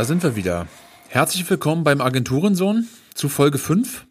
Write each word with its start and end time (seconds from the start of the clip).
Da 0.00 0.06
sind 0.06 0.22
wir 0.22 0.34
wieder. 0.34 0.66
Herzlich 1.08 1.50
willkommen 1.50 1.84
beim 1.84 2.00
Agenturensohn 2.00 2.88
zu 3.12 3.28
Folge 3.28 3.58
5. 3.58 4.06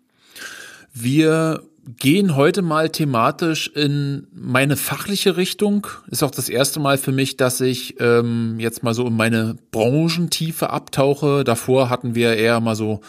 Wir 0.93 1.63
gehen 1.97 2.35
heute 2.35 2.61
mal 2.61 2.89
thematisch 2.89 3.71
in 3.73 4.27
meine 4.31 4.77
fachliche 4.77 5.35
Richtung. 5.35 5.87
Ist 6.05 6.21
auch 6.21 6.29
das 6.29 6.47
erste 6.47 6.79
Mal 6.79 6.99
für 6.99 7.11
mich, 7.11 7.37
dass 7.37 7.59
ich 7.59 7.99
ähm, 7.99 8.59
jetzt 8.59 8.83
mal 8.83 8.93
so 8.93 9.07
in 9.07 9.15
meine 9.15 9.55
Branchentiefe 9.71 10.69
abtauche. 10.69 11.43
Davor 11.43 11.89
hatten 11.89 12.13
wir 12.13 12.37
eher 12.37 12.59
mal 12.59 12.75
so 12.75 13.01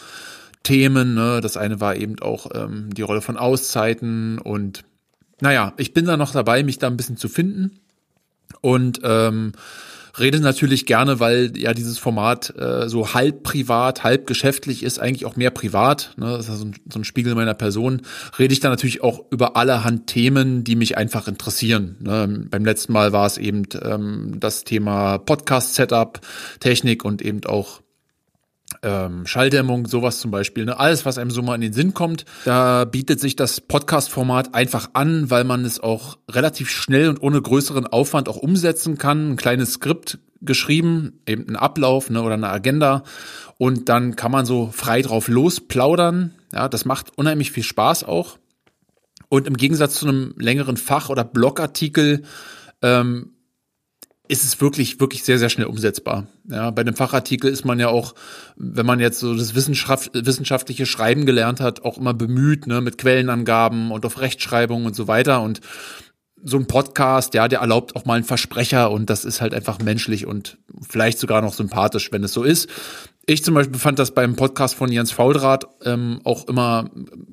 Themen. 0.63 1.13
Ne? 1.13 1.39
Das 1.39 1.57
eine 1.57 1.79
war 1.81 1.95
eben 1.95 2.19
auch 2.19 2.47
ähm, 2.51 2.91
die 2.95 3.03
Rolle 3.03 3.21
von 3.21 3.37
Auszeiten 3.37 4.39
und 4.39 4.85
naja, 5.39 5.73
ich 5.77 5.93
bin 5.93 6.05
da 6.05 6.17
noch 6.17 6.31
dabei, 6.31 6.63
mich 6.63 6.79
da 6.79 6.87
ein 6.87 6.97
bisschen 6.97 7.17
zu 7.17 7.29
finden. 7.29 7.79
Und 8.61 9.01
ähm, 9.03 9.53
rede 10.19 10.39
natürlich 10.39 10.85
gerne, 10.85 11.19
weil 11.19 11.53
ja 11.57 11.73
dieses 11.73 11.97
Format 11.97 12.53
äh, 12.57 12.87
so 12.89 13.13
halb 13.13 13.43
privat, 13.43 14.03
halb 14.03 14.27
geschäftlich 14.27 14.83
ist, 14.83 14.99
eigentlich 14.99 15.25
auch 15.25 15.35
mehr 15.35 15.51
privat. 15.51 16.13
Ne? 16.17 16.25
Das 16.37 16.49
ist 16.49 16.57
so 16.57 16.65
ein, 16.65 16.75
so 16.91 16.99
ein 16.99 17.03
Spiegel 17.03 17.35
meiner 17.35 17.53
Person. 17.53 18.01
Rede 18.37 18.53
ich 18.53 18.59
da 18.59 18.69
natürlich 18.69 19.03
auch 19.03 19.25
über 19.31 19.55
allerhand 19.55 20.07
Themen, 20.07 20.63
die 20.63 20.75
mich 20.75 20.97
einfach 20.97 21.27
interessieren. 21.27 21.97
Ne? 21.99 22.45
Beim 22.49 22.65
letzten 22.65 22.93
Mal 22.93 23.11
war 23.11 23.25
es 23.25 23.37
eben 23.37 23.63
ähm, 23.81 24.35
das 24.39 24.63
Thema 24.63 25.17
Podcast-Setup, 25.17 26.19
Technik 26.59 27.05
und 27.05 27.21
eben 27.21 27.43
auch 27.45 27.80
ähm, 28.83 29.25
Schalldämmung, 29.25 29.87
sowas 29.87 30.19
zum 30.19 30.31
Beispiel, 30.31 30.65
ne? 30.65 30.79
alles, 30.79 31.05
was 31.05 31.17
einem 31.17 31.31
so 31.31 31.41
mal 31.41 31.55
in 31.55 31.61
den 31.61 31.73
Sinn 31.73 31.93
kommt. 31.93 32.25
Da 32.45 32.85
bietet 32.85 33.19
sich 33.19 33.35
das 33.35 33.61
Podcast-Format 33.61 34.55
einfach 34.55 34.89
an, 34.93 35.29
weil 35.29 35.43
man 35.43 35.65
es 35.65 35.79
auch 35.79 36.17
relativ 36.29 36.69
schnell 36.69 37.09
und 37.09 37.21
ohne 37.21 37.41
größeren 37.41 37.87
Aufwand 37.87 38.27
auch 38.27 38.37
umsetzen 38.37 38.97
kann. 38.97 39.31
Ein 39.31 39.37
kleines 39.37 39.73
Skript 39.73 40.19
geschrieben, 40.41 41.19
eben 41.27 41.47
ein 41.47 41.55
Ablauf 41.55 42.09
ne, 42.09 42.21
oder 42.21 42.33
eine 42.33 42.49
Agenda 42.49 43.03
und 43.57 43.89
dann 43.89 44.15
kann 44.15 44.31
man 44.31 44.45
so 44.45 44.71
frei 44.73 45.03
drauf 45.03 45.27
losplaudern. 45.27 46.33
Ja, 46.51 46.67
das 46.67 46.85
macht 46.85 47.15
unheimlich 47.17 47.51
viel 47.51 47.63
Spaß 47.63 48.03
auch. 48.03 48.39
Und 49.29 49.47
im 49.47 49.55
Gegensatz 49.55 49.95
zu 49.95 50.07
einem 50.07 50.33
längeren 50.37 50.77
Fach- 50.77 51.09
oder 51.09 51.23
Blogartikel 51.23 52.23
ähm, 52.81 53.33
ist 54.31 54.45
es 54.45 54.61
wirklich, 54.61 55.01
wirklich 55.01 55.23
sehr, 55.25 55.37
sehr 55.37 55.49
schnell 55.49 55.67
umsetzbar. 55.67 56.25
Ja, 56.47 56.71
bei 56.71 56.85
dem 56.85 56.95
Fachartikel 56.95 57.51
ist 57.51 57.65
man 57.65 57.79
ja 57.79 57.89
auch, 57.89 58.15
wenn 58.55 58.85
man 58.85 59.01
jetzt 59.01 59.19
so 59.19 59.35
das 59.35 59.55
Wissenschaft, 59.55 60.11
wissenschaftliche 60.13 60.85
Schreiben 60.85 61.25
gelernt 61.25 61.59
hat, 61.59 61.83
auch 61.83 61.97
immer 61.97 62.13
bemüht, 62.13 62.65
ne, 62.65 62.79
mit 62.79 62.97
Quellenangaben 62.97 63.91
und 63.91 64.05
auf 64.05 64.21
Rechtschreibung 64.21 64.85
und 64.85 64.95
so 64.95 65.09
weiter. 65.09 65.41
Und 65.41 65.59
so 66.43 66.55
ein 66.55 66.65
Podcast, 66.65 67.33
ja, 67.33 67.49
der 67.49 67.59
erlaubt 67.59 67.97
auch 67.97 68.05
mal 68.05 68.13
einen 68.13 68.23
Versprecher 68.23 68.89
und 68.89 69.09
das 69.09 69.25
ist 69.25 69.41
halt 69.41 69.53
einfach 69.53 69.79
menschlich 69.79 70.25
und 70.25 70.57
vielleicht 70.89 71.19
sogar 71.19 71.41
noch 71.41 71.53
sympathisch, 71.53 72.13
wenn 72.13 72.23
es 72.23 72.31
so 72.31 72.43
ist. 72.43 72.69
Ich 73.25 73.43
zum 73.43 73.53
Beispiel 73.53 73.79
fand 73.79 73.99
das 73.99 74.11
beim 74.11 74.37
Podcast 74.37 74.75
von 74.75 74.91
Jens 74.91 75.11
Fauldraht 75.11 75.65
ähm, 75.83 76.21
auch 76.23 76.47
immer 76.47 76.89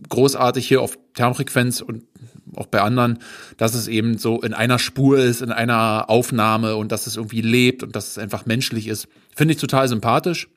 großartig 0.09 0.67
hier 0.67 0.83
auf 0.83 0.99
Termfrequenz 1.19 1.81
und 1.81 2.05
auch 2.57 2.67
bei 2.67 2.81
anderen, 2.81 3.19
dass 3.57 3.75
es 3.75 3.89
eben 3.89 4.19
so 4.19 4.41
in 4.41 4.55
einer 4.55 4.79
Spur 4.79 5.19
ist, 5.19 5.43
in 5.43 5.53
einer 5.53 6.09
Aufnahme 6.09 6.77
und 6.77 6.93
dass 6.93 7.07
es 7.07 7.17
irgendwie 7.17 7.41
lebt 7.41 7.83
und 7.83 7.95
dass 7.95 8.09
es 8.11 8.19
einfach 8.19 8.47
menschlich 8.47 8.89
ist. 8.89 9.09
Finde 9.35 9.55
ich 9.55 9.61
total 9.61 9.89
sympathisch. 9.89 10.49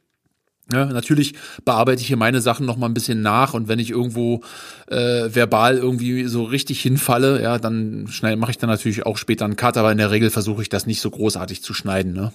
Ja, 0.71 0.85
natürlich 0.85 1.33
bearbeite 1.65 2.01
ich 2.01 2.07
hier 2.07 2.17
meine 2.17 2.39
Sachen 2.39 2.65
noch 2.65 2.77
mal 2.77 2.85
ein 2.85 2.93
bisschen 2.93 3.21
nach 3.21 3.53
und 3.53 3.67
wenn 3.67 3.79
ich 3.79 3.89
irgendwo 3.89 4.41
äh, 4.87 5.29
verbal 5.33 5.77
irgendwie 5.77 6.25
so 6.25 6.43
richtig 6.43 6.81
hinfalle, 6.81 7.41
ja, 7.41 7.57
dann 7.57 8.07
schnell 8.09 8.37
mache 8.37 8.51
ich 8.51 8.57
dann 8.57 8.69
natürlich 8.69 9.05
auch 9.05 9.17
später 9.17 9.43
einen 9.43 9.57
Cut, 9.57 9.75
aber 9.75 9.91
in 9.91 9.97
der 9.97 10.11
Regel 10.11 10.29
versuche 10.29 10.61
ich 10.61 10.69
das 10.69 10.85
nicht 10.85 11.01
so 11.01 11.09
großartig 11.09 11.61
zu 11.61 11.73
schneiden, 11.73 12.13
ne? 12.13 12.31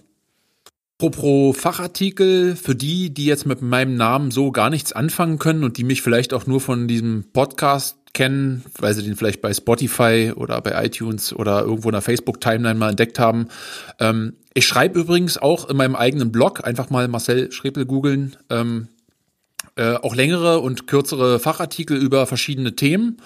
Pro 0.98 1.53
Fachartikel 1.53 2.56
für 2.56 2.75
die, 2.75 3.12
die 3.12 3.26
jetzt 3.26 3.44
mit 3.44 3.60
meinem 3.60 3.97
Namen 3.97 4.31
so 4.31 4.50
gar 4.50 4.70
nichts 4.70 4.93
anfangen 4.94 5.38
können 5.38 5.62
und 5.62 5.76
die 5.76 5.84
mich 5.84 6.00
vielleicht 6.00 6.32
auch 6.32 6.47
nur 6.47 6.60
von 6.60 6.88
diesem 6.88 7.25
Podcast 7.34 7.98
kennen, 8.16 8.65
weil 8.78 8.94
sie 8.94 9.03
den 9.03 9.15
vielleicht 9.15 9.43
bei 9.43 9.53
Spotify 9.53 10.32
oder 10.34 10.60
bei 10.62 10.84
iTunes 10.84 11.34
oder 11.34 11.60
irgendwo 11.60 11.91
in 11.91 11.93
der 11.93 12.00
Facebook-Timeline 12.00 12.78
mal 12.78 12.91
entdeckt 12.91 13.19
haben. 13.19 13.49
Ähm, 14.00 14.32
ich 14.54 14.66
schreibe 14.66 14.99
übrigens 14.99 15.37
auch 15.37 15.69
in 15.69 15.77
meinem 15.77 15.94
eigenen 15.94 16.32
Blog, 16.32 16.66
einfach 16.66 16.88
mal 16.88 17.06
Marcel 17.09 17.53
Schrepel 17.53 17.84
googeln, 17.84 18.34
ähm, 18.49 18.88
äh, 19.76 19.97
auch 19.97 20.15
längere 20.16 20.60
und 20.60 20.87
kürzere 20.87 21.38
Fachartikel 21.38 21.99
über 21.99 22.26
verschiedene 22.26 22.75
Themen. 22.75 23.19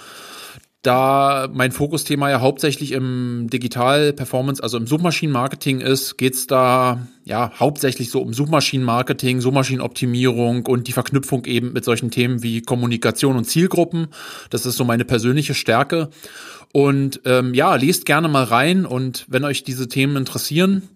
Da 0.83 1.49
mein 1.53 1.73
Fokusthema 1.73 2.31
ja 2.31 2.41
hauptsächlich 2.41 2.93
im 2.93 3.49
Digital 3.51 4.15
Performance, 4.15 4.63
also 4.63 4.79
im 4.79 4.87
Suchmaschinenmarketing 4.87 5.83
ist, 5.83 6.17
geht's 6.17 6.47
da 6.47 7.07
ja 7.25 7.53
hauptsächlich 7.61 8.11
so 8.11 8.23
um 8.23 8.33
Suchmaschinenmarketing, 8.33 9.43
Suchmaschinenoptimierung 9.43 10.65
und 10.65 10.89
die 10.89 10.93
Verknüpfung 10.93 11.45
eben 11.45 11.75
mit 11.75 11.85
solchen 11.85 12.11
Themen 12.11 12.43
wie 12.43 12.63
Kommunikation 12.63 13.37
und 13.37 13.45
Zielgruppen. 13.45 14.09
Das 14.49 14.65
ist 14.65 14.77
so 14.77 14.85
meine 14.85 15.05
persönliche 15.05 15.53
Stärke. 15.53 16.09
Und 16.73 17.21
ähm, 17.27 17.53
ja, 17.53 17.75
lest 17.75 18.07
gerne 18.07 18.29
mal 18.29 18.45
rein 18.45 18.87
und 18.87 19.27
wenn 19.29 19.45
euch 19.45 19.65
diese 19.65 19.89
Themen 19.89 20.17
interessieren, 20.17 20.89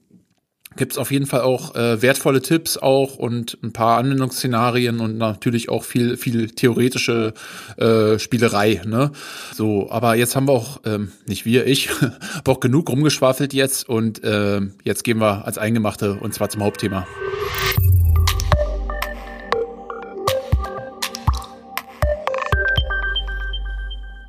gibt's 0.77 0.99
auf 0.99 1.11
jeden 1.11 1.27
Fall 1.27 1.43
auch 1.43 1.75
äh, 1.75 2.03
wertvolle 2.03 2.43
Tipps 2.43 2.77
auch 2.77 3.17
und 3.17 3.59
ein 3.63 3.73
paar 3.73 3.99
Anwendungsszenarien 3.99 5.01
und 5.01 5.19
natürlich 5.19 5.69
auch 5.69 5.85
viel 5.85 6.17
viel 6.17 6.51
theoretische 6.51 7.35
äh, 7.77 8.19
Spielerei. 8.19 8.83
Ne? 8.85 9.13
So, 9.55 9.91
aber 9.91 10.15
jetzt 10.17 10.37
haben 10.37 10.49
wir 10.49 10.53
auch 10.53 10.81
ähm, 10.85 11.13
nicht 11.27 11.45
wir, 11.45 11.67
ich, 11.67 11.91
aber 12.39 12.53
auch 12.53 12.61
genug 12.61 12.89
rumgeschwafelt 12.91 13.53
jetzt 13.53 13.89
und 13.89 14.23
äh, 14.25 14.61
jetzt 14.83 15.05
gehen 15.05 15.19
wir 15.19 15.47
als 15.47 15.59
Eingemachte 15.59 16.15
und 16.15 16.35
zwar 16.35 16.49
zum 16.49 16.63
Hauptthema. 16.63 17.07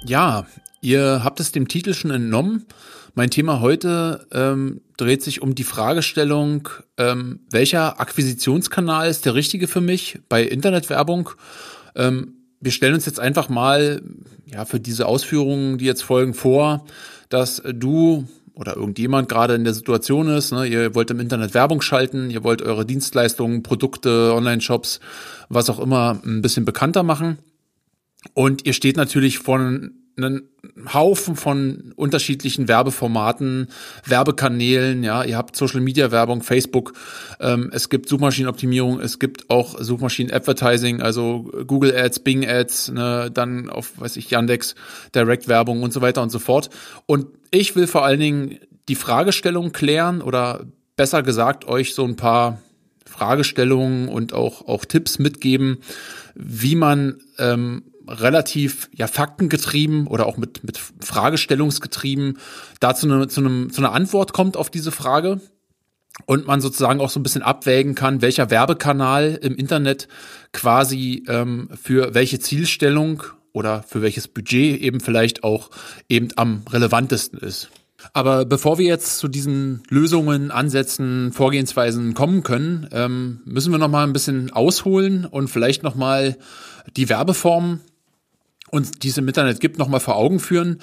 Ja, 0.07 0.45
ihr 0.81 1.21
habt 1.23 1.39
es 1.39 1.51
dem 1.51 1.67
Titel 1.67 1.95
schon 1.95 2.11
entnommen. 2.11 2.67
Mein 3.17 3.29
Thema 3.29 3.61
heute 3.61 4.27
ähm, 4.33 4.81
dreht 4.97 5.23
sich 5.23 5.41
um 5.41 5.55
die 5.55 5.63
Fragestellung, 5.63 6.67
ähm, 6.97 7.39
welcher 7.49 8.01
Akquisitionskanal 8.01 9.09
ist 9.09 9.25
der 9.25 9.35
richtige 9.35 9.69
für 9.69 9.79
mich 9.79 10.19
bei 10.27 10.43
Internetwerbung. 10.43 11.29
Ähm, 11.95 12.33
wir 12.59 12.73
stellen 12.73 12.93
uns 12.93 13.05
jetzt 13.05 13.21
einfach 13.21 13.47
mal 13.47 14.01
ja 14.45 14.65
für 14.65 14.81
diese 14.81 15.05
Ausführungen, 15.05 15.77
die 15.77 15.85
jetzt 15.85 16.03
folgen, 16.03 16.33
vor, 16.33 16.85
dass 17.29 17.63
du 17.73 18.27
oder 18.53 18.75
irgendjemand 18.75 19.29
gerade 19.29 19.55
in 19.55 19.63
der 19.63 19.73
Situation 19.73 20.27
ist, 20.27 20.51
ne, 20.51 20.65
ihr 20.65 20.93
wollt 20.93 21.09
im 21.09 21.21
Internet 21.21 21.53
Werbung 21.53 21.79
schalten, 21.81 22.29
ihr 22.29 22.43
wollt 22.43 22.61
eure 22.61 22.85
Dienstleistungen, 22.85 23.63
Produkte, 23.63 24.33
Online-Shops, 24.33 24.99
was 25.47 25.69
auch 25.69 25.79
immer, 25.79 26.19
ein 26.25 26.41
bisschen 26.41 26.65
bekannter 26.65 27.03
machen. 27.03 27.37
Und 28.33 28.65
ihr 28.65 28.73
steht 28.73 28.97
natürlich 28.97 29.39
vor 29.39 29.59
einen 30.17 30.43
Haufen 30.93 31.35
von 31.35 31.93
unterschiedlichen 31.95 32.67
Werbeformaten, 32.67 33.67
Werbekanälen, 34.05 35.03
ja, 35.03 35.23
ihr 35.23 35.37
habt 35.37 35.55
Social 35.55 35.81
Media 35.81 36.11
Werbung, 36.11 36.41
Facebook, 36.41 36.93
ähm, 37.39 37.69
es 37.73 37.89
gibt 37.89 38.07
Suchmaschinenoptimierung, 38.07 38.99
es 38.99 39.19
gibt 39.19 39.49
auch 39.49 39.79
Suchmaschinen 39.79 40.33
Advertising, 40.33 41.01
also 41.01 41.51
Google 41.67 41.95
Ads, 41.95 42.19
Bing 42.19 42.47
Ads, 42.47 42.91
ne, 42.91 43.29
dann 43.33 43.69
auf, 43.69 43.99
weiß 43.99 44.15
ich, 44.17 44.29
Yandex, 44.29 44.75
Direct 45.13 45.47
Werbung 45.47 45.83
und 45.83 45.91
so 45.91 46.01
weiter 46.01 46.21
und 46.21 46.29
so 46.29 46.39
fort. 46.39 46.69
Und 47.05 47.27
ich 47.51 47.75
will 47.75 47.87
vor 47.87 48.05
allen 48.05 48.19
Dingen 48.19 48.59
die 48.87 48.95
Fragestellung 48.95 49.71
klären 49.71 50.21
oder 50.21 50.65
besser 50.95 51.23
gesagt 51.23 51.65
euch 51.65 51.93
so 51.93 52.05
ein 52.05 52.15
paar 52.15 52.61
Fragestellungen 53.05 54.07
und 54.09 54.33
auch, 54.33 54.67
auch 54.67 54.85
Tipps 54.85 55.19
mitgeben, 55.19 55.77
wie 56.35 56.75
man 56.75 57.19
ähm, 57.37 57.83
relativ 58.07 58.89
ja 58.93 59.07
faktengetrieben 59.07 60.07
oder 60.07 60.25
auch 60.25 60.37
mit 60.37 60.63
mit 60.63 60.79
Fragestellungsgetrieben 60.99 62.37
da 62.79 62.95
zu, 62.95 63.07
ne, 63.07 63.27
zu, 63.27 63.41
einem, 63.41 63.71
zu 63.71 63.81
einer 63.81 63.93
Antwort 63.93 64.33
kommt 64.33 64.57
auf 64.57 64.69
diese 64.69 64.91
Frage 64.91 65.41
und 66.25 66.47
man 66.47 66.61
sozusagen 66.61 67.01
auch 67.01 67.09
so 67.09 67.19
ein 67.19 67.23
bisschen 67.23 67.43
abwägen 67.43 67.95
kann, 67.95 68.21
welcher 68.21 68.49
Werbekanal 68.49 69.37
im 69.41 69.55
Internet 69.55 70.07
quasi 70.53 71.25
ähm, 71.27 71.69
für 71.81 72.13
welche 72.13 72.39
Zielstellung 72.39 73.23
oder 73.51 73.83
für 73.83 74.01
welches 74.01 74.27
Budget 74.27 74.81
eben 74.81 74.99
vielleicht 74.99 75.43
auch 75.43 75.69
eben 76.09 76.29
am 76.35 76.63
relevantesten 76.69 77.39
ist. 77.39 77.69
Aber 78.13 78.45
bevor 78.45 78.77
wir 78.77 78.85
jetzt 78.85 79.17
zu 79.17 79.27
diesen 79.27 79.81
Lösungen, 79.89 80.51
Ansätzen, 80.51 81.31
Vorgehensweisen 81.31 82.13
kommen 82.13 82.43
können, 82.43 82.87
ähm, 82.91 83.41
müssen 83.45 83.71
wir 83.71 83.79
noch 83.79 83.89
mal 83.89 84.03
ein 84.03 84.13
bisschen 84.13 84.51
ausholen 84.51 85.25
und 85.25 85.47
vielleicht 85.47 85.83
noch 85.83 85.95
mal 85.95 86.37
die 86.95 87.09
Werbeformen 87.09 87.81
uns 88.71 88.91
diese 88.91 89.21
im 89.21 89.27
Internet 89.27 89.59
gibt, 89.59 89.77
nochmal 89.77 89.99
vor 89.99 90.15
Augen 90.15 90.39
führen. 90.39 90.79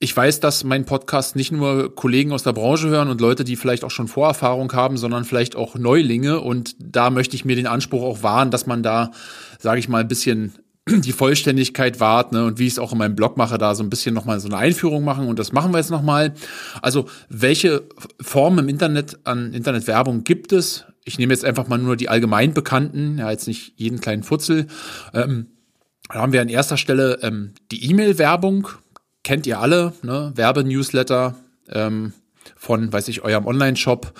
Ich 0.00 0.16
weiß, 0.16 0.38
dass 0.40 0.62
mein 0.62 0.84
Podcast 0.84 1.34
nicht 1.34 1.50
nur 1.50 1.94
Kollegen 1.94 2.32
aus 2.32 2.44
der 2.44 2.52
Branche 2.52 2.88
hören 2.88 3.08
und 3.08 3.20
Leute, 3.20 3.42
die 3.42 3.56
vielleicht 3.56 3.82
auch 3.82 3.90
schon 3.90 4.06
Vorerfahrung 4.06 4.72
haben, 4.72 4.96
sondern 4.96 5.24
vielleicht 5.24 5.56
auch 5.56 5.74
Neulinge. 5.74 6.40
Und 6.40 6.76
da 6.78 7.10
möchte 7.10 7.34
ich 7.34 7.44
mir 7.44 7.56
den 7.56 7.66
Anspruch 7.66 8.02
auch 8.02 8.22
wahren, 8.22 8.52
dass 8.52 8.66
man 8.66 8.84
da, 8.84 9.10
sage 9.58 9.80
ich 9.80 9.88
mal, 9.88 10.02
ein 10.02 10.08
bisschen 10.08 10.52
die 10.88 11.12
Vollständigkeit 11.12 11.98
wahrt 11.98 12.32
ne? 12.32 12.44
und 12.44 12.60
wie 12.60 12.66
ich 12.66 12.74
es 12.74 12.78
auch 12.78 12.92
in 12.92 12.98
meinem 12.98 13.16
Blog 13.16 13.36
mache, 13.36 13.58
da 13.58 13.74
so 13.74 13.82
ein 13.82 13.90
bisschen 13.90 14.14
nochmal 14.14 14.38
so 14.38 14.46
eine 14.46 14.58
Einführung 14.58 15.02
machen 15.02 15.26
und 15.26 15.38
das 15.40 15.52
machen 15.52 15.72
wir 15.72 15.78
jetzt 15.78 15.90
nochmal. 15.90 16.32
Also 16.80 17.06
welche 17.28 17.88
Formen 18.20 18.60
im 18.60 18.68
Internet 18.68 19.18
an 19.24 19.52
Internetwerbung 19.52 20.22
gibt 20.22 20.52
es? 20.52 20.84
ich 21.08 21.18
nehme 21.18 21.32
jetzt 21.32 21.44
einfach 21.44 21.66
mal 21.68 21.78
nur 21.78 21.96
die 21.96 22.08
allgemein 22.08 22.52
bekannten, 22.52 23.18
ja, 23.18 23.30
jetzt 23.30 23.48
nicht 23.48 23.72
jeden 23.76 24.00
kleinen 24.00 24.22
Futzel. 24.22 24.66
Ähm, 25.14 25.46
da 26.08 26.20
haben 26.20 26.32
wir 26.32 26.40
an 26.40 26.48
erster 26.48 26.76
Stelle 26.76 27.18
ähm, 27.22 27.54
die 27.70 27.90
E-Mail-Werbung. 27.90 28.68
Kennt 29.24 29.46
ihr 29.46 29.60
alle, 29.60 29.92
ne? 30.02 30.32
Werbenewsletter 30.34 31.34
ähm, 31.70 32.12
von, 32.56 32.92
weiß 32.92 33.08
ich, 33.08 33.22
eurem 33.22 33.46
Online-Shop 33.46 34.12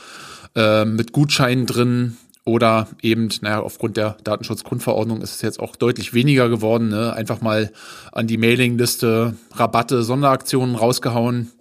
äh, 0.55 0.85
mit 0.85 1.12
Gutscheinen 1.12 1.67
drin, 1.67 2.17
oder 2.49 2.88
eben, 3.02 3.29
naja, 3.43 3.61
aufgrund 3.61 3.99
der 3.99 4.17
Datenschutzgrundverordnung 4.25 5.20
ist 5.20 5.35
es 5.35 5.43
jetzt 5.43 5.61
auch 5.61 5.76
deutlich 5.76 6.14
weniger 6.14 6.49
geworden. 6.49 6.88
Ne? 6.88 7.12
Einfach 7.12 7.43
mal 7.43 7.70
an 8.11 8.26
die 8.26 8.38
Mailingliste 8.38 9.34
Rabatte, 9.52 10.02
Sonderaktionen 10.02 10.75
rausgehauen. 10.75 11.52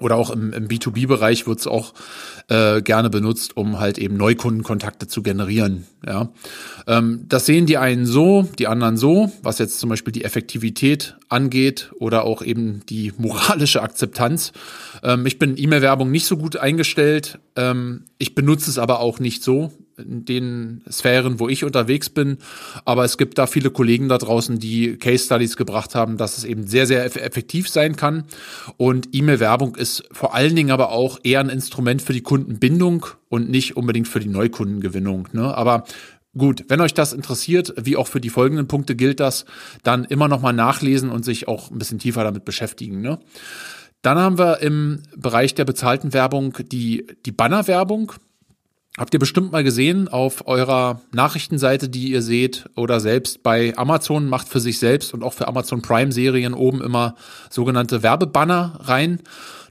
Oder 0.00 0.16
auch 0.16 0.30
im, 0.30 0.52
im 0.54 0.68
B2B-Bereich 0.68 1.46
wird 1.46 1.60
es 1.60 1.66
auch 1.66 1.92
äh, 2.48 2.80
gerne 2.80 3.10
benutzt, 3.10 3.56
um 3.58 3.78
halt 3.78 3.98
eben 3.98 4.16
Neukundenkontakte 4.16 5.06
zu 5.06 5.22
generieren. 5.22 5.86
Ja, 6.06 6.30
ähm, 6.86 7.26
das 7.28 7.44
sehen 7.44 7.66
die 7.66 7.76
einen 7.76 8.06
so, 8.06 8.48
die 8.58 8.68
anderen 8.68 8.96
so, 8.96 9.30
was 9.42 9.58
jetzt 9.58 9.78
zum 9.78 9.90
Beispiel 9.90 10.12
die 10.12 10.24
Effektivität 10.24 11.16
angeht 11.28 11.92
oder 11.98 12.24
auch 12.24 12.42
eben 12.42 12.80
die 12.88 13.12
moralische 13.18 13.82
Akzeptanz. 13.82 14.52
Ähm, 15.02 15.26
ich 15.26 15.38
bin 15.38 15.58
E-Mail-Werbung 15.58 16.10
nicht 16.10 16.26
so 16.26 16.38
gut 16.38 16.56
eingestellt. 16.56 17.38
Ähm, 17.54 18.04
ich 18.16 18.34
benutze 18.34 18.70
es 18.70 18.78
aber 18.78 19.00
auch 19.00 19.20
nicht 19.20 19.42
so 19.42 19.72
in 19.98 20.24
den 20.24 20.82
Sphären, 20.90 21.40
wo 21.40 21.48
ich 21.48 21.64
unterwegs 21.64 22.10
bin. 22.10 22.38
Aber 22.84 23.04
es 23.04 23.18
gibt 23.18 23.38
da 23.38 23.46
viele 23.46 23.70
Kollegen 23.70 24.08
da 24.08 24.18
draußen, 24.18 24.58
die 24.58 24.96
Case 24.96 25.24
Studies 25.24 25.56
gebracht 25.56 25.94
haben, 25.94 26.16
dass 26.16 26.38
es 26.38 26.44
eben 26.44 26.66
sehr, 26.66 26.86
sehr 26.86 27.04
effektiv 27.04 27.68
sein 27.68 27.96
kann. 27.96 28.24
Und 28.76 29.08
E-Mail-Werbung 29.12 29.76
ist 29.76 30.04
vor 30.12 30.34
allen 30.34 30.56
Dingen 30.56 30.70
aber 30.70 30.90
auch 30.90 31.18
eher 31.22 31.40
ein 31.40 31.48
Instrument 31.48 32.02
für 32.02 32.12
die 32.12 32.22
Kundenbindung 32.22 33.06
und 33.28 33.50
nicht 33.50 33.76
unbedingt 33.76 34.08
für 34.08 34.20
die 34.20 34.28
Neukundengewinnung. 34.28 35.28
Ne? 35.32 35.54
Aber 35.54 35.84
Gut, 36.36 36.64
wenn 36.68 36.80
euch 36.80 36.94
das 36.94 37.12
interessiert, 37.12 37.74
wie 37.76 37.96
auch 37.96 38.08
für 38.08 38.20
die 38.20 38.30
folgenden 38.30 38.66
Punkte 38.66 38.96
gilt 38.96 39.20
das, 39.20 39.44
dann 39.82 40.04
immer 40.04 40.28
noch 40.28 40.40
mal 40.40 40.54
nachlesen 40.54 41.10
und 41.10 41.26
sich 41.26 41.46
auch 41.46 41.70
ein 41.70 41.78
bisschen 41.78 41.98
tiefer 41.98 42.24
damit 42.24 42.46
beschäftigen. 42.46 43.02
Ne? 43.02 43.18
Dann 44.00 44.18
haben 44.18 44.38
wir 44.38 44.60
im 44.60 45.02
Bereich 45.14 45.54
der 45.54 45.66
bezahlten 45.66 46.14
Werbung 46.14 46.56
die, 46.72 47.06
die 47.26 47.32
Bannerwerbung. 47.32 48.12
Habt 48.98 49.14
ihr 49.14 49.20
bestimmt 49.20 49.52
mal 49.52 49.64
gesehen 49.64 50.08
auf 50.08 50.46
eurer 50.46 51.00
Nachrichtenseite, 51.12 51.88
die 51.88 52.10
ihr 52.10 52.20
seht, 52.20 52.66
oder 52.76 53.00
selbst 53.00 53.42
bei 53.42 53.72
Amazon 53.78 54.28
macht 54.28 54.48
für 54.48 54.60
sich 54.60 54.78
selbst 54.78 55.14
und 55.14 55.22
auch 55.22 55.32
für 55.32 55.48
Amazon 55.48 55.80
Prime 55.80 56.12
Serien 56.12 56.52
oben 56.52 56.82
immer 56.82 57.14
sogenannte 57.48 58.02
Werbebanner 58.02 58.80
rein. 58.82 59.20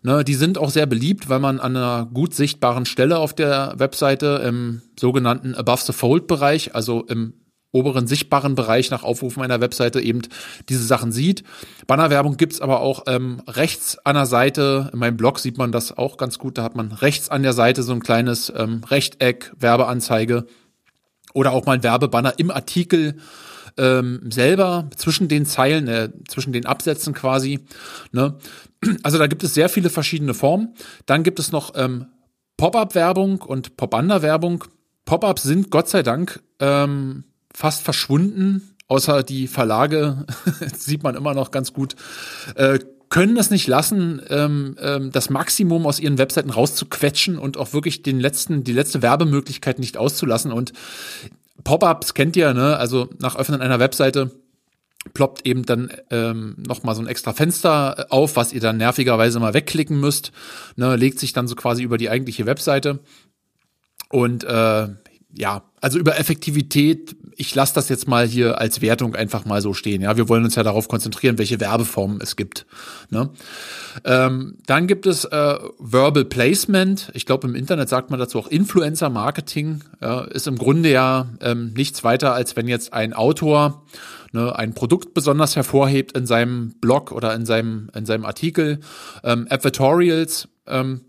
Ne, 0.01 0.23
die 0.23 0.33
sind 0.33 0.57
auch 0.57 0.71
sehr 0.71 0.87
beliebt, 0.87 1.29
weil 1.29 1.39
man 1.39 1.59
an 1.59 1.77
einer 1.77 2.09
gut 2.11 2.33
sichtbaren 2.33 2.87
Stelle 2.87 3.19
auf 3.19 3.33
der 3.35 3.75
Webseite 3.77 4.41
im 4.43 4.81
sogenannten 4.99 5.53
Above 5.53 5.83
the 5.85 5.93
Fold 5.93 6.25
Bereich, 6.25 6.73
also 6.73 7.05
im 7.05 7.33
oberen 7.71 8.07
sichtbaren 8.07 8.55
Bereich 8.55 8.91
nach 8.91 9.03
Aufrufen 9.03 9.41
einer 9.41 9.61
Webseite 9.61 10.01
eben 10.01 10.21
diese 10.69 10.83
Sachen 10.83 11.11
sieht. 11.11 11.43
Bannerwerbung 11.87 12.37
gibt's 12.37 12.61
aber 12.61 12.81
auch 12.81 13.03
ähm, 13.07 13.41
rechts 13.47 13.97
an 14.05 14.15
der 14.15 14.25
Seite. 14.25 14.89
In 14.93 14.99
meinem 14.99 15.17
Blog 15.17 15.39
sieht 15.39 15.57
man 15.57 15.71
das 15.71 15.97
auch 15.97 16.17
ganz 16.17 16.37
gut. 16.37 16.57
Da 16.57 16.63
hat 16.63 16.75
man 16.75 16.91
rechts 16.91 17.29
an 17.29 17.43
der 17.43 17.53
Seite 17.53 17.83
so 17.83 17.93
ein 17.93 18.01
kleines 18.01 18.51
ähm, 18.55 18.83
Rechteck, 18.83 19.53
Werbeanzeige 19.57 20.45
oder 21.33 21.53
auch 21.53 21.65
mal 21.65 21.73
ein 21.73 21.83
Werbebanner 21.83 22.33
im 22.37 22.51
Artikel 22.51 23.15
ähm, 23.77 24.29
selber 24.29 24.89
zwischen 24.97 25.29
den 25.29 25.45
Zeilen, 25.45 25.87
äh, 25.87 26.09
zwischen 26.27 26.51
den 26.51 26.65
Absätzen 26.65 27.13
quasi. 27.13 27.59
Ne? 28.11 28.37
Also 29.03 29.17
da 29.17 29.27
gibt 29.27 29.43
es 29.43 29.53
sehr 29.53 29.69
viele 29.69 29.89
verschiedene 29.89 30.33
Formen. 30.33 30.73
Dann 31.05 31.23
gibt 31.23 31.39
es 31.39 31.51
noch 31.51 31.73
ähm, 31.75 32.07
Pop-up-Werbung 32.57 33.41
und 33.41 33.77
Pop-under-Werbung. 33.77 34.65
Pop-ups 35.05 35.43
sind 35.43 35.71
Gott 35.71 35.87
sei 35.87 36.03
Dank 36.03 36.41
ähm, 36.59 37.23
fast 37.53 37.83
verschwunden, 37.83 38.75
außer 38.87 39.23
die 39.23 39.47
Verlage, 39.47 40.25
sieht 40.77 41.03
man 41.03 41.15
immer 41.15 41.33
noch 41.33 41.51
ganz 41.51 41.73
gut, 41.73 41.95
äh, 42.55 42.79
können 43.09 43.35
das 43.35 43.51
nicht 43.51 43.67
lassen, 43.67 44.21
ähm, 44.29 44.77
ähm, 44.79 45.11
das 45.11 45.29
Maximum 45.29 45.85
aus 45.85 45.99
ihren 45.99 46.17
Webseiten 46.17 46.49
rauszuquetschen 46.49 47.37
und 47.37 47.57
auch 47.57 47.73
wirklich 47.73 48.03
den 48.03 48.19
letzten, 48.19 48.63
die 48.63 48.71
letzte 48.71 49.01
Werbemöglichkeit 49.01 49.79
nicht 49.79 49.97
auszulassen. 49.97 50.53
Und 50.53 50.71
Pop-ups 51.63 52.13
kennt 52.13 52.37
ihr, 52.37 52.53
ne? 52.53 52.77
Also 52.77 53.09
nach 53.19 53.35
Öffnen 53.35 53.61
einer 53.61 53.79
Webseite 53.79 54.31
ploppt 55.13 55.45
eben 55.45 55.65
dann 55.65 55.91
ähm, 56.09 56.55
noch 56.57 56.81
so 56.95 57.01
ein 57.01 57.07
extra 57.07 57.33
Fenster 57.33 58.07
auf, 58.09 58.35
was 58.35 58.53
ihr 58.53 58.61
dann 58.61 58.77
nervigerweise 58.77 59.39
mal 59.39 59.53
wegklicken 59.53 59.99
müsst. 59.99 60.31
Ne? 60.75 60.95
Legt 60.95 61.19
sich 61.19 61.33
dann 61.33 61.47
so 61.47 61.55
quasi 61.55 61.83
über 61.83 61.97
die 61.97 62.09
eigentliche 62.09 62.45
Webseite. 62.45 62.99
Und 64.09 64.43
äh, 64.43 64.87
ja, 65.33 65.63
also 65.79 65.97
über 65.97 66.19
Effektivität, 66.19 67.15
ich 67.41 67.55
lasse 67.55 67.73
das 67.73 67.89
jetzt 67.89 68.07
mal 68.07 68.27
hier 68.27 68.59
als 68.59 68.81
Wertung 68.81 69.15
einfach 69.15 69.45
mal 69.45 69.63
so 69.63 69.73
stehen. 69.73 70.03
Ja, 70.03 70.15
wir 70.15 70.29
wollen 70.29 70.43
uns 70.43 70.53
ja 70.53 70.61
darauf 70.61 70.87
konzentrieren, 70.87 71.39
welche 71.39 71.59
Werbeformen 71.59 72.19
es 72.21 72.35
gibt. 72.35 72.67
Ne? 73.09 73.31
Ähm, 74.05 74.59
dann 74.67 74.85
gibt 74.85 75.07
es 75.07 75.25
äh, 75.25 75.57
Verbal 75.79 76.23
Placement. 76.25 77.09
Ich 77.15 77.25
glaube, 77.25 77.47
im 77.47 77.55
Internet 77.55 77.89
sagt 77.89 78.11
man 78.11 78.19
dazu 78.19 78.37
auch 78.37 78.47
Influencer 78.47 79.09
Marketing. 79.09 79.81
Ja, 79.99 80.21
ist 80.21 80.45
im 80.45 80.59
Grunde 80.59 80.91
ja 80.91 81.29
ähm, 81.41 81.73
nichts 81.75 82.03
weiter, 82.03 82.35
als 82.35 82.55
wenn 82.55 82.67
jetzt 82.67 82.93
ein 82.93 83.13
Autor 83.13 83.85
ne, 84.33 84.55
ein 84.55 84.75
Produkt 84.75 85.15
besonders 85.15 85.55
hervorhebt 85.55 86.15
in 86.15 86.27
seinem 86.27 86.75
Blog 86.79 87.11
oder 87.11 87.33
in 87.33 87.47
seinem 87.47 87.89
in 87.95 88.05
seinem 88.05 88.25
Artikel. 88.25 88.81
Ähm, 89.23 89.47
Advertorials 89.49 90.47
ähm, 90.67 91.01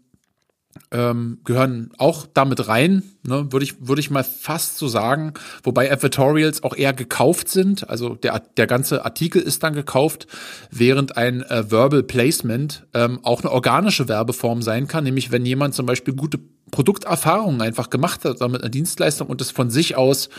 ähm, 0.91 1.39
gehören 1.45 1.91
auch 1.99 2.27
damit 2.33 2.69
rein, 2.69 3.03
ne, 3.23 3.53
würde 3.53 3.65
ich, 3.65 3.87
würde 3.87 4.01
ich 4.01 4.11
mal 4.11 4.25
fast 4.25 4.79
so 4.79 4.89
sagen, 4.89 5.33
wobei 5.63 5.91
Advertorials 5.91 6.63
auch 6.63 6.75
eher 6.75 6.93
gekauft 6.93 7.49
sind, 7.49 7.89
also 7.89 8.15
der, 8.15 8.41
der 8.57 8.67
ganze 8.67 9.05
Artikel 9.05 9.41
ist 9.43 9.63
dann 9.63 9.75
gekauft, 9.75 10.27
während 10.71 11.17
ein 11.17 11.43
äh, 11.43 11.71
Verbal 11.71 12.03
Placement 12.03 12.87
ähm, 12.95 13.21
auch 13.23 13.41
eine 13.43 13.51
organische 13.51 14.09
Werbeform 14.09 14.63
sein 14.63 14.87
kann, 14.87 15.05
nämlich 15.05 15.31
wenn 15.31 15.47
jemand 15.47 15.75
zum 15.75 15.87
Beispiel 15.87 16.15
gute 16.15 16.39
Produkterfahrungen 16.71 17.61
einfach 17.61 17.91
gemacht 17.91 18.25
hat 18.25 18.41
damit 18.41 18.63
eine 18.63 18.71
Dienstleistung 18.71 19.29
und 19.29 19.41
das 19.41 19.51
von 19.51 19.71
sich 19.71 19.97
aus 19.97 20.31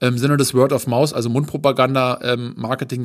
im 0.00 0.18
Sinne 0.18 0.36
des 0.36 0.54
Word 0.54 0.72
of 0.72 0.86
Mouse, 0.86 1.14
also 1.14 1.30
Mundpropaganda 1.30 2.20
ähm, 2.22 2.54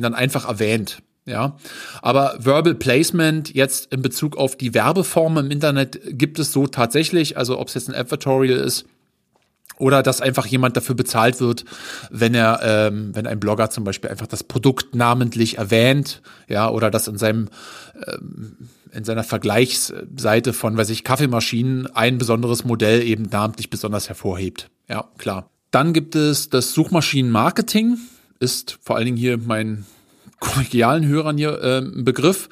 dann 0.02 0.14
einfach 0.14 0.46
erwähnt. 0.46 1.02
Ja, 1.26 1.56
aber 2.02 2.36
Verbal 2.38 2.74
Placement 2.74 3.54
jetzt 3.54 3.90
in 3.92 4.02
Bezug 4.02 4.36
auf 4.36 4.56
die 4.56 4.74
Werbeform 4.74 5.38
im 5.38 5.50
Internet 5.50 5.98
gibt 6.18 6.38
es 6.38 6.52
so 6.52 6.66
tatsächlich, 6.66 7.38
also 7.38 7.58
ob 7.58 7.68
es 7.68 7.74
jetzt 7.74 7.88
ein 7.88 7.94
Advertorial 7.94 8.58
ist 8.58 8.84
oder 9.78 10.02
dass 10.02 10.20
einfach 10.20 10.44
jemand 10.46 10.76
dafür 10.76 10.94
bezahlt 10.94 11.40
wird, 11.40 11.64
wenn 12.10 12.34
er, 12.34 12.60
ähm, 12.62 13.14
wenn 13.14 13.26
ein 13.26 13.40
Blogger 13.40 13.70
zum 13.70 13.84
Beispiel 13.84 14.10
einfach 14.10 14.26
das 14.26 14.44
Produkt 14.44 14.94
namentlich 14.94 15.56
erwähnt, 15.56 16.20
ja, 16.46 16.68
oder 16.68 16.90
das 16.90 17.08
in 17.08 17.16
seinem 17.16 17.48
ähm, 18.06 18.68
in 18.92 19.02
seiner 19.02 19.24
Vergleichsseite 19.24 20.52
von, 20.52 20.76
weiß 20.76 20.90
ich, 20.90 21.02
Kaffeemaschinen 21.02 21.86
ein 21.96 22.16
besonderes 22.16 22.64
Modell 22.64 23.02
eben 23.02 23.24
namentlich 23.24 23.68
besonders 23.68 24.08
hervorhebt. 24.08 24.70
Ja, 24.88 25.08
klar. 25.18 25.50
Dann 25.72 25.92
gibt 25.92 26.14
es 26.14 26.48
das 26.48 26.72
Suchmaschinenmarketing, 26.74 27.98
ist 28.38 28.78
vor 28.82 28.94
allen 28.94 29.06
Dingen 29.06 29.16
hier 29.16 29.36
mein 29.38 29.84
kollegialen 30.44 31.06
Hörern 31.06 31.36
hier 31.36 31.62
äh, 31.62 31.82
Begriff. 31.82 32.48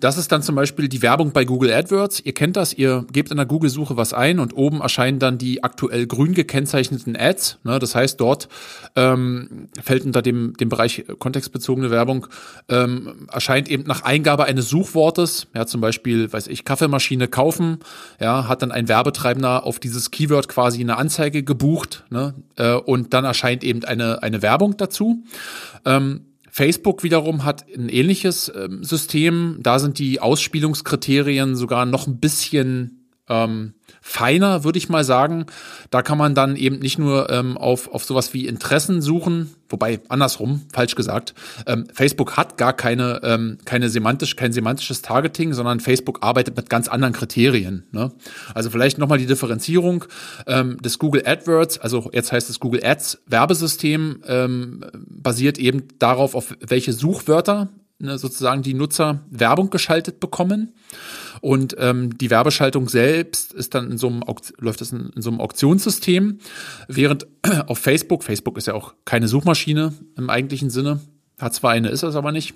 Das 0.00 0.18
ist 0.18 0.32
dann 0.32 0.42
zum 0.42 0.54
Beispiel 0.54 0.88
die 0.88 1.02
Werbung 1.02 1.32
bei 1.32 1.44
Google 1.44 1.72
AdWords. 1.72 2.20
Ihr 2.20 2.34
kennt 2.34 2.56
das, 2.56 2.74
ihr 2.74 3.06
gebt 3.12 3.30
in 3.30 3.36
der 3.36 3.46
Google-Suche 3.46 3.96
was 3.96 4.12
ein 4.12 4.38
und 4.38 4.54
oben 4.54 4.80
erscheinen 4.80 5.18
dann 5.18 5.38
die 5.38 5.62
aktuell 5.64 6.06
grün 6.06 6.34
gekennzeichneten 6.34 7.16
Ads. 7.16 7.58
Ne, 7.64 7.78
das 7.78 7.94
heißt, 7.94 8.20
dort 8.20 8.48
ähm, 8.96 9.68
fällt 9.82 10.04
unter 10.04 10.22
dem, 10.22 10.54
dem 10.58 10.68
Bereich 10.68 11.04
kontextbezogene 11.18 11.90
Werbung, 11.90 12.26
ähm, 12.68 13.28
erscheint 13.32 13.70
eben 13.70 13.84
nach 13.84 14.02
Eingabe 14.02 14.44
eines 14.44 14.68
Suchwortes, 14.68 15.46
ja, 15.54 15.66
zum 15.66 15.80
Beispiel, 15.80 16.32
weiß 16.32 16.48
ich, 16.48 16.64
Kaffeemaschine 16.64 17.28
kaufen, 17.28 17.78
ja, 18.20 18.48
hat 18.48 18.62
dann 18.62 18.72
ein 18.72 18.88
Werbetreibender 18.88 19.64
auf 19.64 19.78
dieses 19.78 20.10
Keyword 20.10 20.48
quasi 20.48 20.80
eine 20.80 20.96
Anzeige 20.96 21.42
gebucht, 21.42 22.04
ne, 22.10 22.34
äh, 22.56 22.74
und 22.74 23.14
dann 23.14 23.24
erscheint 23.24 23.64
eben 23.64 23.84
eine, 23.84 24.22
eine 24.22 24.42
Werbung 24.42 24.76
dazu. 24.76 25.24
Ähm, 25.84 26.26
Facebook 26.56 27.02
wiederum 27.02 27.42
hat 27.42 27.64
ein 27.76 27.88
ähnliches 27.88 28.52
ähm, 28.54 28.84
System. 28.84 29.58
Da 29.60 29.80
sind 29.80 29.98
die 29.98 30.20
Ausspielungskriterien 30.20 31.56
sogar 31.56 31.84
noch 31.84 32.06
ein 32.06 32.20
bisschen 32.20 33.03
ähm, 33.28 33.74
feiner, 34.00 34.64
würde 34.64 34.78
ich 34.78 34.88
mal 34.88 35.04
sagen. 35.04 35.46
Da 35.90 36.02
kann 36.02 36.18
man 36.18 36.34
dann 36.34 36.56
eben 36.56 36.78
nicht 36.78 36.98
nur 36.98 37.30
ähm, 37.30 37.56
auf, 37.56 37.88
auf 37.92 38.04
sowas 38.04 38.34
wie 38.34 38.46
Interessen 38.46 39.00
suchen, 39.00 39.54
wobei 39.68 40.00
andersrum, 40.08 40.62
falsch 40.72 40.94
gesagt. 40.94 41.34
Ähm, 41.66 41.86
Facebook 41.92 42.36
hat 42.36 42.58
gar 42.58 42.74
keine, 42.74 43.20
ähm, 43.22 43.58
keine 43.64 43.88
semantisch, 43.88 44.36
kein 44.36 44.52
semantisches 44.52 45.02
Targeting, 45.02 45.54
sondern 45.54 45.80
Facebook 45.80 46.18
arbeitet 46.22 46.56
mit 46.56 46.68
ganz 46.68 46.88
anderen 46.88 47.14
Kriterien. 47.14 47.86
Ne? 47.92 48.12
Also 48.54 48.70
vielleicht 48.70 48.98
nochmal 48.98 49.18
die 49.18 49.26
Differenzierung 49.26 50.04
ähm, 50.46 50.76
des 50.82 50.98
Google 50.98 51.22
AdWords, 51.26 51.78
also 51.78 52.10
jetzt 52.12 52.30
heißt 52.30 52.50
es 52.50 52.60
Google 52.60 52.84
Ads 52.84 53.22
Werbesystem, 53.26 54.22
ähm, 54.26 54.84
basiert 54.94 55.58
eben 55.58 55.88
darauf, 55.98 56.34
auf 56.34 56.54
welche 56.60 56.92
Suchwörter 56.92 57.70
ne, 57.98 58.18
sozusagen 58.18 58.62
die 58.62 58.74
Nutzer 58.74 59.20
Werbung 59.30 59.70
geschaltet 59.70 60.20
bekommen. 60.20 60.74
Und 61.40 61.76
ähm, 61.78 62.16
die 62.16 62.30
Werbeschaltung 62.30 62.88
selbst 62.88 63.52
ist 63.52 63.74
dann 63.74 63.90
in 63.90 63.98
so 63.98 64.08
einem 64.08 64.22
läuft 64.58 64.80
das 64.80 64.92
in, 64.92 65.10
in 65.14 65.22
so 65.22 65.30
einem 65.30 65.40
Auktionssystem, 65.40 66.38
während 66.88 67.26
auf 67.66 67.78
Facebook, 67.78 68.24
Facebook 68.24 68.58
ist 68.58 68.66
ja 68.66 68.74
auch 68.74 68.94
keine 69.04 69.28
Suchmaschine 69.28 69.92
im 70.16 70.30
eigentlichen 70.30 70.70
Sinne, 70.70 71.00
hat 71.38 71.54
zwar 71.54 71.72
eine, 71.72 71.88
ist 71.88 72.02
es 72.02 72.16
aber 72.16 72.32
nicht 72.32 72.54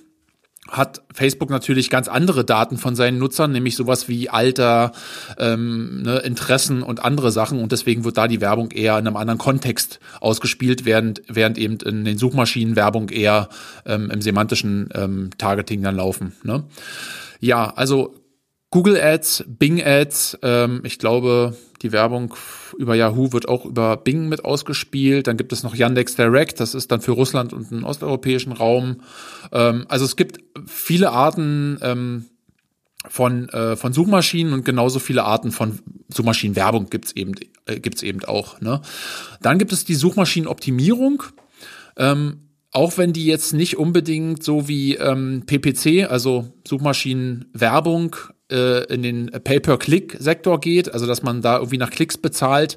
hat 0.69 1.03
Facebook 1.15 1.51
natürlich 1.51 1.91
ganz 1.91 2.09
andere 2.09 2.45
Daten 2.45 2.77
von 2.77 2.95
seinen 2.95 3.19
Nutzern, 3.19 3.53
nämlich 3.53 3.75
sowas 3.75 4.09
wie 4.09 4.29
Alter, 4.29 4.93
ähm, 5.39 6.03
ne, 6.03 6.19
Interessen 6.19 6.83
und 6.83 7.03
andere 7.03 7.33
Sachen. 7.33 7.61
Und 7.61 7.73
deswegen 7.73 8.05
wird 8.05 8.19
da 8.19 8.29
die 8.29 8.41
Werbung 8.41 8.71
eher 8.71 8.99
in 8.99 9.07
einem 9.07 9.17
anderen 9.17 9.39
Kontext 9.39 9.99
ausgespielt, 10.21 10.85
während, 10.85 11.23
während 11.27 11.59
eben 11.59 11.79
in 11.79 12.05
den 12.05 12.19
Suchmaschinen 12.19 12.77
Werbung 12.77 13.09
eher 13.09 13.49
ähm, 13.87 14.11
im 14.11 14.21
semantischen 14.21 14.91
ähm, 14.95 15.31
Targeting 15.39 15.83
dann 15.83 15.97
laufen. 15.97 16.33
Ne? 16.43 16.65
Ja, 17.41 17.73
also 17.75 18.15
Google 18.71 19.01
Ads, 19.01 19.45
Bing 19.47 19.83
Ads, 19.83 20.39
ähm, 20.43 20.83
ich 20.85 20.99
glaube, 20.99 21.57
die 21.81 21.93
Werbung 21.93 22.35
über 22.77 22.95
Yahoo 22.95 23.33
wird 23.33 23.49
auch 23.49 23.65
über 23.65 23.97
Bing 23.97 24.29
mit 24.29 24.45
ausgespielt. 24.45 25.27
Dann 25.27 25.39
gibt 25.39 25.53
es 25.53 25.63
noch 25.63 25.75
Yandex 25.75 26.17
Direct, 26.17 26.61
das 26.61 26.75
ist 26.75 26.93
dann 26.93 27.01
für 27.01 27.13
Russland 27.13 27.53
und 27.53 27.71
den 27.71 27.85
osteuropäischen 27.85 28.53
Raum. 28.53 29.01
Ähm, 29.53 29.87
also 29.89 30.05
es 30.05 30.17
gibt 30.17 30.41
viele 30.67 31.13
Arten 31.13 31.79
ähm, 31.81 32.27
von, 33.09 33.49
äh, 33.49 33.77
von 33.77 33.95
Suchmaschinen 33.95 34.53
und 34.53 34.67
genauso 34.67 34.99
viele 34.99 35.25
Arten 35.25 35.51
von 35.51 35.79
Suchmaschinenwerbung 36.09 36.91
gibt's 36.91 37.13
eben, 37.13 37.35
äh, 37.65 37.81
gibt's 37.81 38.03
eben 38.03 38.23
auch. 38.25 38.61
Ne? 38.61 38.83
Dann 39.41 39.59
gibt 39.59 39.73
es 39.73 39.87
die 39.87 39.95
Suchmaschinenoptimierung. 39.95 41.23
Ähm, 41.97 42.49
auch 42.71 42.99
wenn 42.99 43.15
die 43.15 43.25
jetzt 43.25 43.55
nicht 43.55 43.79
unbedingt 43.79 44.43
so 44.43 44.69
wie 44.69 44.95
ähm, 44.97 45.45
PPC, 45.47 46.11
also 46.11 46.53
Suchmaschinenwerbung, 46.67 48.15
in 48.51 49.03
den 49.03 49.31
Pay-per-Click-Sektor 49.31 50.61
geht, 50.61 50.93
also 50.93 51.07
dass 51.07 51.23
man 51.23 51.43
da 51.43 51.57
irgendwie 51.57 51.79
nach 51.79 51.91
Klicks 51.91 52.17
bezahlt, 52.17 52.77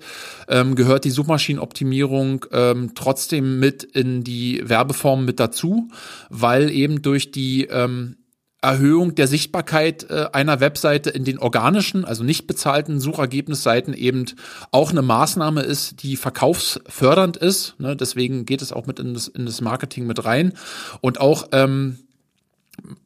ähm, 0.50 0.76
gehört 0.76 1.06
die 1.06 1.12
Suchmaschinenoptimierung 1.12 2.46
ähm, 2.52 2.92
trotzdem 2.94 3.60
mit 3.60 3.84
in 3.84 4.24
die 4.24 4.62
Werbeform 4.68 5.24
mit 5.24 5.40
dazu, 5.40 5.88
weil 6.30 6.70
eben 6.70 7.02
durch 7.02 7.32
die 7.32 7.66
ähm, 7.66 8.18
Erhöhung 8.62 9.16
der 9.16 9.28
Sichtbarkeit 9.28 10.10
äh, 10.12 10.28
einer 10.34 10.60
Webseite 10.60 11.10
in 11.10 11.26
den 11.26 11.40
organischen, 11.40 12.06
also 12.06 12.24
nicht 12.24 12.46
bezahlten 12.46 13.00
Suchergebnisseiten 13.00 13.96
eben 13.96 14.26
auch 14.70 14.92
eine 14.92 15.02
Maßnahme 15.02 15.62
ist, 15.62 16.04
die 16.04 16.16
verkaufsfördernd 16.16 17.38
ist. 17.38 17.80
Ne? 17.80 17.96
Deswegen 17.96 18.46
geht 18.46 18.62
es 18.62 18.72
auch 18.72 18.86
mit 18.86 19.00
in 19.00 19.16
das, 19.16 19.28
in 19.28 19.48
das 19.48 19.62
Marketing 19.62 20.06
mit 20.06 20.24
rein. 20.26 20.54
Und 21.02 21.20
auch 21.20 21.48
ähm, 21.54 21.98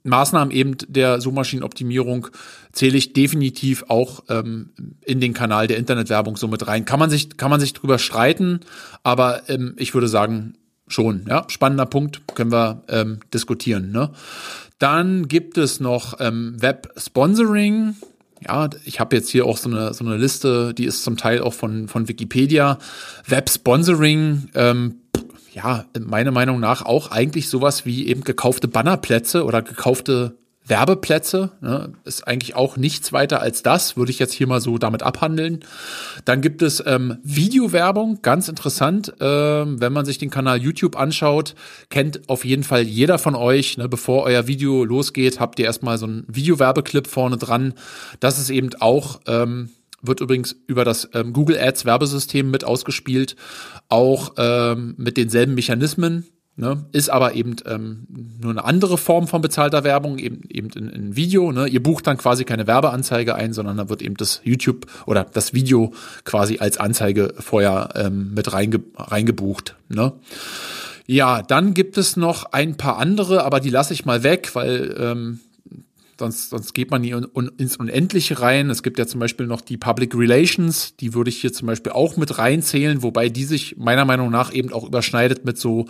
Maßnahmen 0.03 0.53
eben 0.53 0.75
der 0.87 1.21
Suchmaschinenoptimierung 1.21 2.27
zähle 2.71 2.97
ich 2.97 3.13
definitiv 3.13 3.85
auch 3.87 4.23
ähm, 4.29 4.71
in 5.01 5.19
den 5.19 5.33
Kanal 5.33 5.67
der 5.67 5.77
Internetwerbung 5.77 6.37
so 6.37 6.47
mit 6.47 6.67
rein. 6.67 6.85
Kann 6.85 6.99
man 6.99 7.09
sich, 7.09 7.37
kann 7.37 7.49
man 7.49 7.59
sich 7.59 7.73
drüber 7.73 7.99
streiten, 7.99 8.61
aber 9.03 9.49
ähm, 9.49 9.75
ich 9.77 9.93
würde 9.93 10.07
sagen, 10.07 10.55
schon. 10.87 11.25
Ja, 11.27 11.45
spannender 11.47 11.85
Punkt, 11.85 12.21
können 12.35 12.51
wir 12.51 12.83
ähm, 12.89 13.19
diskutieren. 13.33 13.91
Ne? 13.91 14.11
Dann 14.79 15.27
gibt 15.27 15.57
es 15.57 15.79
noch 15.79 16.19
ähm, 16.19 16.61
Web-Sponsoring. 16.61 17.95
Ja, 18.45 18.69
ich 18.83 18.99
habe 18.99 19.15
jetzt 19.15 19.29
hier 19.29 19.45
auch 19.45 19.57
so 19.57 19.69
eine, 19.69 19.93
so 19.93 20.05
eine 20.05 20.17
Liste, 20.17 20.73
die 20.73 20.85
ist 20.85 21.03
zum 21.03 21.17
Teil 21.17 21.41
auch 21.41 21.53
von, 21.53 21.87
von 21.87 22.07
Wikipedia. 22.07 22.77
Web-Sponsoring, 23.27 24.49
ähm, 24.53 24.95
ja, 25.55 25.85
meiner 25.97 26.31
Meinung 26.31 26.59
nach 26.59 26.85
auch 26.85 27.11
eigentlich 27.11 27.47
sowas 27.49 27.85
wie 27.85 28.07
eben 28.07 28.25
gekaufte 28.25 28.67
Bannerplätze 28.67 29.45
oder 29.45 29.61
gekaufte 29.61 30.35
Werbeplätze, 30.67 31.51
ne, 31.61 31.93
ist 32.05 32.27
eigentlich 32.27 32.55
auch 32.55 32.75
nichts 32.75 33.13
weiter 33.13 33.39
als 33.39 33.61
das, 33.63 33.95
würde 33.95 34.11
ich 34.11 34.19
jetzt 34.19 34.33
hier 34.33 34.47
mal 34.47 34.59
so 34.59 34.77
damit 34.77 35.03
abhandeln. 35.03 35.59
Dann 36.25 36.41
gibt 36.41 36.61
es 36.61 36.83
ähm, 36.85 37.19
Videowerbung, 37.23 38.21
ganz 38.23 38.49
interessant. 38.49 39.13
Ähm, 39.21 39.79
wenn 39.79 39.93
man 39.93 40.05
sich 40.05 40.17
den 40.17 40.31
Kanal 40.31 40.57
YouTube 40.57 40.97
anschaut, 40.97 41.53
kennt 41.89 42.27
auf 42.27 42.43
jeden 42.43 42.63
Fall 42.63 42.81
jeder 42.81 43.19
von 43.19 43.35
euch, 43.35 43.77
ne, 43.77 43.87
bevor 43.87 44.23
euer 44.23 44.47
Video 44.47 44.83
losgeht, 44.83 45.39
habt 45.39 45.59
ihr 45.59 45.65
erstmal 45.65 45.97
so 45.99 46.07
einen 46.07 46.25
Videowerbeclip 46.27 47.07
vorne 47.07 47.37
dran. 47.37 47.75
Das 48.19 48.39
ist 48.39 48.49
eben 48.49 48.71
auch, 48.79 49.21
ähm, 49.27 49.69
wird 50.07 50.21
übrigens 50.21 50.55
über 50.67 50.85
das 50.85 51.09
ähm, 51.13 51.33
Google 51.33 51.59
Ads 51.59 51.85
Werbesystem 51.85 52.49
mit 52.49 52.63
ausgespielt, 52.63 53.35
auch 53.89 54.33
ähm, 54.37 54.95
mit 54.97 55.17
denselben 55.17 55.55
Mechanismen. 55.55 56.25
Ne, 56.57 56.85
ist 56.93 57.09
aber 57.09 57.33
eben 57.33 57.57
ähm, 57.65 58.07
nur 58.41 58.51
eine 58.51 58.63
andere 58.63 58.97
Form 58.97 59.27
von 59.27 59.41
bezahlter 59.41 59.83
Werbung, 59.83 60.17
eben, 60.17 60.39
eben 60.47 60.69
in, 60.69 60.87
in 60.87 61.15
Video. 61.17 61.51
Ne? 61.51 61.67
Ihr 61.67 61.83
bucht 61.83 62.07
dann 62.07 62.17
quasi 62.17 62.45
keine 62.45 62.65
Werbeanzeige 62.65 63.35
ein, 63.35 63.51
sondern 63.51 63.75
da 63.75 63.89
wird 63.89 64.01
eben 64.01 64.15
das 64.15 64.39
YouTube 64.45 64.85
oder 65.05 65.25
das 65.25 65.53
Video 65.53 65.93
quasi 66.23 66.59
als 66.59 66.77
Anzeige 66.77 67.33
vorher 67.39 67.89
ähm, 67.95 68.33
mit 68.33 68.53
reinge 68.53 68.79
reingebucht. 68.95 69.75
Ne? 69.89 70.13
Ja, 71.07 71.41
dann 71.41 71.73
gibt 71.73 71.97
es 71.97 72.15
noch 72.15 72.45
ein 72.53 72.77
paar 72.77 72.99
andere, 72.99 73.43
aber 73.43 73.59
die 73.59 73.69
lasse 73.69 73.93
ich 73.93 74.05
mal 74.05 74.23
weg, 74.23 74.51
weil 74.53 74.95
ähm, 74.97 75.39
sonst, 76.19 76.49
sonst 76.49 76.73
geht 76.73 76.91
man 76.91 77.03
un, 77.03 77.51
ins 77.57 77.77
Unendliche 77.77 78.39
rein. 78.41 78.69
Es 78.69 78.83
gibt 78.83 78.99
ja 78.99 79.05
zum 79.05 79.19
Beispiel 79.19 79.47
noch 79.47 79.61
die 79.61 79.77
Public 79.77 80.15
Relations, 80.15 80.95
die 80.97 81.13
würde 81.13 81.29
ich 81.29 81.41
hier 81.41 81.53
zum 81.53 81.67
Beispiel 81.67 81.91
auch 81.91 82.17
mit 82.17 82.37
reinzählen, 82.37 83.03
wobei 83.03 83.29
die 83.29 83.43
sich 83.43 83.77
meiner 83.77 84.05
Meinung 84.05 84.31
nach 84.31 84.53
eben 84.53 84.71
auch 84.71 84.85
überschneidet 84.85 85.45
mit 85.45 85.57
so 85.57 85.85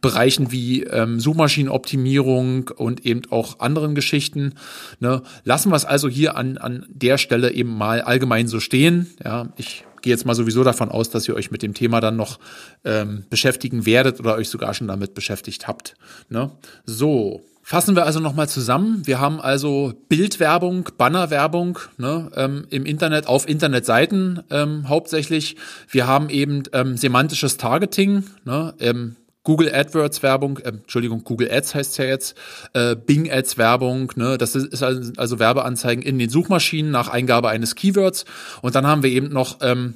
Bereichen 0.00 0.52
wie 0.52 0.84
ähm, 0.84 1.20
Suchmaschinenoptimierung 1.20 2.70
und 2.76 3.06
eben 3.06 3.22
auch 3.30 3.60
anderen 3.60 3.94
Geschichten. 3.94 4.54
Ne? 5.00 5.22
Lassen 5.44 5.70
wir 5.70 5.76
es 5.76 5.84
also 5.84 6.08
hier 6.08 6.36
an, 6.36 6.58
an 6.58 6.86
der 6.88 7.18
Stelle 7.18 7.52
eben 7.52 7.76
mal 7.76 8.02
allgemein 8.02 8.48
so 8.48 8.60
stehen. 8.60 9.06
Ja, 9.24 9.48
ich 9.56 9.84
gehe 10.02 10.12
jetzt 10.12 10.26
mal 10.26 10.34
sowieso 10.34 10.64
davon 10.64 10.88
aus, 10.88 11.10
dass 11.10 11.28
ihr 11.28 11.34
euch 11.34 11.50
mit 11.50 11.62
dem 11.62 11.74
Thema 11.74 12.00
dann 12.00 12.16
noch 12.16 12.38
ähm, 12.84 13.24
beschäftigen 13.30 13.86
werdet 13.86 14.20
oder 14.20 14.34
euch 14.34 14.48
sogar 14.48 14.74
schon 14.74 14.88
damit 14.88 15.14
beschäftigt 15.14 15.68
habt. 15.68 15.94
Ne? 16.28 16.50
So, 16.84 17.42
Fassen 17.70 17.94
wir 17.94 18.04
also 18.04 18.18
nochmal 18.18 18.48
zusammen. 18.48 19.06
Wir 19.06 19.20
haben 19.20 19.40
also 19.40 19.92
Bildwerbung, 20.08 20.88
Bannerwerbung 20.98 21.78
ne, 21.98 22.28
ähm, 22.34 22.66
im 22.68 22.84
Internet, 22.84 23.28
auf 23.28 23.48
Internetseiten 23.48 24.42
ähm, 24.50 24.88
hauptsächlich. 24.88 25.54
Wir 25.88 26.08
haben 26.08 26.30
eben 26.30 26.64
ähm, 26.72 26.96
semantisches 26.96 27.58
Targeting, 27.58 28.24
ne, 28.44 28.74
ähm, 28.80 29.14
Google 29.44 29.72
AdWords 29.72 30.20
Werbung, 30.24 30.58
äh, 30.58 30.70
Entschuldigung, 30.70 31.22
Google 31.22 31.48
Ads 31.48 31.76
heißt 31.76 31.98
ja 31.98 32.06
jetzt, 32.06 32.36
äh, 32.72 32.96
Bing 32.96 33.30
Ads 33.30 33.56
Werbung, 33.56 34.10
ne, 34.16 34.36
das 34.36 34.56
ist, 34.56 34.72
ist 34.72 34.82
also 34.82 35.38
Werbeanzeigen 35.38 36.02
in 36.02 36.18
den 36.18 36.28
Suchmaschinen 36.28 36.90
nach 36.90 37.06
Eingabe 37.06 37.50
eines 37.50 37.76
Keywords. 37.76 38.24
Und 38.62 38.74
dann 38.74 38.84
haben 38.84 39.04
wir 39.04 39.10
eben 39.10 39.28
noch 39.28 39.58
ähm, 39.62 39.94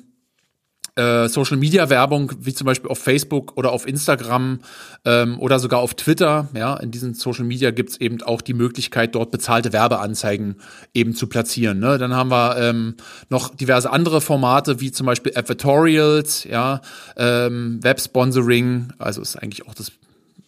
äh, 0.97 1.29
Social 1.29 1.57
Media 1.57 1.91
Werbung, 1.91 2.33
wie 2.39 2.55
zum 2.55 2.67
Beispiel 2.67 2.91
auf 2.91 2.99
Facebook 2.99 3.57
oder 3.57 3.73
auf 3.73 3.87
Instagram 3.87 4.61
ähm, 5.05 5.39
oder 5.41 5.59
sogar 5.59 5.81
auf 5.81 5.95
Twitter. 5.95 6.49
Ja, 6.55 6.77
in 6.77 6.91
diesen 6.91 7.15
Social 7.15 7.45
Media 7.45 7.71
gibt's 7.71 7.97
eben 7.97 8.23
auch 8.23 8.41
die 8.41 8.55
Möglichkeit, 8.55 9.15
dort 9.15 9.31
bezahlte 9.31 9.73
Werbeanzeigen 9.73 10.57
eben 10.93 11.15
zu 11.15 11.27
platzieren. 11.27 11.79
Ne? 11.81 11.99
Dann 11.99 12.15
haben 12.15 12.31
wir 12.31 12.57
ähm, 12.59 12.95
noch 13.29 13.55
diverse 13.55 13.91
andere 13.91 14.21
Formate, 14.21 14.81
wie 14.81 14.93
zum 14.93 15.07
Beispiel 15.07 15.33
Advertorials, 15.35 16.45
ja, 16.45 16.81
ähm, 17.17 17.83
Web-Sponsoring, 17.83 18.93
also 18.99 19.21
ist 19.21 19.37
eigentlich 19.37 19.67
auch 19.67 19.75
das 19.75 19.93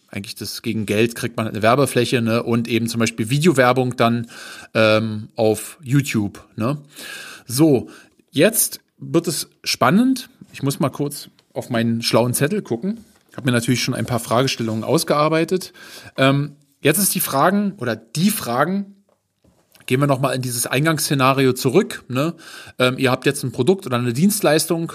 eigentlich 0.09 0.35
das 0.35 0.61
gegen 0.61 0.85
Geld 0.85 1.15
kriegt 1.15 1.35
man 1.35 1.47
eine 1.47 1.61
Werbefläche 1.61 2.21
ne? 2.21 2.41
und 2.41 2.69
eben 2.69 2.87
zum 2.87 2.99
Beispiel 2.99 3.29
Videowerbung 3.29 3.97
dann 3.97 4.27
ähm, 4.73 5.27
auf 5.35 5.77
YouTube. 5.83 6.47
Ne? 6.55 6.77
So, 7.45 7.89
jetzt 8.31 8.79
wird 8.97 9.27
es 9.27 9.49
spannend. 9.63 10.29
Ich 10.51 10.63
muss 10.63 10.79
mal 10.79 10.89
kurz 10.89 11.29
auf 11.53 11.69
meinen 11.69 12.01
schlauen 12.01 12.33
Zettel 12.33 12.61
gucken. 12.61 13.03
Ich 13.29 13.37
habe 13.37 13.45
mir 13.45 13.51
natürlich 13.51 13.83
schon 13.83 13.93
ein 13.93 14.05
paar 14.05 14.19
Fragestellungen 14.19 14.83
ausgearbeitet. 14.83 15.73
Ähm, 16.17 16.55
jetzt 16.81 16.97
ist 16.97 17.13
die 17.13 17.19
Fragen 17.19 17.73
oder 17.77 17.95
die 17.95 18.29
Fragen, 18.29 18.97
gehen 19.85 19.99
wir 19.99 20.07
nochmal 20.07 20.35
in 20.35 20.41
dieses 20.41 20.67
Eingangsszenario 20.67 21.53
zurück. 21.53 22.03
Ne? 22.07 22.35
Ähm, 22.77 22.97
ihr 22.97 23.11
habt 23.11 23.25
jetzt 23.25 23.43
ein 23.43 23.51
Produkt 23.51 23.85
oder 23.85 23.97
eine 23.97 24.13
Dienstleistung 24.13 24.93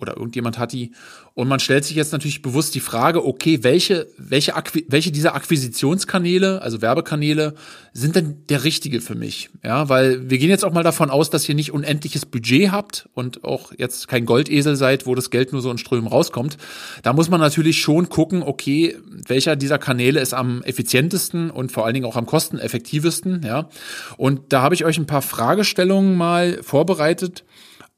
oder 0.00 0.16
irgendjemand 0.16 0.58
hat 0.58 0.72
die. 0.72 0.92
Und 1.34 1.48
man 1.48 1.60
stellt 1.60 1.84
sich 1.84 1.96
jetzt 1.96 2.12
natürlich 2.12 2.42
bewusst 2.42 2.74
die 2.74 2.80
Frage, 2.80 3.24
okay, 3.24 3.62
welche, 3.62 4.08
welche, 4.18 4.52
welche 4.88 5.12
dieser 5.12 5.34
Akquisitionskanäle, 5.34 6.62
also 6.62 6.82
Werbekanäle, 6.82 7.54
sind 7.92 8.16
denn 8.16 8.44
der 8.48 8.64
richtige 8.64 9.00
für 9.00 9.14
mich? 9.14 9.50
Ja, 9.62 9.88
weil 9.88 10.28
wir 10.28 10.38
gehen 10.38 10.50
jetzt 10.50 10.64
auch 10.64 10.72
mal 10.72 10.82
davon 10.82 11.10
aus, 11.10 11.30
dass 11.30 11.48
ihr 11.48 11.54
nicht 11.54 11.72
unendliches 11.72 12.26
Budget 12.26 12.72
habt 12.72 13.08
und 13.14 13.44
auch 13.44 13.72
jetzt 13.76 14.08
kein 14.08 14.26
Goldesel 14.26 14.76
seid, 14.76 15.06
wo 15.06 15.14
das 15.14 15.30
Geld 15.30 15.52
nur 15.52 15.62
so 15.62 15.70
in 15.70 15.78
Strömen 15.78 16.08
rauskommt. 16.08 16.56
Da 17.02 17.12
muss 17.12 17.30
man 17.30 17.40
natürlich 17.40 17.80
schon 17.80 18.08
gucken, 18.08 18.42
okay, 18.42 18.96
welcher 19.26 19.56
dieser 19.56 19.78
Kanäle 19.78 20.20
ist 20.20 20.34
am 20.34 20.62
effizientesten 20.64 21.50
und 21.50 21.70
vor 21.72 21.84
allen 21.84 21.94
Dingen 21.94 22.06
auch 22.06 22.16
am 22.16 22.26
kosteneffektivsten, 22.26 23.42
ja. 23.44 23.68
Und 24.16 24.52
da 24.52 24.62
habe 24.62 24.74
ich 24.74 24.84
euch 24.84 24.98
ein 24.98 25.06
paar 25.06 25.22
Fragestellungen 25.22 26.16
mal 26.16 26.60
vorbereitet, 26.62 27.44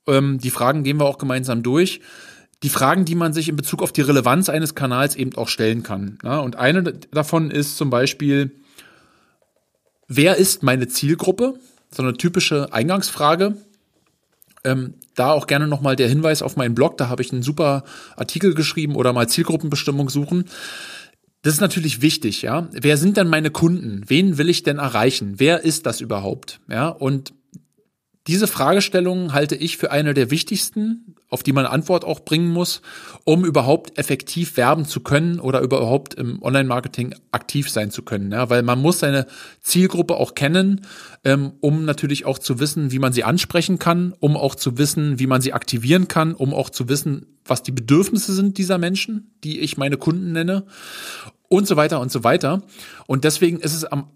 ähm, 0.07 0.39
die 0.39 0.51
Fragen 0.51 0.83
gehen 0.83 0.99
wir 0.99 1.07
auch 1.07 1.19
gemeinsam 1.19 1.63
durch. 1.63 2.01
Die 2.63 2.69
Fragen, 2.69 3.05
die 3.05 3.15
man 3.15 3.33
sich 3.33 3.49
in 3.49 3.57
Bezug 3.57 3.83
auf 3.83 3.93
die 3.93 4.01
Relevanz 4.01 4.49
eines 4.49 4.75
Kanals 4.75 5.15
eben 5.15 5.35
auch 5.37 5.49
stellen 5.49 5.83
kann. 5.83 6.19
Ja, 6.25 6.39
und 6.39 6.57
eine 6.57 6.83
davon 6.83 7.51
ist 7.51 7.77
zum 7.77 7.91
Beispiel, 7.91 8.53
wer 10.09 10.37
ist 10.37 10.63
meine 10.63 10.89
Zielgruppe? 10.89 11.55
so 11.91 12.03
eine 12.03 12.15
typische 12.15 12.73
Eingangsfrage. 12.73 13.57
Ähm, 14.65 14.95
da 15.15 15.33
auch 15.33 15.47
gerne 15.47 15.69
nochmal 15.69 15.97
der 15.97 16.09
Hinweis 16.09 16.43
auf 16.43 16.57
meinen 16.57 16.75
Blog, 16.75 16.97
da 16.99 17.09
habe 17.09 17.23
ich 17.23 17.33
einen 17.33 17.43
super 17.43 17.85
Artikel 18.17 18.55
geschrieben 18.55 18.97
oder 18.97 19.13
mal 19.13 19.29
Zielgruppenbestimmung 19.29 20.11
suchen. 20.11 20.47
Das 21.43 21.55
ist 21.55 21.61
natürlich 21.61 22.03
wichtig, 22.03 22.43
ja. 22.43 22.69
Wer 22.73 22.97
sind 22.97 23.17
denn 23.17 23.29
meine 23.29 23.51
Kunden? 23.51 24.03
Wen 24.09 24.37
will 24.37 24.49
ich 24.49 24.65
denn 24.65 24.79
erreichen? 24.79 25.35
Wer 25.37 25.65
ist 25.65 25.87
das 25.87 26.01
überhaupt? 26.01 26.61
Ja, 26.69 26.89
und 26.89 27.33
diese 28.27 28.49
Fragestellung 28.49 29.33
halte 29.33 29.55
ich 29.55 29.77
für 29.77 29.93
eine 29.93 30.13
der 30.13 30.31
wichtigsten, 30.31 31.15
auf 31.29 31.43
die 31.43 31.53
man 31.53 31.67
Antwort 31.67 32.05
auch 32.05 32.21
bringen 32.21 32.53
muss, 32.53 32.83
um 33.25 33.45
überhaupt 33.45 33.99
effektiv 33.99 34.57
werben 34.57 34.85
zu 34.85 35.01
können 35.01 35.39
oder 35.39 35.61
überhaupt 35.61 36.15
im 36.15 36.43
Online-Marketing 36.43 37.15
aktiv 37.31 37.71
sein 37.71 37.91
zu 37.91 38.03
können. 38.03 38.33
Ja, 38.33 38.51
weil 38.51 38.63
man 38.63 38.81
muss 38.81 38.99
seine 38.99 39.27
Zielgruppe 39.61 40.17
auch 40.17 40.35
kennen, 40.35 40.83
ähm, 41.25 41.53
um 41.61 41.85
natürlich 41.85 42.27
auch 42.27 42.39
zu 42.39 42.59
wissen, 42.59 42.91
wie 42.91 42.99
man 42.99 43.13
sie 43.13 43.25
ansprechen 43.25 43.79
kann, 43.79 44.13
um 44.19 44.37
auch 44.37 44.55
zu 44.55 44.77
wissen, 44.79 45.19
wie 45.19 45.27
man 45.27 45.41
sie 45.41 45.53
aktivieren 45.53 46.09
kann, 46.09 46.35
um 46.35 46.53
auch 46.53 46.71
zu 46.71 46.89
wissen, 46.89 47.27
was 47.45 47.63
die 47.63 47.73
Bedürfnisse 47.73 48.35
sind 48.35 48.59
dieser 48.59 48.79
Menschen, 48.79 49.35
die 49.45 49.61
ich 49.61 49.77
meine 49.77 49.99
Kunden 49.99 50.33
nenne 50.33 50.65
und 51.49 51.67
so 51.69 51.77
weiter 51.77 52.01
und 52.01 52.11
so 52.11 52.25
weiter. 52.25 52.63
Und 53.07 53.25
deswegen 53.25 53.61
ist 53.61 53.75
es 53.75 53.85
am 53.85 54.09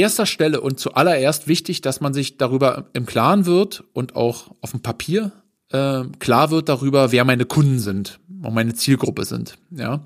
erster 0.00 0.26
Stelle 0.26 0.60
und 0.60 0.78
zuallererst 0.78 1.48
wichtig, 1.48 1.80
dass 1.80 2.00
man 2.00 2.14
sich 2.14 2.36
darüber 2.36 2.88
im 2.92 3.06
Klaren 3.06 3.46
wird 3.46 3.84
und 3.92 4.16
auch 4.16 4.50
auf 4.60 4.72
dem 4.72 4.80
Papier 4.80 5.32
äh, 5.70 6.04
klar 6.18 6.50
wird 6.50 6.68
darüber, 6.68 7.12
wer 7.12 7.24
meine 7.24 7.44
Kunden 7.44 7.78
sind 7.78 8.20
und 8.42 8.54
meine 8.54 8.74
Zielgruppe 8.74 9.24
sind. 9.24 9.56
Ja. 9.70 10.04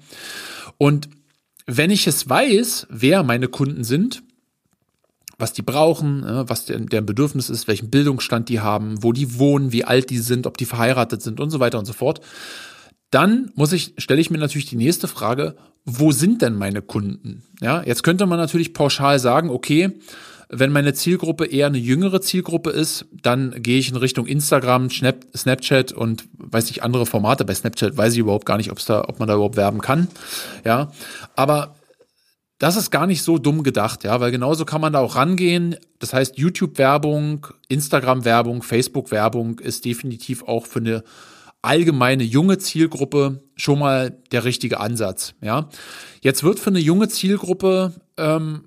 Und 0.79 1.09
wenn 1.67 1.91
ich 1.91 2.07
es 2.07 2.29
weiß, 2.29 2.89
wer 2.91 3.23
meine 3.23 3.49
Kunden 3.49 3.85
sind, 3.85 4.23
was 5.39 5.53
die 5.53 5.63
brauchen, 5.63 6.25
was 6.25 6.67
deren, 6.67 6.87
deren 6.87 7.07
Bedürfnis 7.07 7.51
ist, 7.51 7.67
welchen 7.67 7.91
Bildungsstand 7.91 8.49
die 8.49 8.61
haben, 8.61 9.03
wo 9.03 9.13
die 9.13 9.39
wohnen, 9.39 9.73
wie 9.73 9.85
alt 9.85 10.11
die 10.11 10.19
sind, 10.19 10.47
ob 10.47 10.57
die 10.57 10.67
verheiratet 10.67 11.23
sind 11.23 11.41
und 11.41 11.51
so 11.51 11.59
weiter 11.59 11.79
und 11.79 11.85
so 11.85 11.93
fort, 11.93 12.21
dann 13.13 13.53
muss 13.55 13.73
ich, 13.73 13.95
stelle 13.99 14.21
ich 14.21 14.31
mir 14.31 14.39
natürlich 14.39 14.67
die 14.67 14.77
nächste 14.77 15.07
Frage, 15.07 15.55
wo 15.85 16.13
sind 16.13 16.43
denn 16.43 16.57
meine 16.57 16.81
Kunden? 16.81 17.45
Ja, 17.61 17.83
jetzt 17.85 18.03
könnte 18.03 18.27
man 18.27 18.39
natürlich 18.39 18.73
pauschal 18.73 19.19
sagen, 19.19 19.51
okay, 19.51 19.93
wenn 20.49 20.73
meine 20.73 20.95
Zielgruppe 20.95 21.45
eher 21.45 21.67
eine 21.67 21.79
jüngere 21.79 22.23
Zielgruppe 22.23 22.71
ist, 22.71 23.07
dann 23.11 23.63
gehe 23.63 23.79
ich 23.79 23.91
in 23.91 23.97
Richtung 23.97 24.27
Instagram, 24.27 24.89
Snapchat 24.91 25.93
und 25.93 26.25
weiß 26.39 26.71
ich 26.71 26.83
andere 26.83 27.05
Formate. 27.05 27.45
Bei 27.45 27.55
Snapchat 27.55 27.97
weiß 27.97 28.15
ich 28.15 28.19
überhaupt 28.19 28.47
gar 28.47 28.57
nicht, 28.57 28.71
ob's 28.71 28.87
da, 28.87 29.05
ob 29.07 29.19
man 29.19 29.29
da 29.29 29.35
überhaupt 29.35 29.57
werben 29.57 29.81
kann. 29.81 30.09
Ja, 30.65 30.91
aber 31.37 31.77
das 32.59 32.77
ist 32.77 32.91
gar 32.91 33.07
nicht 33.07 33.23
so 33.23 33.39
dumm 33.39 33.63
gedacht, 33.63 34.05
ja, 34.05 34.21
weil 34.21 34.31
genauso 34.31 34.65
kann 34.65 34.81
man 34.81 34.93
da 34.93 35.01
auch 35.01 35.17
rangehen. 35.17 35.77
Das 35.99 36.15
heißt, 36.15 36.39
YouTube-Werbung, 36.39 37.47
Instagram-Werbung, 37.69 38.63
Facebook-Werbung 38.63 39.59
ist 39.59 39.85
definitiv 39.85 40.45
auch 40.45 40.67
für 40.67 40.79
eine 40.79 41.03
allgemeine 41.63 42.25
junge 42.25 42.59
Zielgruppe 42.59 43.43
schon 43.57 43.79
mal 43.79 44.19
der 44.33 44.45
richtige 44.45 44.81
Ansatz. 44.81 45.35
Ja, 45.41 45.69
jetzt 46.21 46.43
wird 46.43 46.59
für 46.59 46.71
eine 46.71 46.81
junge 46.81 47.09
Zielgruppe 47.09 47.95
ähm, 48.17 48.65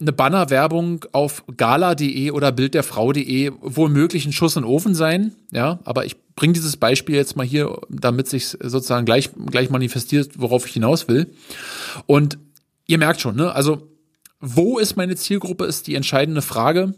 eine 0.00 0.12
Bannerwerbung 0.12 1.04
auf 1.12 1.44
gala.de 1.56 2.30
oder 2.30 2.52
bildderfrau.de 2.52 3.52
wohl 3.60 3.88
möglich 3.88 4.26
ein 4.26 4.32
Schuss 4.32 4.56
in 4.56 4.62
den 4.62 4.70
Ofen 4.70 4.94
sein. 4.94 5.34
Ja, 5.52 5.80
aber 5.84 6.04
ich 6.04 6.16
bringe 6.34 6.52
dieses 6.52 6.76
Beispiel 6.76 7.14
jetzt 7.14 7.36
mal 7.36 7.46
hier, 7.46 7.78
damit 7.88 8.28
sich 8.28 8.48
sozusagen 8.48 9.06
gleich, 9.06 9.30
gleich 9.50 9.70
manifestiert, 9.70 10.38
worauf 10.38 10.66
ich 10.66 10.72
hinaus 10.72 11.08
will. 11.08 11.32
Und 12.06 12.38
ihr 12.86 12.98
merkt 12.98 13.20
schon, 13.20 13.36
ne? 13.36 13.52
Also, 13.52 13.88
wo 14.40 14.78
ist 14.78 14.96
meine 14.96 15.16
Zielgruppe, 15.16 15.64
ist 15.64 15.86
die 15.86 15.94
entscheidende 15.94 16.42
Frage, 16.42 16.94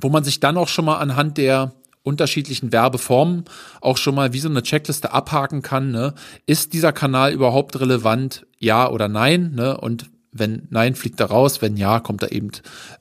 wo 0.00 0.08
man 0.08 0.22
sich 0.22 0.38
dann 0.38 0.56
auch 0.56 0.68
schon 0.68 0.84
mal 0.84 0.98
anhand 0.98 1.36
der 1.38 1.74
unterschiedlichen 2.02 2.72
Werbeformen 2.72 3.44
auch 3.80 3.96
schon 3.96 4.14
mal 4.14 4.32
wie 4.32 4.40
so 4.40 4.48
eine 4.48 4.62
Checkliste 4.62 5.12
abhaken 5.12 5.62
kann. 5.62 5.90
Ne? 5.90 6.14
Ist 6.46 6.72
dieser 6.72 6.92
Kanal 6.92 7.32
überhaupt 7.32 7.78
relevant? 7.78 8.46
Ja 8.58 8.90
oder 8.90 9.08
nein? 9.08 9.52
Ne? 9.54 9.76
Und 9.76 10.10
wenn 10.32 10.66
nein, 10.70 10.94
fliegt 10.94 11.20
er 11.20 11.26
raus. 11.26 11.60
Wenn 11.60 11.76
ja, 11.76 12.00
kommt 12.00 12.22
er 12.22 12.32
eben 12.32 12.50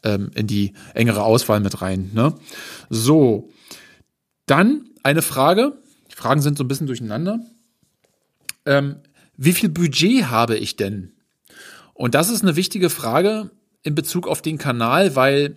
ähm, 0.03 0.31
in 0.35 0.47
die 0.47 0.73
engere 0.93 1.23
Auswahl 1.23 1.59
mit 1.59 1.81
rein. 1.81 2.12
Ne? 2.13 2.33
So, 2.89 3.49
dann 4.45 4.85
eine 5.03 5.21
Frage. 5.21 5.73
Die 6.12 6.15
Fragen 6.15 6.41
sind 6.41 6.57
so 6.57 6.63
ein 6.63 6.67
bisschen 6.67 6.88
durcheinander. 6.88 7.39
Ähm, 8.65 8.97
wie 9.38 9.53
viel 9.53 9.69
Budget 9.69 10.25
habe 10.25 10.57
ich 10.57 10.75
denn? 10.75 11.13
Und 11.93 12.15
das 12.15 12.29
ist 12.29 12.41
eine 12.41 12.55
wichtige 12.55 12.89
Frage 12.89 13.51
in 13.83 13.95
Bezug 13.95 14.27
auf 14.27 14.41
den 14.41 14.57
Kanal, 14.57 15.15
weil 15.15 15.55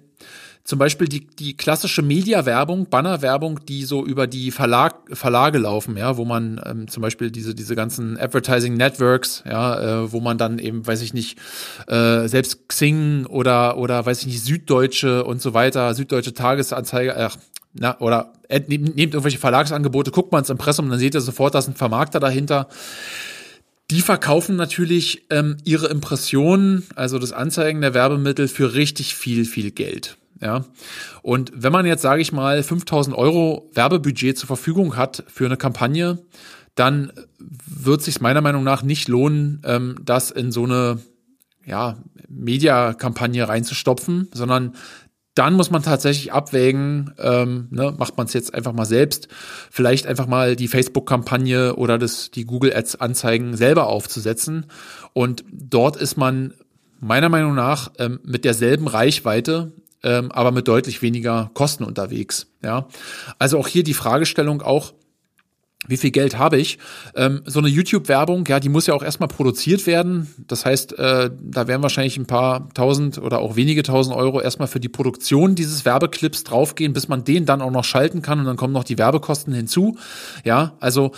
zum 0.64 0.78
Beispiel 0.78 1.08
die, 1.08 1.26
die 1.26 1.56
klassische 1.56 2.02
Media-Werbung, 2.02 2.88
Banner-Werbung, 2.88 3.60
die 3.66 3.84
so 3.84 4.04
über 4.04 4.28
die 4.28 4.52
Verlag, 4.52 4.94
Verlage 5.12 5.58
laufen, 5.58 5.96
ja, 5.96 6.16
wo 6.16 6.24
man 6.24 6.60
ähm, 6.64 6.88
zum 6.88 7.02
Beispiel 7.02 7.30
diese, 7.32 7.54
diese 7.54 7.74
ganzen 7.74 8.16
Advertising 8.18 8.74
Networks, 8.74 9.42
ja, 9.44 10.04
äh, 10.04 10.12
wo 10.12 10.20
man 10.20 10.38
dann 10.38 10.60
eben, 10.60 10.86
weiß 10.86 11.02
ich 11.02 11.14
nicht, 11.14 11.38
äh, 11.88 12.28
selbst 12.28 12.68
Xing 12.68 13.26
oder, 13.26 13.76
oder 13.76 14.06
weiß 14.06 14.20
ich 14.20 14.26
nicht, 14.26 14.44
Süddeutsche 14.44 15.24
und 15.24 15.42
so 15.42 15.52
weiter, 15.52 15.94
Süddeutsche 15.94 16.32
Tagesanzeige, 16.32 17.16
ach, 17.16 17.36
na, 17.74 17.98
oder 18.00 18.32
nehmt, 18.48 18.94
nehmt 18.96 19.14
irgendwelche 19.14 19.38
Verlagsangebote, 19.38 20.12
guckt 20.12 20.30
mal 20.30 20.38
ins 20.38 20.50
Impressum, 20.50 20.88
dann 20.90 20.98
seht 20.98 21.14
ihr 21.14 21.20
sofort, 21.20 21.54
da 21.54 21.58
ist 21.58 21.68
ein 21.68 21.74
Vermarkter 21.74 22.20
dahinter 22.20 22.68
die 23.90 24.00
verkaufen 24.00 24.56
natürlich 24.56 25.26
ähm, 25.28 25.58
ihre 25.64 25.88
Impressionen, 25.88 26.84
also 26.94 27.18
das 27.18 27.32
Anzeigen 27.32 27.82
der 27.82 27.92
Werbemittel, 27.92 28.48
für 28.48 28.72
richtig 28.72 29.14
viel, 29.14 29.44
viel 29.44 29.70
Geld. 29.70 30.16
Ja. 30.42 30.64
Und 31.22 31.52
wenn 31.54 31.72
man 31.72 31.86
jetzt, 31.86 32.02
sage 32.02 32.20
ich 32.20 32.32
mal, 32.32 32.62
5000 32.62 33.16
Euro 33.16 33.70
Werbebudget 33.74 34.36
zur 34.36 34.48
Verfügung 34.48 34.96
hat 34.96 35.24
für 35.28 35.46
eine 35.46 35.56
Kampagne, 35.56 36.18
dann 36.74 37.12
wird 37.38 38.02
sich 38.02 38.20
meiner 38.20 38.40
Meinung 38.40 38.64
nach 38.64 38.82
nicht 38.82 39.08
lohnen, 39.08 39.62
ähm, 39.64 39.96
das 40.02 40.30
in 40.30 40.50
so 40.50 40.64
eine 40.64 40.98
ja, 41.64 41.96
Media-Kampagne 42.28 43.48
reinzustopfen, 43.48 44.28
sondern 44.32 44.74
dann 45.34 45.54
muss 45.54 45.70
man 45.70 45.82
tatsächlich 45.82 46.32
abwägen, 46.32 47.14
ähm, 47.18 47.68
ne, 47.70 47.94
macht 47.96 48.16
man 48.18 48.26
es 48.26 48.32
jetzt 48.32 48.52
einfach 48.52 48.72
mal 48.72 48.84
selbst, 48.84 49.28
vielleicht 49.70 50.06
einfach 50.06 50.26
mal 50.26 50.56
die 50.56 50.68
Facebook-Kampagne 50.68 51.76
oder 51.76 51.98
das, 51.98 52.30
die 52.30 52.44
Google 52.44 52.74
Ads-Anzeigen 52.74 53.56
selber 53.56 53.86
aufzusetzen. 53.86 54.66
Und 55.14 55.44
dort 55.50 55.96
ist 55.96 56.16
man 56.16 56.52
meiner 57.00 57.28
Meinung 57.28 57.54
nach 57.54 57.92
ähm, 57.98 58.20
mit 58.24 58.44
derselben 58.44 58.88
Reichweite 58.88 59.72
ähm, 60.02 60.32
aber 60.32 60.52
mit 60.52 60.68
deutlich 60.68 61.02
weniger 61.02 61.50
Kosten 61.54 61.84
unterwegs. 61.84 62.46
Ja, 62.62 62.86
also 63.38 63.58
auch 63.58 63.68
hier 63.68 63.84
die 63.84 63.94
Fragestellung 63.94 64.62
auch, 64.62 64.92
wie 65.88 65.96
viel 65.96 66.12
Geld 66.12 66.38
habe 66.38 66.58
ich? 66.58 66.78
Ähm, 67.16 67.42
so 67.44 67.58
eine 67.58 67.68
YouTube-Werbung, 67.68 68.44
ja, 68.46 68.60
die 68.60 68.68
muss 68.68 68.86
ja 68.86 68.94
auch 68.94 69.02
erstmal 69.02 69.28
produziert 69.28 69.86
werden. 69.88 70.32
Das 70.46 70.64
heißt, 70.64 70.96
äh, 70.98 71.30
da 71.42 71.66
werden 71.66 71.82
wahrscheinlich 71.82 72.16
ein 72.16 72.26
paar 72.26 72.68
tausend 72.72 73.18
oder 73.18 73.40
auch 73.40 73.56
wenige 73.56 73.82
tausend 73.82 74.14
Euro 74.14 74.40
erstmal 74.40 74.68
für 74.68 74.78
die 74.78 74.88
Produktion 74.88 75.56
dieses 75.56 75.84
Werbeclips 75.84 76.44
draufgehen, 76.44 76.92
bis 76.92 77.08
man 77.08 77.24
den 77.24 77.46
dann 77.46 77.60
auch 77.60 77.72
noch 77.72 77.84
schalten 77.84 78.22
kann 78.22 78.38
und 78.38 78.46
dann 78.46 78.56
kommen 78.56 78.72
noch 78.72 78.84
die 78.84 78.98
Werbekosten 78.98 79.52
hinzu. 79.52 79.98
Ja, 80.44 80.76
also 80.78 81.12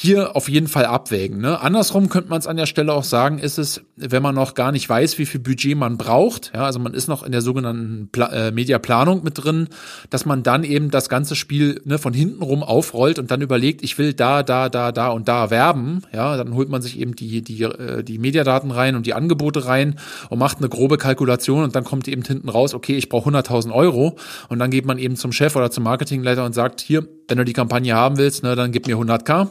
hier 0.00 0.36
auf 0.36 0.48
jeden 0.48 0.68
Fall 0.68 0.84
abwägen. 0.84 1.40
Ne? 1.40 1.60
Andersrum 1.60 2.08
könnte 2.08 2.28
man 2.28 2.38
es 2.38 2.46
an 2.46 2.56
der 2.56 2.66
Stelle 2.66 2.92
auch 2.92 3.04
sagen, 3.04 3.38
ist 3.38 3.58
es, 3.58 3.80
wenn 3.96 4.22
man 4.22 4.34
noch 4.34 4.54
gar 4.54 4.72
nicht 4.72 4.88
weiß, 4.88 5.18
wie 5.18 5.26
viel 5.26 5.40
Budget 5.40 5.76
man 5.76 5.96
braucht, 5.96 6.52
ja, 6.54 6.64
also 6.64 6.78
man 6.78 6.92
ist 6.92 7.08
noch 7.08 7.22
in 7.22 7.32
der 7.32 7.40
sogenannten 7.40 8.08
Pla 8.12 8.26
äh, 8.32 8.50
Mediaplanung 8.52 9.24
mit 9.24 9.42
drin, 9.42 9.68
dass 10.10 10.26
man 10.26 10.42
dann 10.42 10.64
eben 10.64 10.90
das 10.90 11.08
ganze 11.08 11.34
Spiel 11.34 11.80
ne, 11.84 11.98
von 11.98 12.12
hinten 12.12 12.42
rum 12.42 12.62
aufrollt 12.62 13.18
und 13.18 13.30
dann 13.30 13.40
überlegt, 13.40 13.82
ich 13.82 13.96
will 13.96 14.12
da, 14.12 14.42
da, 14.42 14.68
da, 14.68 14.92
da 14.92 15.08
und 15.08 15.28
da 15.28 15.50
werben, 15.50 16.02
ja, 16.12 16.36
dann 16.36 16.54
holt 16.54 16.68
man 16.68 16.82
sich 16.82 16.98
eben 16.98 17.16
die, 17.16 17.42
die, 17.42 17.62
äh, 17.62 18.02
die 18.02 18.18
Mediadaten 18.18 18.70
rein 18.70 18.96
und 18.96 19.06
die 19.06 19.14
Angebote 19.14 19.66
rein 19.66 19.98
und 20.28 20.38
macht 20.38 20.58
eine 20.58 20.68
grobe 20.68 20.98
Kalkulation 20.98 21.64
und 21.64 21.74
dann 21.74 21.84
kommt 21.84 22.06
eben 22.08 22.22
hinten 22.22 22.48
raus, 22.48 22.74
okay, 22.74 22.96
ich 22.96 23.08
brauche 23.08 23.30
100.000 23.30 23.72
Euro 23.72 24.16
und 24.48 24.58
dann 24.58 24.70
geht 24.70 24.84
man 24.84 24.98
eben 24.98 25.16
zum 25.16 25.32
Chef 25.32 25.56
oder 25.56 25.70
zum 25.70 25.84
Marketingleiter 25.84 26.44
und 26.44 26.54
sagt, 26.54 26.80
hier, 26.80 27.08
wenn 27.28 27.38
du 27.38 27.44
die 27.44 27.52
Kampagne 27.52 27.94
haben 27.94 28.18
willst, 28.18 28.42
ne, 28.42 28.54
dann 28.56 28.72
gib 28.72 28.86
mir 28.86 28.96
100k. 28.96 29.48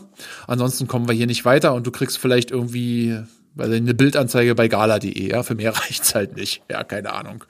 Ansonsten 0.48 0.88
kommen 0.88 1.08
wir 1.08 1.16
hier 1.16 1.28
nicht 1.28 1.46
weiter 1.46 1.74
und 1.74 1.86
du 1.86 1.92
kriegst 1.92 2.18
vielleicht 2.18 2.52
irgendwie 2.52 3.18
weil 3.56 3.74
eine 3.74 3.94
Bildanzeige 3.94 4.54
bei 4.54 4.68
gala.de, 4.68 5.30
ja, 5.30 5.42
für 5.42 5.56
mehr 5.56 5.72
reicht's 5.76 6.14
halt 6.14 6.36
nicht. 6.36 6.62
Ja, 6.70 6.84
keine 6.84 7.14
Ahnung. 7.14 7.46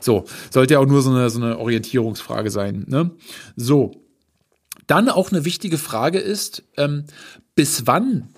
So, 0.00 0.24
sollte 0.50 0.74
ja 0.74 0.80
auch 0.80 0.86
nur 0.86 1.02
so 1.02 1.10
eine, 1.10 1.30
so 1.30 1.40
eine 1.40 1.58
Orientierungsfrage 1.58 2.50
sein. 2.50 2.86
Ne? 2.88 3.10
So, 3.56 4.02
dann 4.86 5.08
auch 5.08 5.30
eine 5.30 5.44
wichtige 5.44 5.78
Frage 5.78 6.18
ist, 6.18 6.64
ähm, 6.76 7.04
bis 7.54 7.86
wann, 7.86 8.28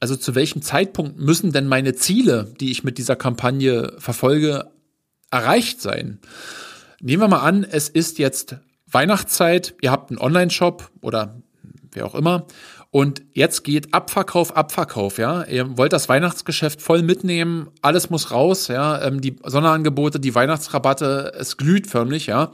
also 0.00 0.16
zu 0.16 0.34
welchem 0.34 0.60
Zeitpunkt 0.60 1.18
müssen 1.18 1.52
denn 1.52 1.68
meine 1.68 1.94
Ziele, 1.94 2.52
die 2.60 2.72
ich 2.72 2.84
mit 2.84 2.98
dieser 2.98 3.16
Kampagne 3.16 3.94
verfolge, 3.98 4.70
erreicht 5.30 5.80
sein? 5.80 6.18
Nehmen 7.00 7.22
wir 7.22 7.28
mal 7.28 7.40
an, 7.40 7.64
es 7.64 7.88
ist 7.88 8.18
jetzt 8.18 8.56
Weihnachtszeit, 8.92 9.74
ihr 9.80 9.90
habt 9.90 10.10
einen 10.10 10.18
Online-Shop 10.18 10.90
oder 11.00 11.42
wer 11.92 12.06
auch 12.06 12.14
immer 12.14 12.46
Und 12.90 13.22
jetzt 13.32 13.64
geht 13.64 13.94
Abverkauf, 13.94 14.54
Abverkauf, 14.56 15.18
ja. 15.18 15.44
Ihr 15.44 15.78
wollt 15.78 15.92
das 15.92 16.08
Weihnachtsgeschäft 16.08 16.82
voll 16.82 17.02
mitnehmen, 17.02 17.68
alles 17.80 18.10
muss 18.10 18.30
raus, 18.30 18.68
ja. 18.68 19.02
Ähm, 19.02 19.20
die 19.20 19.36
Sonderangebote, 19.44 20.20
die 20.20 20.34
Weihnachtsrabatte, 20.34 21.32
es 21.38 21.56
glüht 21.56 21.86
förmlich, 21.86 22.26
ja. 22.26 22.52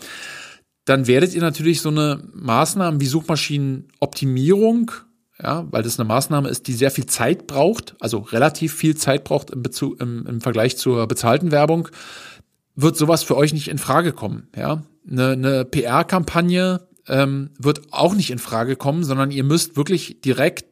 Dann 0.85 1.07
werdet 1.07 1.35
ihr 1.35 1.43
natürlich 1.43 1.81
so 1.83 1.91
eine 1.91 2.23
Maßnahmen 2.33 3.01
wie 3.01 3.07
Suchmaschinenoptimierung, 3.07 4.93
ja, 5.43 5.67
weil 5.71 5.83
das 5.83 5.99
eine 5.99 6.09
Maßnahme 6.09 6.49
ist, 6.49 6.67
die 6.67 6.73
sehr 6.73 6.91
viel 6.91 7.07
Zeit 7.07 7.47
braucht, 7.47 7.95
also 8.01 8.19
relativ 8.19 8.75
viel 8.75 8.97
Zeit 8.97 9.25
braucht 9.25 9.51
im, 9.51 9.63
Bezug, 9.63 10.01
im, 10.01 10.27
im 10.27 10.41
Vergleich 10.41 10.77
zur 10.77 11.07
bezahlten 11.07 11.53
Werbung, 11.53 11.89
wird 12.81 12.97
sowas 12.97 13.25
für 13.25 13.37
euch 13.37 13.53
nicht 13.53 13.69
in 13.69 13.79
Frage 13.79 14.13
kommen, 14.13 14.49
ja. 14.57 14.83
Eine, 15.11 15.31
eine 15.31 15.65
PR-Kampagne 15.65 16.87
ähm, 17.09 17.51
wird 17.59 17.93
auch 17.93 18.15
nicht 18.15 18.31
in 18.31 18.39
Frage 18.39 18.77
kommen, 18.77 19.03
sondern 19.03 19.31
ihr 19.31 19.43
müsst 19.43 19.77
wirklich 19.77 20.21
direkt 20.21 20.67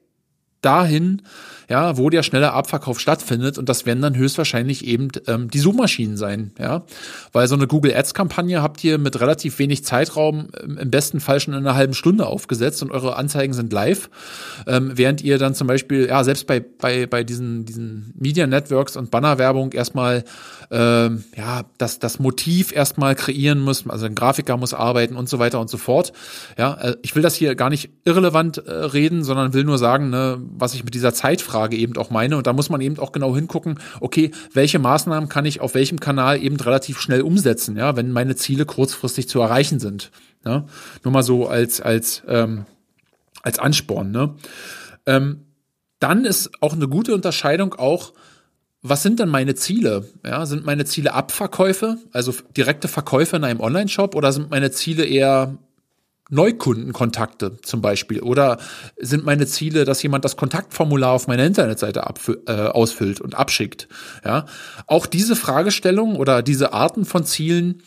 dahin, 0.60 1.22
ja, 1.68 1.96
wo 1.96 2.10
der 2.10 2.22
schnelle 2.22 2.52
Abverkauf 2.52 3.00
stattfindet. 3.00 3.58
Und 3.58 3.68
das 3.68 3.86
werden 3.86 4.02
dann 4.02 4.16
höchstwahrscheinlich 4.16 4.86
eben 4.86 5.08
ähm, 5.26 5.50
die 5.50 5.58
Suchmaschinen 5.58 6.16
sein, 6.16 6.52
ja, 6.58 6.84
weil 7.32 7.48
so 7.48 7.54
eine 7.54 7.66
Google 7.66 7.94
Ads 7.94 8.14
Kampagne 8.14 8.62
habt 8.62 8.82
ihr 8.84 8.98
mit 8.98 9.20
relativ 9.20 9.58
wenig 9.58 9.84
Zeitraum 9.84 10.48
ähm, 10.62 10.78
im 10.78 10.90
besten 10.90 11.20
Fall 11.20 11.40
schon 11.40 11.54
in 11.54 11.60
einer 11.60 11.74
halben 11.74 11.94
Stunde 11.94 12.26
aufgesetzt 12.26 12.82
und 12.82 12.90
eure 12.90 13.16
Anzeigen 13.16 13.52
sind 13.52 13.72
live, 13.72 14.08
ähm, 14.66 14.92
während 14.94 15.22
ihr 15.22 15.38
dann 15.38 15.54
zum 15.54 15.66
Beispiel, 15.66 16.06
ja, 16.06 16.22
selbst 16.24 16.46
bei 16.46 16.60
bei 16.60 17.06
bei 17.06 17.24
diesen 17.24 17.64
diesen 17.64 18.12
Media 18.18 18.46
Networks 18.46 18.96
und 18.96 19.10
Bannerwerbung 19.10 19.72
erstmal 19.72 20.24
ähm, 20.70 21.24
ja, 21.36 21.64
das, 21.78 21.98
das 21.98 22.18
Motiv 22.18 22.74
erstmal 22.74 23.14
kreieren 23.14 23.60
muss, 23.60 23.88
also 23.88 24.06
ein 24.06 24.14
Grafiker 24.14 24.56
muss 24.56 24.74
arbeiten 24.74 25.16
und 25.16 25.28
so 25.28 25.38
weiter 25.38 25.60
und 25.60 25.70
so 25.70 25.78
fort. 25.78 26.12
Ja, 26.58 26.74
äh, 26.74 26.96
ich 27.02 27.14
will 27.14 27.22
das 27.22 27.34
hier 27.34 27.54
gar 27.54 27.70
nicht 27.70 27.90
irrelevant 28.04 28.58
äh, 28.58 28.70
reden, 28.70 29.22
sondern 29.24 29.52
will 29.52 29.64
nur 29.64 29.78
sagen, 29.78 30.10
ne, 30.10 30.38
was 30.56 30.74
ich 30.74 30.84
mit 30.84 30.94
dieser 30.94 31.14
Zeitfrage 31.14 31.55
eben 31.72 31.96
auch 31.96 32.10
meine. 32.10 32.36
Und 32.36 32.46
da 32.46 32.52
muss 32.52 32.70
man 32.70 32.80
eben 32.80 32.98
auch 32.98 33.12
genau 33.12 33.34
hingucken, 33.34 33.78
okay, 34.00 34.30
welche 34.52 34.78
Maßnahmen 34.78 35.28
kann 35.28 35.44
ich 35.44 35.60
auf 35.60 35.74
welchem 35.74 36.00
Kanal 36.00 36.42
eben 36.42 36.56
relativ 36.56 37.00
schnell 37.00 37.22
umsetzen, 37.22 37.76
ja, 37.76 37.96
wenn 37.96 38.12
meine 38.12 38.36
Ziele 38.36 38.66
kurzfristig 38.66 39.28
zu 39.28 39.40
erreichen 39.40 39.80
sind. 39.80 40.10
Ja? 40.44 40.66
Nur 41.04 41.12
mal 41.12 41.22
so 41.22 41.48
als, 41.48 41.80
als, 41.80 42.22
ähm, 42.28 42.66
als 43.42 43.58
Ansporn. 43.58 44.10
Ne? 44.10 44.34
Ähm, 45.06 45.46
dann 45.98 46.24
ist 46.24 46.50
auch 46.60 46.74
eine 46.74 46.88
gute 46.88 47.14
Unterscheidung 47.14 47.74
auch, 47.74 48.12
was 48.82 49.02
sind 49.02 49.18
denn 49.18 49.28
meine 49.28 49.54
Ziele? 49.54 50.04
Ja, 50.24 50.46
sind 50.46 50.64
meine 50.64 50.84
Ziele 50.84 51.12
Abverkäufe, 51.12 51.98
also 52.12 52.32
direkte 52.56 52.86
Verkäufe 52.88 53.36
in 53.36 53.44
einem 53.44 53.60
Online-Shop 53.60 54.14
oder 54.14 54.32
sind 54.32 54.50
meine 54.50 54.70
Ziele 54.70 55.04
eher 55.04 55.58
Neukundenkontakte 56.28 57.58
zum 57.62 57.80
Beispiel? 57.80 58.20
Oder 58.20 58.58
sind 58.98 59.24
meine 59.24 59.46
Ziele, 59.46 59.84
dass 59.84 60.02
jemand 60.02 60.24
das 60.24 60.36
Kontaktformular 60.36 61.12
auf 61.12 61.28
meiner 61.28 61.44
Internetseite 61.44 62.04
äh, 62.46 62.52
ausfüllt 62.52 63.20
und 63.20 63.34
abschickt? 63.34 63.88
Ja, 64.24 64.46
auch 64.86 65.06
diese 65.06 65.36
Fragestellungen 65.36 66.16
oder 66.16 66.42
diese 66.42 66.72
Arten 66.72 67.04
von 67.04 67.24
Zielen 67.24 67.82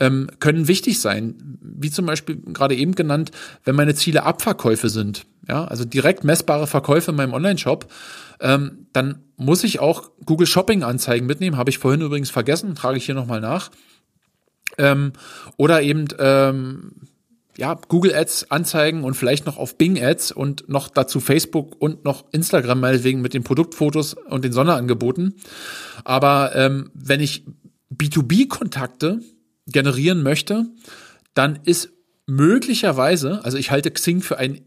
ähm, 0.00 0.28
können 0.40 0.68
wichtig 0.68 1.00
sein. 1.00 1.58
Wie 1.60 1.90
zum 1.90 2.06
Beispiel 2.06 2.36
gerade 2.36 2.74
eben 2.74 2.94
genannt, 2.94 3.30
wenn 3.64 3.76
meine 3.76 3.94
Ziele 3.94 4.24
Abverkäufe 4.24 4.88
sind. 4.88 5.26
Ja, 5.48 5.64
also 5.64 5.84
direkt 5.84 6.24
messbare 6.24 6.66
Verkäufe 6.66 7.10
in 7.10 7.16
meinem 7.16 7.34
Online-Shop 7.34 7.86
ähm, 8.40 8.86
dann 8.92 9.22
muss 9.36 9.64
ich 9.64 9.80
auch 9.80 10.10
Google 10.24 10.46
Shopping 10.46 10.82
Anzeigen 10.82 11.26
mitnehmen. 11.26 11.56
Habe 11.56 11.70
ich 11.70 11.78
vorhin 11.78 12.00
übrigens 12.00 12.30
vergessen, 12.30 12.74
trage 12.74 12.98
ich 12.98 13.06
hier 13.06 13.14
nochmal 13.14 13.40
nach. 13.40 13.70
Ähm, 14.76 15.12
oder 15.56 15.82
eben 15.82 16.06
ähm, 16.18 16.92
ja, 17.56 17.78
Google 17.88 18.14
Ads 18.14 18.50
Anzeigen 18.50 19.04
und 19.04 19.14
vielleicht 19.14 19.46
noch 19.46 19.58
auf 19.58 19.78
Bing 19.78 20.02
Ads 20.02 20.32
und 20.32 20.68
noch 20.68 20.88
dazu 20.88 21.20
Facebook 21.20 21.80
und 21.80 22.04
noch 22.04 22.24
Instagram 22.32 22.80
meinetwegen 22.80 23.20
mit 23.20 23.34
den 23.34 23.44
Produktfotos 23.44 24.14
und 24.14 24.44
den 24.44 24.52
Sonderangeboten. 24.52 25.36
Aber 26.04 26.54
ähm, 26.54 26.90
wenn 26.94 27.20
ich 27.20 27.44
B2B-Kontakte 27.94 29.20
generieren 29.66 30.22
möchte, 30.22 30.66
dann 31.34 31.60
ist 31.64 31.90
möglicherweise, 32.26 33.44
also 33.44 33.56
ich 33.56 33.70
halte 33.70 33.90
Xing 33.90 34.20
für 34.20 34.38
ein 34.38 34.60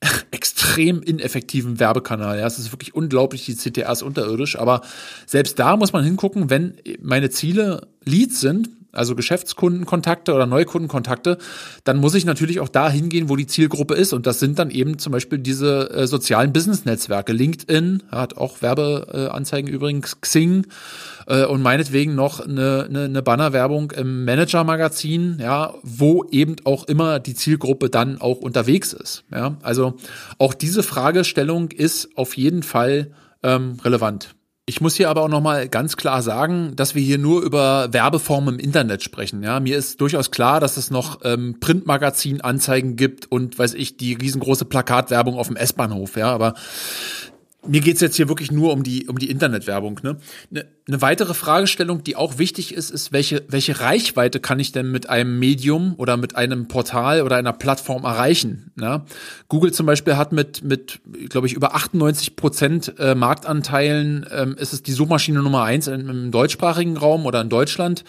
extrem 0.30 1.02
ineffektiven 1.02 1.80
Werbekanal. 1.80 2.38
Ja, 2.38 2.46
es 2.46 2.58
ist 2.58 2.72
wirklich 2.72 2.94
unglaublich, 2.94 3.46
die 3.46 3.56
CTA 3.56 3.92
ist 3.92 4.02
unterirdisch, 4.02 4.58
aber 4.58 4.82
selbst 5.26 5.58
da 5.58 5.76
muss 5.76 5.92
man 5.92 6.04
hingucken, 6.04 6.50
wenn 6.50 6.76
meine 7.00 7.30
Ziele 7.30 7.88
Leads 8.04 8.40
sind, 8.40 8.68
also 8.94 9.14
Geschäftskundenkontakte 9.14 10.32
oder 10.34 10.46
Neukundenkontakte, 10.46 11.38
dann 11.84 11.98
muss 11.98 12.14
ich 12.14 12.24
natürlich 12.24 12.60
auch 12.60 12.68
da 12.68 12.90
hingehen, 12.90 13.28
wo 13.28 13.36
die 13.36 13.46
Zielgruppe 13.46 13.94
ist. 13.94 14.12
Und 14.12 14.26
das 14.26 14.40
sind 14.40 14.58
dann 14.58 14.70
eben 14.70 14.98
zum 14.98 15.12
Beispiel 15.12 15.38
diese 15.38 15.90
äh, 15.90 16.06
sozialen 16.06 16.52
Business-Netzwerke. 16.52 17.32
LinkedIn 17.32 18.02
hat 18.10 18.36
auch 18.36 18.62
Werbeanzeigen 18.62 19.70
übrigens, 19.70 20.20
Xing 20.20 20.66
äh, 21.26 21.44
und 21.44 21.62
meinetwegen 21.62 22.14
noch 22.14 22.40
eine, 22.40 22.86
eine, 22.88 23.04
eine 23.04 23.22
Bannerwerbung 23.22 23.90
im 23.92 24.24
Manager-Magazin, 24.24 25.38
ja, 25.40 25.74
wo 25.82 26.24
eben 26.30 26.56
auch 26.64 26.84
immer 26.84 27.20
die 27.20 27.34
Zielgruppe 27.34 27.90
dann 27.90 28.20
auch 28.20 28.38
unterwegs 28.38 28.92
ist. 28.92 29.24
Ja, 29.32 29.56
also 29.62 29.94
auch 30.38 30.54
diese 30.54 30.82
Fragestellung 30.82 31.70
ist 31.70 32.16
auf 32.16 32.36
jeden 32.36 32.62
Fall 32.62 33.12
ähm, 33.42 33.76
relevant. 33.84 34.34
Ich 34.66 34.80
muss 34.80 34.96
hier 34.96 35.10
aber 35.10 35.20
auch 35.20 35.28
nochmal 35.28 35.68
ganz 35.68 35.94
klar 35.98 36.22
sagen, 36.22 36.74
dass 36.74 36.94
wir 36.94 37.02
hier 37.02 37.18
nur 37.18 37.42
über 37.42 37.92
Werbeformen 37.92 38.54
im 38.54 38.60
Internet 38.64 39.02
sprechen. 39.02 39.42
Ja, 39.42 39.60
mir 39.60 39.76
ist 39.76 40.00
durchaus 40.00 40.30
klar, 40.30 40.58
dass 40.58 40.78
es 40.78 40.90
noch 40.90 41.20
ähm, 41.22 41.60
Printmagazin-Anzeigen 41.60 42.96
gibt 42.96 43.30
und 43.30 43.58
weiß 43.58 43.74
ich, 43.74 43.98
die 43.98 44.14
riesengroße 44.14 44.64
Plakatwerbung 44.64 45.36
auf 45.36 45.48
dem 45.48 45.56
S-Bahnhof. 45.56 46.16
Ja, 46.16 46.32
aber 46.32 46.54
mir 47.66 47.80
geht's 47.80 48.00
jetzt 48.00 48.16
hier 48.16 48.28
wirklich 48.28 48.50
nur 48.50 48.72
um 48.72 48.82
die, 48.82 49.06
um 49.06 49.18
die 49.18 49.30
Internetwerbung. 49.30 50.00
Ne? 50.02 50.16
Ne, 50.50 50.66
eine 50.86 51.02
weitere 51.02 51.34
Fragestellung, 51.34 52.04
die 52.04 52.16
auch 52.16 52.38
wichtig 52.38 52.74
ist, 52.74 52.90
ist, 52.90 53.12
welche, 53.12 53.44
welche 53.48 53.80
Reichweite 53.80 54.40
kann 54.40 54.60
ich 54.60 54.72
denn 54.72 54.90
mit 54.90 55.08
einem 55.08 55.38
Medium 55.38 55.94
oder 55.96 56.16
mit 56.16 56.36
einem 56.36 56.68
Portal 56.68 57.22
oder 57.22 57.36
einer 57.36 57.52
Plattform 57.52 58.04
erreichen? 58.04 58.72
Ne? 58.76 59.04
Google 59.48 59.72
zum 59.72 59.86
Beispiel 59.86 60.16
hat 60.16 60.32
mit, 60.32 60.62
mit 60.62 61.00
glaube 61.28 61.46
ich, 61.46 61.54
über 61.54 61.74
98 61.74 62.36
Prozent 62.36 62.94
äh, 62.98 63.14
Marktanteilen, 63.14 64.26
ähm, 64.30 64.56
ist 64.58 64.72
es 64.72 64.82
die 64.82 64.92
Suchmaschine 64.92 65.42
Nummer 65.42 65.64
eins 65.64 65.86
im, 65.86 66.08
im 66.08 66.30
deutschsprachigen 66.30 66.96
Raum 66.96 67.26
oder 67.26 67.40
in 67.40 67.48
Deutschland. 67.48 68.04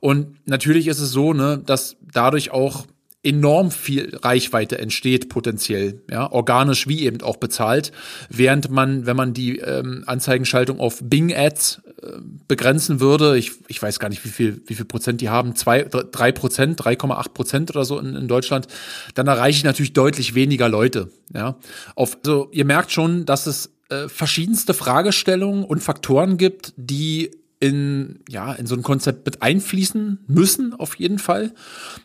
Und 0.00 0.36
natürlich 0.46 0.86
ist 0.86 1.00
es 1.00 1.10
so, 1.10 1.32
ne, 1.32 1.60
dass 1.64 1.96
dadurch 2.12 2.50
auch 2.50 2.86
enorm 3.28 3.70
viel 3.70 4.16
Reichweite 4.16 4.78
entsteht 4.78 5.28
potenziell, 5.28 6.00
ja, 6.10 6.32
organisch 6.32 6.88
wie 6.88 7.02
eben 7.02 7.20
auch 7.20 7.36
bezahlt, 7.36 7.92
während 8.30 8.70
man, 8.70 9.04
wenn 9.04 9.16
man 9.16 9.34
die 9.34 9.58
ähm, 9.58 10.04
Anzeigenschaltung 10.06 10.80
auf 10.80 11.00
Bing 11.02 11.34
Ads 11.34 11.82
äh, 12.02 12.12
begrenzen 12.48 13.00
würde, 13.00 13.36
ich, 13.36 13.52
ich 13.68 13.82
weiß 13.82 13.98
gar 13.98 14.08
nicht, 14.08 14.24
wie 14.24 14.30
viel, 14.30 14.62
wie 14.66 14.74
viel 14.74 14.86
Prozent 14.86 15.20
die 15.20 15.28
haben, 15.28 15.54
zwei, 15.54 15.82
drei 15.82 16.32
Prozent, 16.32 16.80
3,8 16.80 17.28
Prozent 17.34 17.70
oder 17.70 17.84
so 17.84 17.98
in, 17.98 18.16
in 18.16 18.28
Deutschland, 18.28 18.66
dann 19.14 19.26
erreiche 19.26 19.58
ich 19.58 19.64
natürlich 19.64 19.92
deutlich 19.92 20.34
weniger 20.34 20.70
Leute, 20.70 21.10
ja. 21.34 21.56
Auf, 21.94 22.16
also 22.24 22.48
ihr 22.52 22.64
merkt 22.64 22.92
schon, 22.92 23.26
dass 23.26 23.46
es 23.46 23.70
äh, 23.90 24.08
verschiedenste 24.08 24.72
Fragestellungen 24.72 25.64
und 25.64 25.82
Faktoren 25.82 26.38
gibt, 26.38 26.72
die 26.76 27.30
in, 27.60 28.20
ja, 28.28 28.52
in 28.52 28.66
so 28.66 28.76
ein 28.76 28.82
Konzept 28.82 29.26
mit 29.26 29.42
einfließen 29.42 30.20
müssen, 30.28 30.74
auf 30.74 30.94
jeden 30.94 31.18
Fall, 31.18 31.52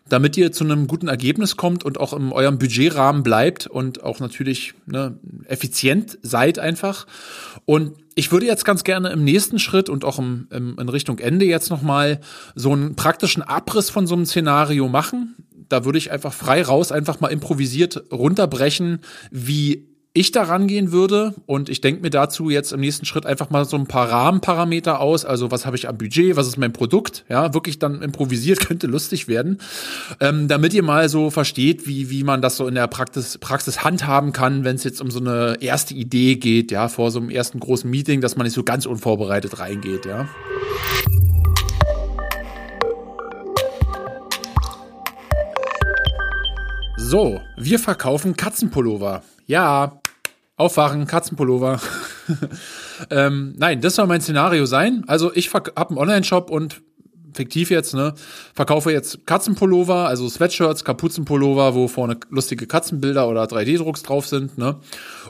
damit 0.10 0.36
ihr 0.36 0.52
zu 0.52 0.64
einem 0.64 0.88
guten 0.88 1.08
Ergebnis 1.08 1.58
kommt 1.58 1.84
und 1.84 2.00
auch 2.00 2.14
in 2.14 2.32
eurem 2.32 2.58
Budgetrahmen 2.58 3.22
bleibt 3.22 3.68
und 3.68 4.04
auch 4.04 4.20
natürlich 4.20 4.74
ne, 4.88 5.18
effizient 5.46 6.18
seid 6.24 6.58
einfach. 6.58 7.06
Und 7.66 7.94
ich 8.16 8.32
würde 8.32 8.48
jetzt 8.48 8.66
ganz 8.66 8.84
gerne 8.84 9.10
im 9.10 9.24
nächsten 9.24 9.60
Schritt 9.60 9.90
und 9.90 10.06
auch 10.06 10.18
im, 10.18 10.48
im, 10.50 10.78
in 10.80 10.90
Richtung 10.90 11.20
Ende 11.20 11.46
jetzt 11.46 11.70
nochmal 11.70 12.20
so 12.56 12.72
einen 12.72 12.96
praktischen 12.96 13.44
Abriss 13.44 13.92
von 13.92 14.08
so 14.08 14.16
einem 14.16 14.26
Szenario 14.26 14.88
machen. 14.88 15.36
Da 15.70 15.86
würde 15.86 16.00
ich 16.00 16.12
einfach 16.12 16.34
frei 16.34 16.64
raus, 16.64 16.92
einfach 16.92 17.20
mal 17.20 17.30
improvisiert 17.30 18.12
runterbrechen, 18.12 19.00
wie 19.32 19.88
ich 20.16 20.32
da 20.32 20.44
rangehen 20.44 20.92
würde. 20.92 21.34
Und 21.48 21.70
ich 21.70 21.82
denke 21.82 22.02
mir 22.02 22.12
dazu 22.12 22.50
jetzt 22.50 22.72
im 22.72 22.80
nächsten 22.80 23.06
Schritt 23.06 23.26
einfach 23.26 23.50
mal 23.50 23.66
so 23.66 23.76
ein 23.78 23.88
paar 23.88 24.12
Rahmenparameter 24.12 25.00
aus. 25.00 25.26
Also 25.26 25.50
was 25.50 25.66
habe 25.66 25.76
ich 25.76 25.90
am 25.90 25.98
Budget, 25.98 26.36
was 26.36 26.48
ist 26.48 26.58
mein 26.58 26.72
Produkt? 26.72 27.26
Ja, 27.30 27.54
wirklich 27.54 27.80
dann 27.80 28.02
improvisiert, 28.02 28.60
könnte 28.68 28.88
lustig 28.88 29.28
werden. 29.28 29.60
Ähm, 30.20 30.48
damit 30.48 30.74
ihr 30.76 30.84
mal 30.84 31.10
so 31.10 31.32
versteht, 31.32 31.88
wie, 31.88 32.12
wie 32.12 32.24
man 32.24 32.42
das 32.42 32.58
so 32.58 32.68
in 32.68 32.76
der 32.76 32.88
Praxis, 32.88 33.40
Praxis 33.40 33.84
handhaben 33.84 34.34
kann, 34.34 34.64
wenn 34.64 34.76
es 34.76 34.84
jetzt 34.84 35.02
um 35.02 35.10
so 35.10 35.20
eine 35.20 35.58
erste 35.62 35.96
Idee 35.96 36.36
geht, 36.36 36.72
ja, 36.72 36.90
vor 36.90 37.10
so 37.10 37.20
einem 37.20 37.32
ersten 37.32 37.60
großen 37.60 37.90
Meeting, 37.90 38.22
dass 38.22 38.38
man 38.38 38.46
nicht 38.46 38.54
so 38.54 38.64
ganz 38.64 38.86
unvorbereitet 38.86 39.60
reingeht, 39.60 40.06
ja. 40.06 40.28
So, 46.98 47.42
wir 47.58 47.80
verkaufen 47.80 48.36
Katzenpullover. 48.36 49.24
Ja, 49.46 50.00
Aufwachen, 50.56 51.08
Katzenpullover. 51.08 51.82
ähm, 53.10 53.56
nein, 53.58 53.82
das 53.82 53.96
soll 53.96 54.08
mein 54.08 54.22
Szenario 54.22 54.66
sein. 54.66 55.04
Also 55.08 55.34
ich 55.34 55.54
habe 55.54 55.72
einen 55.90 55.98
Online-Shop 55.98 56.50
und 56.50 56.82
fiktiv 57.34 57.72
jetzt, 57.72 57.94
ne, 57.94 58.14
verkaufe 58.54 58.92
jetzt 58.92 59.26
Katzenpullover, 59.26 60.08
also 60.08 60.30
Sweatshirts, 60.30 60.84
Kapuzenpullover, 60.84 61.74
wo 61.74 61.88
vorne 61.88 62.18
lustige 62.30 62.68
Katzenbilder 62.68 63.28
oder 63.28 63.44
3D-Drucks 63.46 64.04
drauf 64.04 64.28
sind, 64.28 64.58
ne? 64.58 64.80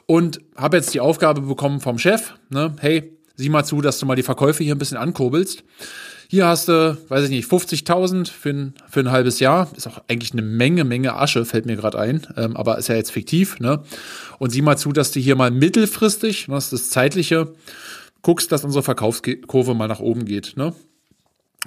Und 0.05 0.41
habe 0.57 0.77
jetzt 0.77 0.93
die 0.93 0.99
Aufgabe 0.99 1.41
bekommen 1.41 1.79
vom 1.79 1.97
Chef, 1.97 2.33
ne, 2.49 2.75
hey, 2.79 3.17
sieh 3.35 3.49
mal 3.49 3.63
zu, 3.63 3.81
dass 3.81 3.99
du 3.99 4.05
mal 4.05 4.15
die 4.15 4.23
Verkäufe 4.23 4.63
hier 4.63 4.75
ein 4.75 4.79
bisschen 4.79 4.97
ankurbelst. 4.97 5.63
Hier 6.33 6.47
hast 6.47 6.67
du, 6.67 6.97
weiß 7.09 7.25
ich 7.25 7.29
nicht, 7.29 7.47
50.000 7.47 8.31
für 8.31 8.49
ein, 8.49 8.73
für 8.89 9.01
ein 9.01 9.11
halbes 9.11 9.39
Jahr. 9.39 9.69
Ist 9.77 9.85
auch 9.85 10.01
eigentlich 10.07 10.31
eine 10.31 10.41
Menge, 10.41 10.83
Menge 10.83 11.15
Asche, 11.15 11.45
fällt 11.45 11.67
mir 11.67 11.75
gerade 11.75 11.99
ein. 11.99 12.25
Ähm, 12.35 12.57
aber 12.57 12.79
ist 12.79 12.89
ja 12.89 12.95
jetzt 12.95 13.11
fiktiv. 13.11 13.59
Ne? 13.59 13.83
Und 14.39 14.49
sieh 14.49 14.63
mal 14.63 14.75
zu, 14.75 14.93
dass 14.93 15.11
du 15.11 15.19
hier 15.19 15.35
mal 15.35 15.51
mittelfristig, 15.51 16.47
ne, 16.47 16.55
das 16.55 16.73
ist 16.73 16.73
das 16.73 16.89
Zeitliche, 16.89 17.53
guckst, 18.23 18.51
dass 18.51 18.63
unsere 18.63 18.81
Verkaufskurve 18.81 19.75
mal 19.75 19.87
nach 19.87 19.99
oben 19.99 20.25
geht. 20.25 20.57
Ne? 20.57 20.73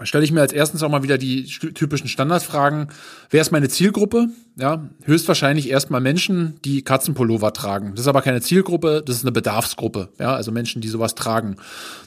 stelle 0.03 0.25
ich 0.25 0.33
mir 0.33 0.43
als 0.43 0.53
erstens 0.53 0.83
auch 0.83 0.91
mal 0.91 1.03
wieder 1.03 1.17
die 1.17 1.47
typischen 1.47 2.09
Standardfragen. 2.09 2.89
Wer 3.31 3.41
ist 3.41 3.51
meine 3.51 3.69
Zielgruppe? 3.69 4.29
Ja, 4.57 4.91
höchstwahrscheinlich 5.05 5.71
erstmal 5.71 6.01
Menschen, 6.01 6.61
die 6.65 6.83
Katzenpullover 6.83 7.53
tragen. 7.53 7.93
Das 7.93 8.01
ist 8.01 8.09
aber 8.09 8.21
keine 8.21 8.43
Zielgruppe, 8.43 9.03
das 9.07 9.17
ist 9.17 9.23
eine 9.23 9.33
Bedarfsgruppe. 9.33 10.11
Ja, 10.19 10.35
also 10.35 10.53
Menschen, 10.53 10.83
die 10.83 10.89
sowas 10.89 11.15
tragen. 11.15 11.57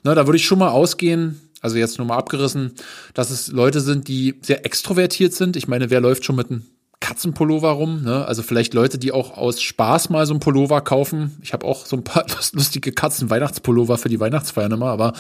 Na, 0.04 0.14
da 0.14 0.28
würde 0.28 0.38
ich 0.38 0.46
schon 0.46 0.60
mal 0.60 0.70
ausgehen, 0.70 1.42
also 1.62 1.78
jetzt 1.78 1.98
nur 1.98 2.08
mal 2.08 2.18
abgerissen, 2.18 2.74
dass 3.14 3.32
es 3.32 3.50
Leute 3.50 3.82
sind, 3.82 4.08
die 4.08 4.36
sehr 4.42 4.66
extrovertiert 4.66 5.34
sind. 5.34 5.56
Ich 5.56 5.68
meine, 5.68 5.90
wer 5.90 6.02
läuft 6.02 6.26
schon 6.26 6.36
mit 6.36 6.50
einem 6.50 6.66
Katzenpullover 7.00 7.70
rum. 7.72 8.04
Ne? 8.04 8.26
Also 8.26 8.44
vielleicht 8.44 8.74
Leute, 8.74 8.98
die 8.98 9.12
auch 9.12 9.38
aus 9.38 9.62
Spaß 9.62 10.10
mal 10.10 10.26
so 10.26 10.34
ein 10.34 10.40
Pullover 10.40 10.82
kaufen. 10.82 11.38
Ich 11.42 11.54
habe 11.54 11.66
auch 11.66 11.86
so 11.86 11.96
ein 11.96 12.04
paar 12.04 12.26
lustige 12.54 12.92
Katzen-Weihnachtspullover 12.92 13.98
für 13.98 14.10
die 14.10 14.20
Weihnachtsfeiern 14.20 14.72
immer, 14.72 14.88
aber 14.88 15.14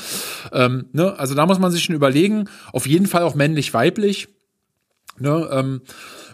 ähm, 0.52 0.86
ne? 0.92 1.18
also 1.18 1.36
da 1.36 1.46
muss 1.46 1.60
man 1.60 1.72
sich 1.72 1.84
schon 1.84 1.96
überlegen. 1.96 2.50
Auf 2.74 2.86
jeden 2.86 3.08
Fall 3.08 3.24
auch 3.24 3.36
männlich-weiblich. 3.36 4.28
Ne? 5.20 5.48
Ähm, 5.52 5.82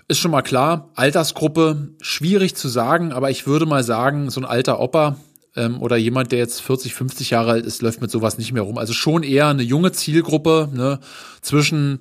ist 0.08 0.20
schon 0.20 0.32
mal 0.32 0.42
klar. 0.42 0.90
Altersgruppe 0.96 1.90
schwierig 2.02 2.56
zu 2.56 2.68
sagen, 2.68 3.12
aber 3.12 3.30
ich 3.30 3.48
würde 3.48 3.66
mal 3.66 3.84
sagen, 3.84 4.30
so 4.30 4.42
ein 4.42 4.46
alter 4.46 4.80
Opa 4.80 5.18
ähm, 5.56 5.82
oder 5.82 5.98
jemand, 5.98 6.32
der 6.32 6.40
jetzt 6.40 6.62
40, 6.62 6.94
50 6.94 7.30
Jahre 7.30 7.52
alt 7.52 7.66
ist, 7.66 7.82
läuft 7.82 8.02
mit 8.02 8.12
sowas 8.12 8.38
nicht 8.38 8.52
mehr 8.52 8.64
rum. 8.64 8.78
Also 8.78 8.94
schon 8.94 9.24
eher 9.24 9.48
eine 9.48 9.64
junge 9.64 9.92
Zielgruppe 9.92 10.70
ne? 10.74 11.00
zwischen 11.42 12.00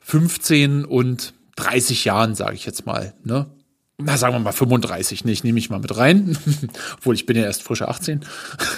15 0.00 0.84
und 0.84 1.34
30 1.56 2.04
Jahren, 2.04 2.34
sage 2.34 2.54
ich 2.54 2.66
jetzt 2.66 2.86
mal. 2.86 3.14
Ne? 3.24 3.46
Na, 3.98 4.16
sagen 4.16 4.34
wir 4.34 4.40
mal 4.40 4.52
35, 4.52 5.24
nicht, 5.24 5.44
nehme 5.44 5.58
ich 5.58 5.70
mal 5.70 5.78
mit 5.78 5.96
rein, 5.96 6.36
obwohl 6.96 7.14
ich 7.14 7.26
bin 7.26 7.36
ja 7.36 7.44
erst 7.44 7.62
frische 7.62 7.88
18. 7.88 8.20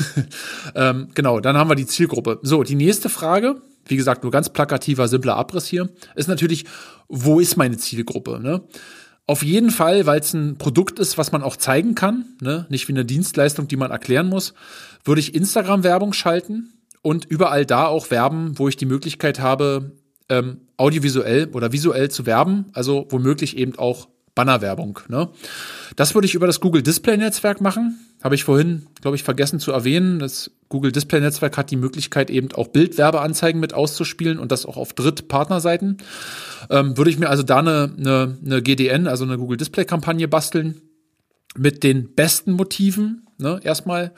ähm, 0.74 1.08
genau, 1.14 1.40
dann 1.40 1.56
haben 1.56 1.70
wir 1.70 1.76
die 1.76 1.86
Zielgruppe. 1.86 2.40
So, 2.42 2.62
die 2.62 2.74
nächste 2.74 3.08
Frage, 3.08 3.62
wie 3.86 3.96
gesagt, 3.96 4.22
nur 4.22 4.32
ganz 4.32 4.50
plakativer, 4.50 5.08
simpler 5.08 5.36
Abriss 5.36 5.66
hier, 5.66 5.88
ist 6.14 6.28
natürlich, 6.28 6.64
wo 7.08 7.40
ist 7.40 7.56
meine 7.56 7.78
Zielgruppe? 7.78 8.40
Ne? 8.40 8.62
Auf 9.26 9.42
jeden 9.42 9.70
Fall, 9.70 10.04
weil 10.04 10.20
es 10.20 10.34
ein 10.34 10.58
Produkt 10.58 10.98
ist, 10.98 11.16
was 11.16 11.32
man 11.32 11.42
auch 11.42 11.56
zeigen 11.56 11.94
kann, 11.94 12.26
ne? 12.40 12.66
nicht 12.68 12.88
wie 12.88 12.92
eine 12.92 13.06
Dienstleistung, 13.06 13.68
die 13.68 13.76
man 13.76 13.90
erklären 13.90 14.28
muss, 14.28 14.52
würde 15.04 15.20
ich 15.20 15.34
Instagram-Werbung 15.34 16.12
schalten 16.12 16.74
und 17.00 17.24
überall 17.24 17.64
da 17.64 17.86
auch 17.86 18.10
werben, 18.10 18.58
wo 18.58 18.68
ich 18.68 18.76
die 18.76 18.86
Möglichkeit 18.86 19.40
habe, 19.40 19.92
ähm, 20.28 20.60
audiovisuell 20.76 21.48
oder 21.52 21.72
visuell 21.72 22.10
zu 22.10 22.26
werben, 22.26 22.66
also 22.72 23.06
womöglich 23.10 23.56
eben 23.56 23.78
auch 23.78 24.08
Bannerwerbung. 24.34 25.00
Ne? 25.08 25.28
Das 25.96 26.14
würde 26.14 26.26
ich 26.26 26.34
über 26.34 26.46
das 26.46 26.60
Google 26.60 26.82
Display 26.82 27.16
Netzwerk 27.16 27.60
machen. 27.60 27.98
Habe 28.24 28.34
ich 28.34 28.44
vorhin, 28.44 28.86
glaube 29.02 29.16
ich, 29.16 29.22
vergessen 29.22 29.60
zu 29.60 29.70
erwähnen. 29.70 30.18
Das 30.18 30.50
Google 30.70 30.92
Display 30.92 31.20
Netzwerk 31.20 31.58
hat 31.58 31.70
die 31.70 31.76
Möglichkeit, 31.76 32.30
eben 32.30 32.50
auch 32.52 32.68
Bildwerbeanzeigen 32.68 33.60
mit 33.60 33.74
auszuspielen 33.74 34.38
und 34.38 34.50
das 34.50 34.64
auch 34.64 34.78
auf 34.78 34.94
Drittpartnerseiten. 34.94 35.98
Ähm, 36.70 36.96
würde 36.96 37.10
ich 37.10 37.18
mir 37.18 37.28
also 37.28 37.42
da 37.42 37.58
eine, 37.58 37.94
eine, 37.98 38.38
eine 38.42 38.62
GDN, 38.62 39.08
also 39.08 39.24
eine 39.24 39.36
Google 39.36 39.58
Display 39.58 39.84
Kampagne 39.84 40.26
basteln 40.26 40.80
mit 41.54 41.84
den 41.84 42.14
besten 42.14 42.52
Motiven 42.52 43.26
ne, 43.36 43.60
erstmal, 43.62 44.12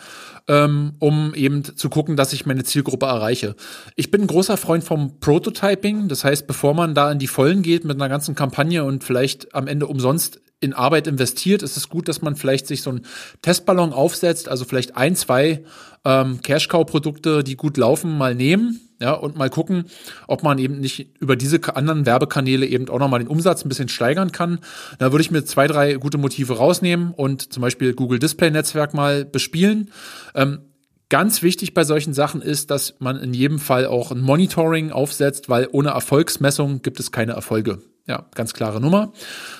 ähm, 0.46 0.92
um 1.00 1.34
eben 1.34 1.64
zu 1.64 1.90
gucken, 1.90 2.16
dass 2.16 2.32
ich 2.32 2.46
meine 2.46 2.62
Zielgruppe 2.62 3.06
erreiche. 3.06 3.56
Ich 3.96 4.12
bin 4.12 4.22
ein 4.22 4.26
großer 4.28 4.56
Freund 4.56 4.84
vom 4.84 5.18
Prototyping, 5.18 6.06
das 6.06 6.24
heißt, 6.24 6.46
bevor 6.46 6.74
man 6.74 6.94
da 6.94 7.10
in 7.10 7.18
die 7.18 7.26
Vollen 7.26 7.62
geht 7.62 7.84
mit 7.84 7.96
einer 7.96 8.08
ganzen 8.08 8.36
Kampagne 8.36 8.84
und 8.84 9.02
vielleicht 9.02 9.52
am 9.52 9.66
Ende 9.66 9.88
umsonst 9.88 10.40
in 10.66 10.74
Arbeit 10.74 11.06
investiert, 11.06 11.62
ist 11.62 11.76
es 11.76 11.88
gut, 11.88 12.08
dass 12.08 12.20
man 12.20 12.36
vielleicht 12.36 12.66
sich 12.66 12.82
so 12.82 12.90
einen 12.90 13.06
Testballon 13.42 13.92
aufsetzt, 13.92 14.48
also 14.48 14.64
vielleicht 14.64 14.96
ein, 14.96 15.16
zwei 15.16 15.64
ähm, 16.04 16.40
Cash-Cow-Produkte, 16.42 17.42
die 17.42 17.56
gut 17.56 17.76
laufen, 17.76 18.18
mal 18.18 18.34
nehmen, 18.34 18.80
ja, 19.00 19.12
und 19.12 19.36
mal 19.36 19.50
gucken, 19.50 19.84
ob 20.26 20.42
man 20.42 20.58
eben 20.58 20.80
nicht 20.80 21.20
über 21.20 21.36
diese 21.36 21.60
anderen 21.76 22.06
Werbekanäle 22.06 22.66
eben 22.66 22.88
auch 22.88 22.98
nochmal 22.98 23.20
den 23.20 23.28
Umsatz 23.28 23.64
ein 23.64 23.68
bisschen 23.68 23.88
steigern 23.88 24.32
kann. 24.32 24.60
Da 24.98 25.12
würde 25.12 25.22
ich 25.22 25.30
mir 25.30 25.44
zwei, 25.44 25.66
drei 25.66 25.94
gute 25.94 26.18
Motive 26.18 26.56
rausnehmen 26.56 27.12
und 27.12 27.52
zum 27.52 27.60
Beispiel 27.60 27.92
Google 27.94 28.18
Display 28.18 28.50
Netzwerk 28.50 28.94
mal 28.94 29.24
bespielen. 29.24 29.90
Ähm, 30.34 30.60
Ganz 31.08 31.42
wichtig 31.42 31.72
bei 31.72 31.84
solchen 31.84 32.14
Sachen 32.14 32.42
ist, 32.42 32.70
dass 32.70 32.96
man 32.98 33.16
in 33.16 33.32
jedem 33.32 33.60
Fall 33.60 33.86
auch 33.86 34.10
ein 34.10 34.20
Monitoring 34.20 34.90
aufsetzt, 34.90 35.48
weil 35.48 35.68
ohne 35.70 35.90
Erfolgsmessung 35.90 36.82
gibt 36.82 36.98
es 36.98 37.12
keine 37.12 37.32
Erfolge. 37.32 37.78
Ja, 38.08 38.26
ganz 38.34 38.54
klare 38.54 38.80
Nummer. 38.80 39.12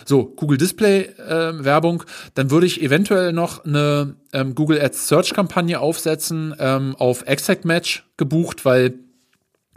So, 0.05 0.25
Google 0.25 0.59
Display 0.59 1.03
äh, 1.03 1.65
Werbung. 1.65 2.05
Dann 2.35 2.51
würde 2.51 2.67
ich 2.67 2.81
eventuell 2.81 3.33
noch 3.33 3.65
eine 3.65 4.15
ähm, 4.33 4.55
Google 4.55 4.81
Ads 4.81 5.09
Search 5.09 5.35
Kampagne 5.35 5.81
aufsetzen, 5.81 6.55
ähm, 6.59 6.95
auf 6.97 7.23
Exact 7.27 7.65
Match 7.65 8.09
gebucht, 8.17 8.65
weil 8.65 8.95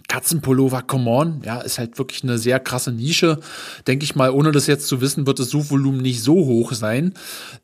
Katzenpullover, 0.07 0.81
come 0.81 1.09
on, 1.09 1.41
ja, 1.45 1.61
ist 1.61 1.77
halt 1.77 1.97
wirklich 1.97 2.23
eine 2.23 2.37
sehr 2.37 2.59
krasse 2.59 2.91
Nische. 2.91 3.39
Denke 3.87 4.03
ich 4.03 4.15
mal, 4.15 4.31
ohne 4.31 4.51
das 4.51 4.67
jetzt 4.67 4.87
zu 4.87 5.01
wissen, 5.01 5.27
wird 5.27 5.39
das 5.39 5.49
Suchvolumen 5.49 6.01
nicht 6.01 6.21
so 6.21 6.33
hoch 6.33 6.73
sein. 6.73 7.13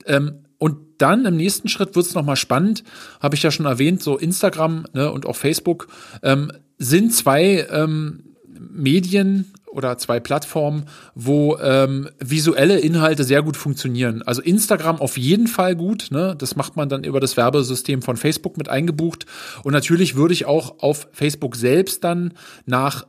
Ähm, 0.06 0.45
und 0.58 0.78
dann 0.98 1.26
im 1.26 1.36
nächsten 1.36 1.68
Schritt 1.68 1.96
wird 1.96 2.06
es 2.06 2.16
nochmal 2.16 2.36
spannend, 2.36 2.84
habe 3.20 3.36
ich 3.36 3.44
ja 3.44 3.52
schon 3.52 3.66
erwähnt, 3.66 4.02
so 4.02 4.18
Instagram 4.18 4.86
ne, 4.94 5.12
und 5.12 5.26
auch 5.26 5.36
Facebook 5.36 5.88
ähm, 6.24 6.52
sind 6.78 7.14
zwei 7.14 7.68
ähm, 7.70 8.36
Medien 8.58 9.54
oder 9.76 9.98
zwei 9.98 10.22
Plattformen, 10.22 10.86
wo 11.16 11.58
ähm, 11.58 12.10
visuelle 12.20 12.80
Inhalte 12.80 13.26
sehr 13.26 13.44
gut 13.44 13.58
funktionieren. 13.58 14.22
Also 14.22 14.42
Instagram 14.42 15.02
auf 15.02 15.18
jeden 15.18 15.48
Fall 15.48 15.76
gut, 15.76 16.08
ne? 16.12 16.34
Das 16.38 16.56
macht 16.56 16.78
man 16.78 16.88
dann 16.88 17.04
über 17.04 17.20
das 17.20 17.36
Werbesystem 17.36 18.02
von 18.02 18.16
Facebook 18.16 18.58
mit 18.58 18.70
eingebucht. 18.70 19.26
Und 19.64 19.74
natürlich 19.74 20.16
würde 20.16 20.34
ich 20.34 20.46
auch 20.46 20.80
auf 20.80 21.10
Facebook 21.12 21.58
selbst 21.58 22.06
dann 22.06 22.34
nach 22.66 23.06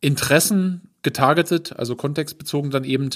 Interessen 0.00 0.87
getargetet, 1.02 1.74
also 1.76 1.94
kontextbezogen 1.94 2.70
dann 2.70 2.84
eben 2.84 3.10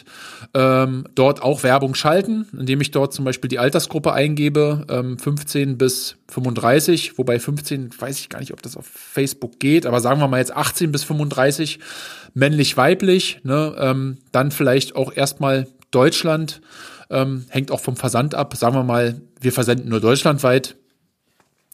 ähm, 0.55 1.05
dort 1.14 1.42
auch 1.42 1.62
Werbung 1.64 1.95
schalten, 1.95 2.47
indem 2.57 2.81
ich 2.81 2.92
dort 2.92 3.12
zum 3.12 3.25
Beispiel 3.25 3.49
die 3.49 3.59
Altersgruppe 3.59 4.12
eingebe, 4.12 4.87
ähm, 4.88 5.18
15 5.18 5.79
bis 5.79 6.16
35, 6.29 7.18
wobei 7.18 7.40
15 7.40 7.90
weiß 7.99 8.21
ich 8.21 8.29
gar 8.29 8.38
nicht, 8.38 8.53
ob 8.53 8.62
das 8.62 8.77
auf 8.77 8.87
Facebook 8.87 9.59
geht, 9.59 9.85
aber 9.85 10.01
sagen 10.01 10.21
wir 10.21 10.29
mal 10.29 10.38
jetzt 10.38 10.55
18 10.55 10.92
bis 10.92 11.03
35, 11.05 11.81
männlich-weiblich, 12.35 13.40
ne, 13.42 13.75
ähm, 13.79 14.18
dann 14.31 14.53
vielleicht 14.53 14.95
auch 14.95 15.12
erstmal 15.12 15.66
Deutschland, 15.90 16.61
ähm, 17.11 17.45
hängt 17.49 17.71
auch 17.73 17.81
vom 17.81 17.97
Versand 17.97 18.35
ab, 18.35 18.57
sagen 18.57 18.77
wir 18.77 18.85
mal, 18.85 19.21
wir 19.40 19.53
versenden 19.53 19.88
nur 19.88 20.01
deutschlandweit, 20.01 20.77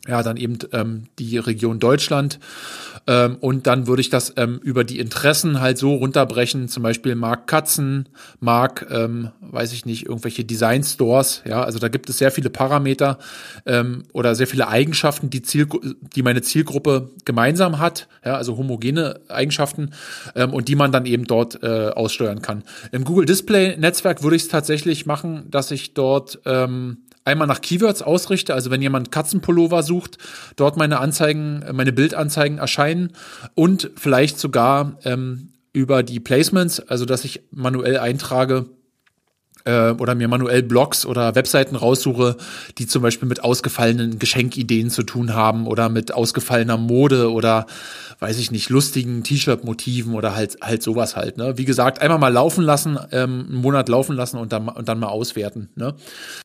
ja, 0.06 0.22
dann 0.22 0.36
eben 0.36 0.58
ähm, 0.72 1.04
die 1.18 1.38
Region 1.38 1.80
Deutschland. 1.80 2.38
Ähm, 3.06 3.36
und 3.40 3.66
dann 3.66 3.86
würde 3.86 4.00
ich 4.00 4.10
das 4.10 4.34
ähm, 4.36 4.60
über 4.62 4.84
die 4.84 4.98
Interessen 4.98 5.60
halt 5.60 5.78
so 5.78 5.94
runterbrechen, 5.94 6.68
zum 6.68 6.82
Beispiel 6.82 7.14
mag 7.14 7.46
Katzen, 7.46 8.08
mag, 8.38 8.86
ähm, 8.90 9.30
weiß 9.40 9.72
ich 9.72 9.86
nicht, 9.86 10.06
irgendwelche 10.06 10.44
Design-Stores, 10.44 11.42
ja, 11.46 11.62
also 11.62 11.78
da 11.78 11.88
gibt 11.88 12.10
es 12.10 12.18
sehr 12.18 12.30
viele 12.30 12.50
Parameter 12.50 13.18
ähm, 13.66 14.04
oder 14.12 14.34
sehr 14.34 14.46
viele 14.46 14.68
Eigenschaften, 14.68 15.30
die, 15.30 15.42
Ziel, 15.42 15.66
die 16.14 16.22
meine 16.22 16.42
Zielgruppe 16.42 17.10
gemeinsam 17.24 17.78
hat, 17.78 18.08
ja, 18.24 18.36
also 18.36 18.56
homogene 18.56 19.20
Eigenschaften 19.28 19.90
ähm, 20.34 20.52
und 20.52 20.68
die 20.68 20.76
man 20.76 20.92
dann 20.92 21.06
eben 21.06 21.24
dort 21.24 21.62
äh, 21.62 21.88
aussteuern 21.88 22.42
kann. 22.42 22.62
Im 22.92 23.04
Google 23.04 23.24
Display 23.24 23.76
Netzwerk 23.78 24.22
würde 24.22 24.36
ich 24.36 24.42
es 24.42 24.48
tatsächlich 24.48 25.06
machen, 25.06 25.46
dass 25.50 25.70
ich 25.70 25.94
dort 25.94 26.40
ähm, 26.44 26.98
einmal 27.28 27.46
nach 27.46 27.60
Keywords 27.60 28.02
ausrichte, 28.02 28.54
also 28.54 28.70
wenn 28.70 28.82
jemand 28.82 29.12
Katzenpullover 29.12 29.82
sucht, 29.82 30.18
dort 30.56 30.76
meine 30.76 30.98
Anzeigen, 30.98 31.64
meine 31.72 31.92
Bildanzeigen 31.92 32.58
erscheinen 32.58 33.12
und 33.54 33.90
vielleicht 33.96 34.38
sogar 34.38 34.98
ähm, 35.04 35.52
über 35.72 36.02
die 36.02 36.20
Placements, 36.20 36.80
also 36.80 37.04
dass 37.04 37.24
ich 37.24 37.42
manuell 37.50 37.98
eintrage, 37.98 38.66
äh, 39.68 39.90
oder 39.98 40.14
mir 40.14 40.28
manuell 40.28 40.62
Blogs 40.62 41.04
oder 41.04 41.34
Webseiten 41.34 41.76
raussuche, 41.76 42.36
die 42.78 42.86
zum 42.86 43.02
Beispiel 43.02 43.28
mit 43.28 43.44
ausgefallenen 43.44 44.18
Geschenkideen 44.18 44.88
zu 44.88 45.02
tun 45.02 45.34
haben 45.34 45.66
oder 45.66 45.90
mit 45.90 46.14
ausgefallener 46.14 46.78
Mode 46.78 47.30
oder 47.30 47.66
weiß 48.20 48.38
ich 48.38 48.50
nicht, 48.50 48.68
lustigen 48.70 49.22
T-Shirt-Motiven 49.22 50.14
oder 50.14 50.34
halt 50.34 50.56
halt 50.60 50.82
sowas 50.82 51.14
halt. 51.14 51.36
Ne? 51.36 51.56
Wie 51.56 51.64
gesagt, 51.64 52.00
einmal 52.00 52.18
mal 52.18 52.32
laufen 52.32 52.64
lassen, 52.64 52.98
ähm, 53.12 53.46
einen 53.48 53.60
Monat 53.60 53.88
laufen 53.88 54.16
lassen 54.16 54.38
und 54.38 54.52
dann, 54.52 54.68
und 54.68 54.88
dann 54.88 54.98
mal 54.98 55.08
auswerten. 55.08 55.68
Ne? 55.76 55.94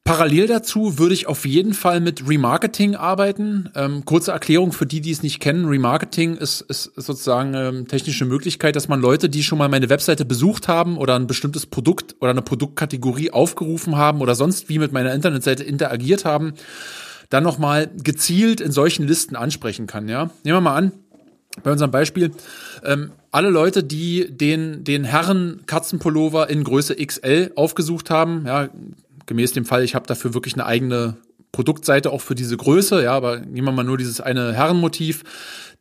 Parallel 0.03 0.47
dazu 0.47 0.99
würde 0.99 1.15
ich 1.15 1.27
auf 1.27 1.45
jeden 1.45 1.73
Fall 1.73 2.01
mit 2.01 2.27
Remarketing 2.27 2.95
arbeiten. 2.95 3.69
Ähm, 3.75 4.05
kurze 4.05 4.31
Erklärung 4.31 4.71
für 4.71 4.85
die, 4.85 5.01
die 5.01 5.11
es 5.11 5.23
nicht 5.23 5.39
kennen. 5.39 5.65
Remarketing 5.65 6.35
ist, 6.35 6.61
ist 6.61 6.91
sozusagen 6.95 7.55
ähm, 7.55 7.87
technische 7.87 8.25
Möglichkeit, 8.25 8.75
dass 8.75 8.87
man 8.87 9.01
Leute, 9.01 9.29
die 9.29 9.43
schon 9.43 9.57
mal 9.57 9.69
meine 9.69 9.89
Webseite 9.89 10.25
besucht 10.25 10.67
haben 10.67 10.97
oder 10.97 11.15
ein 11.15 11.25
bestimmtes 11.25 11.65
Produkt 11.65 12.15
oder 12.19 12.31
eine 12.31 12.43
Produktkategorie 12.43 13.12
aufgerufen 13.31 13.95
haben 13.95 14.21
oder 14.21 14.35
sonst 14.35 14.69
wie 14.69 14.79
mit 14.79 14.91
meiner 14.91 15.13
Internetseite 15.13 15.63
interagiert 15.63 16.25
haben, 16.25 16.53
dann 17.29 17.43
nochmal 17.43 17.89
gezielt 18.03 18.61
in 18.61 18.71
solchen 18.71 19.07
Listen 19.07 19.35
ansprechen 19.35 19.87
kann. 19.87 20.07
Ja, 20.07 20.29
nehmen 20.43 20.57
wir 20.57 20.61
mal 20.61 20.75
an, 20.75 20.91
bei 21.61 21.71
unserem 21.71 21.91
Beispiel, 21.91 22.31
ähm, 22.83 23.11
alle 23.31 23.49
Leute, 23.49 23.83
die 23.83 24.27
den, 24.29 24.83
den 24.83 25.03
Herren 25.03 25.61
Katzenpullover 25.65 26.49
in 26.49 26.63
Größe 26.63 26.95
XL 26.95 27.51
aufgesucht 27.55 28.09
haben, 28.09 28.45
ja, 28.45 28.69
gemäß 29.25 29.53
dem 29.53 29.65
Fall, 29.65 29.83
ich 29.83 29.95
habe 29.95 30.07
dafür 30.07 30.33
wirklich 30.33 30.55
eine 30.55 30.65
eigene 30.65 31.17
Produktseite 31.51 32.11
auch 32.11 32.21
für 32.21 32.35
diese 32.35 32.57
Größe, 32.57 33.03
ja, 33.03 33.13
aber 33.13 33.39
nehmen 33.39 33.67
wir 33.67 33.71
mal 33.71 33.83
nur 33.83 33.97
dieses 33.97 34.19
eine 34.19 34.53
Herrenmotiv, 34.53 35.23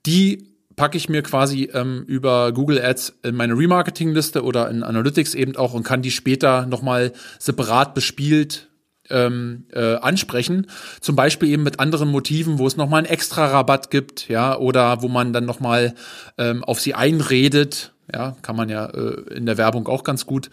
die 0.05 0.52
packe 0.77 0.97
ich 0.97 1.09
mir 1.09 1.23
quasi 1.23 1.71
ähm, 1.73 2.05
über 2.07 2.53
Google 2.53 2.81
Ads 2.81 3.21
in 3.23 3.35
meine 3.35 3.55
Remarketing-Liste 3.55 4.43
oder 4.43 4.71
in 4.71 4.83
Analytics 4.83 5.35
eben 5.35 5.57
auch 5.57 5.75
und 5.75 5.83
kann 5.83 6.03
die 6.03 6.11
später 6.11 6.67
nochmal 6.67 7.13
separat 7.39 7.95
bespielt 7.95 8.69
ähm, 9.11 9.67
äh, 9.73 9.97
ansprechen. 9.97 10.67
Zum 11.01 11.17
Beispiel 11.17 11.51
eben 11.51 11.63
mit 11.63 11.81
anderen 11.81 12.11
Motiven, 12.11 12.59
wo 12.59 12.67
es 12.67 12.77
nochmal 12.77 12.99
einen 12.99 13.13
extra 13.13 13.47
Rabatt 13.47 13.91
gibt, 13.91 14.29
ja, 14.29 14.57
oder 14.57 15.03
wo 15.03 15.09
man 15.09 15.33
dann 15.33 15.45
nochmal 15.45 15.95
ähm, 16.39 16.65
auf 16.65 16.81
sie 16.81 16.95
einredet. 16.95 17.93
Ja, 18.13 18.37
kann 18.43 18.57
man 18.57 18.69
ja 18.69 18.87
äh, 18.87 19.35
in 19.35 19.47
der 19.47 19.57
Werbung 19.57 19.87
auch 19.87 20.05
ganz 20.05 20.27
gut. 20.27 20.51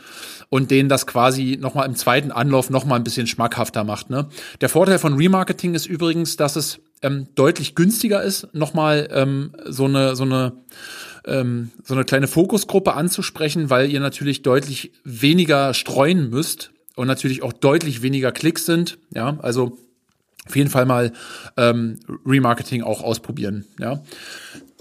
Und 0.49 0.71
denen 0.71 0.87
das 0.87 1.07
quasi 1.07 1.57
nochmal 1.59 1.87
im 1.87 1.95
zweiten 1.95 2.31
Anlauf 2.31 2.69
nochmal 2.69 2.99
ein 2.99 3.03
bisschen 3.03 3.27
schmackhafter 3.27 3.83
macht. 3.83 4.09
Ne? 4.09 4.29
Der 4.61 4.69
Vorteil 4.69 4.99
von 4.99 5.15
Remarketing 5.15 5.73
ist 5.73 5.85
übrigens, 5.85 6.37
dass 6.37 6.55
es 6.55 6.79
ähm, 7.01 7.27
deutlich 7.35 7.75
günstiger 7.75 8.21
ist, 8.21 8.53
nochmal 8.53 9.07
ähm, 9.11 9.53
so 9.65 9.85
eine, 9.85 10.15
so 10.15 10.23
eine 10.23 10.53
ähm, 11.25 11.71
so 11.83 11.93
eine 11.93 12.05
kleine 12.05 12.27
Fokusgruppe 12.27 12.93
anzusprechen, 12.93 13.69
weil 13.69 13.91
ihr 13.91 13.99
natürlich 13.99 14.41
deutlich 14.41 14.91
weniger 15.03 15.73
streuen 15.73 16.29
müsst 16.29 16.71
und 16.95 17.07
natürlich 17.07 17.43
auch 17.43 17.53
deutlich 17.53 18.01
weniger 18.01 18.31
Klicks 18.31 18.65
sind. 18.65 18.97
Ja, 19.13 19.37
also 19.41 19.77
auf 20.45 20.55
jeden 20.55 20.69
Fall 20.69 20.85
mal 20.85 21.13
ähm, 21.57 21.99
Remarketing 22.25 22.81
auch 22.81 23.03
ausprobieren. 23.03 23.65
Ja. 23.79 24.01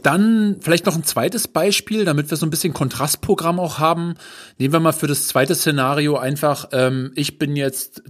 Dann 0.02 0.56
vielleicht 0.60 0.86
noch 0.86 0.94
ein 0.94 1.02
zweites 1.02 1.48
Beispiel, 1.48 2.04
damit 2.04 2.30
wir 2.30 2.36
so 2.36 2.46
ein 2.46 2.50
bisschen 2.50 2.72
Kontrastprogramm 2.72 3.58
auch 3.58 3.78
haben. 3.80 4.14
Nehmen 4.58 4.72
wir 4.72 4.80
mal 4.80 4.92
für 4.92 5.08
das 5.08 5.26
zweite 5.26 5.56
Szenario 5.56 6.16
einfach, 6.16 6.68
ähm, 6.72 7.10
ich 7.16 7.38
bin 7.38 7.56
jetzt 7.56 8.02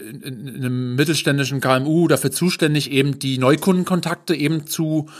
in, 0.00 0.22
in, 0.22 0.48
in 0.48 0.56
einem 0.56 0.94
mittelständischen 0.94 1.60
KMU 1.60 2.08
dafür 2.08 2.32
zuständig, 2.32 2.90
eben 2.90 3.18
die 3.18 3.36
Neukundenkontakte 3.36 4.34
eben 4.34 4.66
zu 4.66 5.10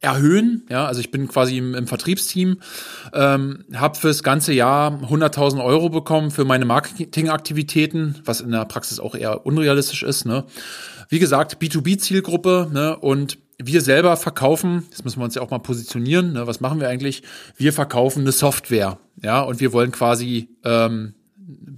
erhöhen. 0.00 0.64
Ja, 0.70 0.86
also 0.86 1.00
ich 1.00 1.10
bin 1.10 1.28
quasi 1.28 1.58
im, 1.58 1.74
im 1.74 1.86
Vertriebsteam, 1.86 2.58
ähm, 3.12 3.64
habe 3.74 3.98
fürs 3.98 4.22
ganze 4.22 4.52
Jahr 4.54 4.92
100.000 5.02 5.62
Euro 5.62 5.90
bekommen 5.90 6.30
für 6.30 6.44
meine 6.44 6.64
Marketingaktivitäten, 6.64 8.20
was 8.24 8.40
in 8.40 8.52
der 8.52 8.64
Praxis 8.64 9.00
auch 9.00 9.14
eher 9.14 9.44
unrealistisch 9.44 10.02
ist. 10.02 10.24
Ne? 10.24 10.44
Wie 11.08 11.18
gesagt, 11.18 11.58
B2B-Zielgruppe 11.60 12.70
ne? 12.72 12.96
und 12.96 13.38
wir 13.58 13.80
selber 13.80 14.16
verkaufen, 14.16 14.86
das 14.90 15.04
müssen 15.04 15.20
wir 15.20 15.24
uns 15.24 15.34
ja 15.34 15.42
auch 15.42 15.50
mal 15.50 15.58
positionieren, 15.58 16.32
ne? 16.32 16.46
was 16.46 16.60
machen 16.60 16.80
wir 16.80 16.88
eigentlich? 16.88 17.22
Wir 17.56 17.72
verkaufen 17.72 18.20
eine 18.20 18.32
Software, 18.32 18.98
ja, 19.20 19.40
und 19.40 19.60
wir 19.60 19.72
wollen 19.72 19.90
quasi 19.90 20.48
ähm, 20.64 21.14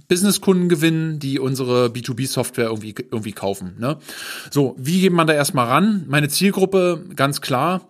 Businesskunden 0.07 0.69
gewinnen, 0.69 1.19
die 1.19 1.39
unsere 1.39 1.87
B2B-Software 1.87 2.65
irgendwie, 2.65 2.93
irgendwie 2.99 3.31
kaufen. 3.31 3.75
Ne? 3.79 3.97
So, 4.51 4.75
wie 4.77 5.01
geht 5.01 5.13
man 5.13 5.27
da 5.27 5.33
erstmal 5.33 5.67
ran? 5.67 6.03
Meine 6.07 6.27
Zielgruppe, 6.27 7.05
ganz 7.15 7.41
klar, 7.41 7.89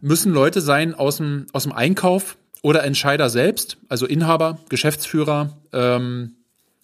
müssen 0.00 0.32
Leute 0.32 0.60
sein 0.60 0.94
aus 0.94 1.16
dem, 1.16 1.46
aus 1.52 1.62
dem 1.62 1.72
Einkauf 1.72 2.36
oder 2.62 2.84
Entscheider 2.84 3.30
selbst, 3.30 3.78
also 3.88 4.06
Inhaber, 4.06 4.58
Geschäftsführer, 4.68 5.56
ähm, 5.72 6.36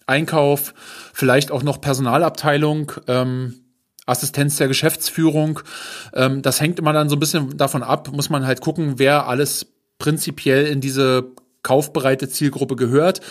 Einkauf, 0.07 0.73
vielleicht 1.13 1.51
auch 1.51 1.61
noch 1.61 1.79
Personalabteilung, 1.79 2.91
ähm, 3.07 3.53
Assistenz 4.09 4.57
der 4.57 4.67
Geschäftsführung. 4.67 5.59
Ähm, 6.13 6.41
das 6.41 6.61
hängt 6.61 6.79
immer 6.79 6.93
dann 6.93 7.09
so 7.09 7.15
ein 7.15 7.19
bisschen 7.19 7.57
davon 7.57 7.83
ab, 7.83 8.11
muss 8.11 8.29
man 8.29 8.45
halt 8.45 8.61
gucken, 8.61 8.95
wer 8.97 9.27
alles 9.27 9.67
prinzipiell 9.97 10.65
in 10.65 10.81
diese 10.81 11.31
kaufbereite 11.63 12.29
Zielgruppe 12.29 12.75
gehört. 12.75 13.21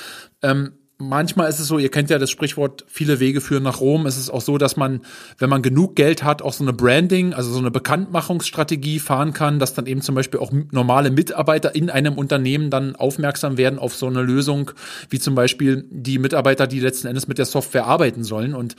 Ähm, 0.43 0.73
manchmal 0.99 1.49
ist 1.49 1.61
es 1.61 1.69
so, 1.69 1.79
ihr 1.79 1.91
kennt 1.91 2.11
ja 2.11 2.19
das 2.19 2.31
Sprichwort, 2.31 2.85
viele 2.89 3.21
Wege 3.21 3.41
führen 3.41 3.63
nach 3.63 3.81
Rom. 3.81 4.07
Es 4.07 4.19
ist 4.19 4.31
auch 4.31 4.41
so, 4.41 4.59
dass 4.59 4.77
man, 4.77 5.01
wenn 5.39 5.49
man 5.49 5.63
genug 5.63 5.95
Geld 5.95 6.25
hat, 6.25 6.43
auch 6.43 6.53
so 6.53 6.65
eine 6.65 6.73
Branding, 6.73 7.35
also 7.35 7.53
so 7.53 7.61
eine 7.61 7.71
Bekanntmachungsstrategie 7.71 8.99
fahren 8.99 9.33
kann, 9.33 9.61
dass 9.61 9.75
dann 9.75 9.87
eben 9.87 10.03
zum 10.03 10.17
Beispiel 10.17 10.41
auch 10.41 10.51
normale 10.73 11.11
Mitarbeiter 11.11 11.75
in 11.75 11.89
einem 11.89 12.19
Unternehmen 12.19 12.71
dann 12.71 12.97
aufmerksam 12.97 13.57
werden 13.57 13.79
auf 13.79 13.95
so 13.95 14.07
eine 14.07 14.23
Lösung, 14.23 14.73
wie 15.09 15.21
zum 15.21 15.37
Beispiel 15.37 15.87
die 15.91 16.19
Mitarbeiter, 16.19 16.67
die 16.67 16.81
letzten 16.81 17.07
Endes 17.07 17.29
mit 17.29 17.39
der 17.39 17.47
Software 17.47 17.87
arbeiten 17.87 18.25
sollen. 18.25 18.55
Und 18.55 18.75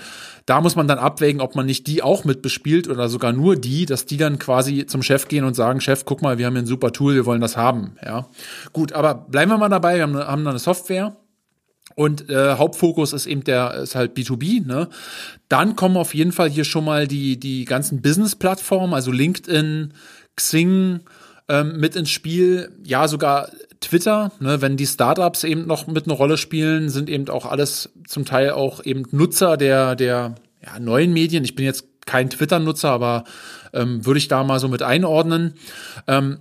da 0.46 0.60
muss 0.60 0.76
man 0.76 0.88
dann 0.88 1.00
abwägen, 1.00 1.40
ob 1.40 1.56
man 1.56 1.66
nicht 1.66 1.88
die 1.88 2.04
auch 2.04 2.26
mit 2.26 2.42
bespielt 2.42 2.90
oder 2.90 3.08
sogar 3.08 3.32
nur 3.32 3.56
die, 3.56 3.86
dass 3.86 4.06
die 4.06 4.18
dann 4.18 4.40
quasi 4.40 4.86
zum 4.86 5.04
Chef 5.04 5.30
gehen 5.30 5.46
und 5.46 5.56
sagen, 5.56 5.80
Chef, 5.80 6.04
guck 6.04 6.22
mal, 6.22 6.38
wir 6.38 6.46
haben 6.48 6.54
hier 6.54 6.64
ein 6.64 6.68
super 6.68 6.92
Tool, 6.92 7.16
wir 7.16 7.26
wollen 7.26 7.42
das 7.42 7.56
haben. 7.56 7.96
Ja, 8.06 8.28
gut, 8.74 8.92
aber 8.92 9.14
bleiben 9.14 9.52
wir 9.52 9.58
mal 9.58 9.70
dabei, 9.70 9.96
wir 9.96 10.04
haben, 10.04 10.18
haben 10.18 10.48
eine 10.48 10.60
Software 10.60 11.16
und 11.96 12.30
äh, 12.30 12.56
Hauptfokus 12.56 13.14
ist 13.14 13.26
eben 13.26 13.44
der 13.44 13.74
ist 13.76 13.96
halt 13.96 14.18
B2B. 14.18 14.66
Ne? 14.66 14.90
Dann 15.50 15.76
kommen 15.76 15.98
auf 15.98 16.14
jeden 16.14 16.32
Fall 16.32 16.50
hier 16.50 16.64
schon 16.64 16.86
mal 16.86 17.08
die 17.08 17.40
die 17.40 17.66
ganzen 17.66 18.02
Business-Plattformen, 18.02 18.94
also 18.94 19.12
LinkedIn, 19.12 19.94
Xing 20.36 21.02
ähm, 21.48 21.78
mit 21.78 21.96
ins 21.96 22.10
Spiel. 22.10 22.72
Ja, 22.84 23.08
sogar 23.08 23.50
Twitter. 23.82 24.32
Ne? 24.40 24.62
Wenn 24.62 24.78
die 24.78 24.88
Startups 24.88 25.44
eben 25.44 25.68
noch 25.68 25.88
mit 25.88 26.06
eine 26.06 26.14
Rolle 26.14 26.38
spielen, 26.38 26.90
sind 26.90 27.10
eben 27.10 27.28
auch 27.30 27.46
alles 27.46 27.90
zum 28.08 28.26
Teil 28.26 28.52
auch 28.52 28.84
eben 28.86 29.06
Nutzer 29.12 29.58
der 29.58 29.96
der 29.96 30.36
ja, 30.66 30.80
neuen 30.80 31.14
Medien. 31.14 31.44
Ich 31.44 31.56
bin 31.56 31.66
jetzt 31.66 31.86
kein 32.06 32.30
Twitter-Nutzer, 32.30 32.90
aber 32.90 33.24
ähm, 33.74 34.06
würde 34.06 34.18
ich 34.18 34.28
da 34.28 34.44
mal 34.44 34.60
so 34.60 34.68
mit 34.68 34.82
einordnen. 34.82 35.54
Ähm, 36.08 36.40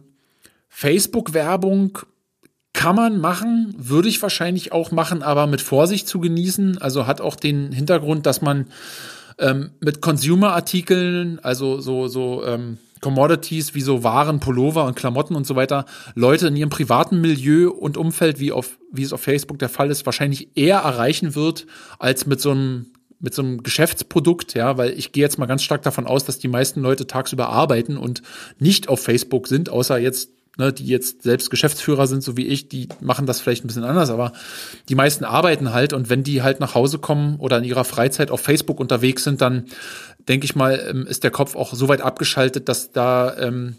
Facebook-Werbung 0.69 1.99
kann 2.79 2.95
man 2.95 3.21
machen, 3.21 3.75
würde 3.77 4.09
ich 4.09 4.23
wahrscheinlich 4.23 4.71
auch 4.71 4.93
machen, 4.93 5.25
aber 5.25 5.49
mit 5.49 5.61
Vorsicht 5.61 6.07
zu 6.07 6.21
genießen. 6.21 6.79
Also 6.79 7.09
hat 7.09 7.21
auch 7.21 7.35
den 7.35 7.73
Hintergrund, 7.73 8.25
dass 8.25 8.41
man 8.41 8.67
ähm, 9.41 9.73
mit 9.81 10.01
Consumer-Artikeln, 10.01 11.41
also 11.41 11.81
so, 11.81 12.07
so 12.07 12.45
ähm, 12.47 12.79
Commodities 13.01 13.75
wie 13.75 13.81
so 13.81 14.05
Waren, 14.05 14.39
Pullover 14.39 14.85
und 14.85 14.95
Klamotten 14.95 15.35
und 15.35 15.45
so 15.45 15.57
weiter, 15.57 15.87
Leute 16.15 16.47
in 16.47 16.55
ihrem 16.55 16.71
privaten 16.71 17.21
Milieu 17.21 17.71
und 17.71 17.97
Umfeld, 17.97 18.39
wie, 18.39 18.53
auf, 18.53 18.79
wie 18.93 19.03
es 19.03 19.13
auf 19.13 19.23
Facebook 19.23 19.59
der 19.59 19.71
Fall 19.71 19.91
ist, 19.91 20.07
wahrscheinlich 20.07 20.57
eher 20.57 20.79
erreichen 20.79 21.35
wird, 21.35 21.67
als 21.99 22.27
mit 22.27 22.41
so 22.41 22.53
einem 22.53 22.87
mit 23.21 23.35
so 23.35 23.43
einem 23.43 23.65
Geschäftsprodukt, 23.65 24.55
ja, 24.55 24.79
weil 24.79 24.97
ich 24.97 25.11
gehe 25.11 25.25
jetzt 25.25 25.41
mal 25.41 25.47
ganz 25.47 25.65
stark 25.65 25.83
davon 25.83 26.07
aus, 26.07 26.25
dass 26.25 26.39
die 26.39 26.47
meisten 26.47 26.81
Leute 26.81 27.09
tagsüber 27.09 27.49
arbeiten 27.49 27.97
und 27.97 28.23
nicht 28.61 28.89
auf 28.89 29.03
Facebook 29.03 29.49
sind, 29.49 29.71
außer 29.71 29.99
jetzt 29.99 30.31
ne, 30.59 30.73
die 30.73 30.87
jetzt 30.87 31.23
selbst 31.23 31.51
Geschäftsführer 31.51 32.07
sind, 32.07 32.23
so 32.23 32.37
wie 32.37 32.47
ich, 32.47 32.69
die 32.69 32.89
machen 33.01 33.27
das 33.27 33.41
vielleicht 33.41 33.65
ein 33.65 33.69
bisschen 33.69 33.85
anders, 33.85 34.11
aber 34.11 34.33
die 34.89 34.95
meisten 34.95 35.25
arbeiten 35.25 35.73
halt 35.73 35.93
und 35.93 36.11
wenn 36.11 36.25
die 36.25 36.43
halt 36.43 36.61
nach 36.61 36.75
Hause 36.75 36.99
kommen 36.99 37.37
oder 37.37 37.59
in 37.59 37.65
ihrer 37.65 37.85
Freizeit 37.85 38.31
auf 38.31 38.41
Facebook 38.41 38.81
unterwegs 38.81 39.25
sind, 39.25 39.41
dann 39.41 39.67
denke 40.29 40.45
ich 40.45 40.57
mal, 40.57 40.85
ähm, 40.91 41.07
ist 41.07 41.25
der 41.25 41.31
Kopf 41.31 41.57
auch 41.57 41.73
so 41.73 41.89
weit 41.89 42.03
abgeschaltet, 42.03 42.69
dass 42.69 42.93
da 42.93 43.37
ähm, 43.39 43.77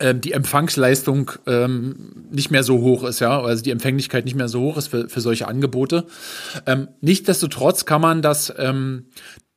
ähm, 0.00 0.20
die 0.20 0.32
Empfangsleistung 0.32 1.32
ähm, 1.46 2.26
nicht 2.30 2.50
mehr 2.50 2.62
so 2.62 2.80
hoch 2.80 3.02
ist, 3.02 3.18
ja, 3.18 3.40
also 3.42 3.62
die 3.62 3.72
Empfänglichkeit 3.72 4.24
nicht 4.24 4.36
mehr 4.36 4.48
so 4.48 4.60
hoch 4.60 4.76
ist 4.76 4.88
für, 4.88 5.08
für 5.08 5.20
solche 5.20 5.48
Angebote. 5.48 6.06
Ähm, 6.66 6.88
nichtsdestotrotz 7.00 7.84
kann 7.84 8.00
man 8.00 8.22
das 8.22 8.52
ähm, 8.56 9.06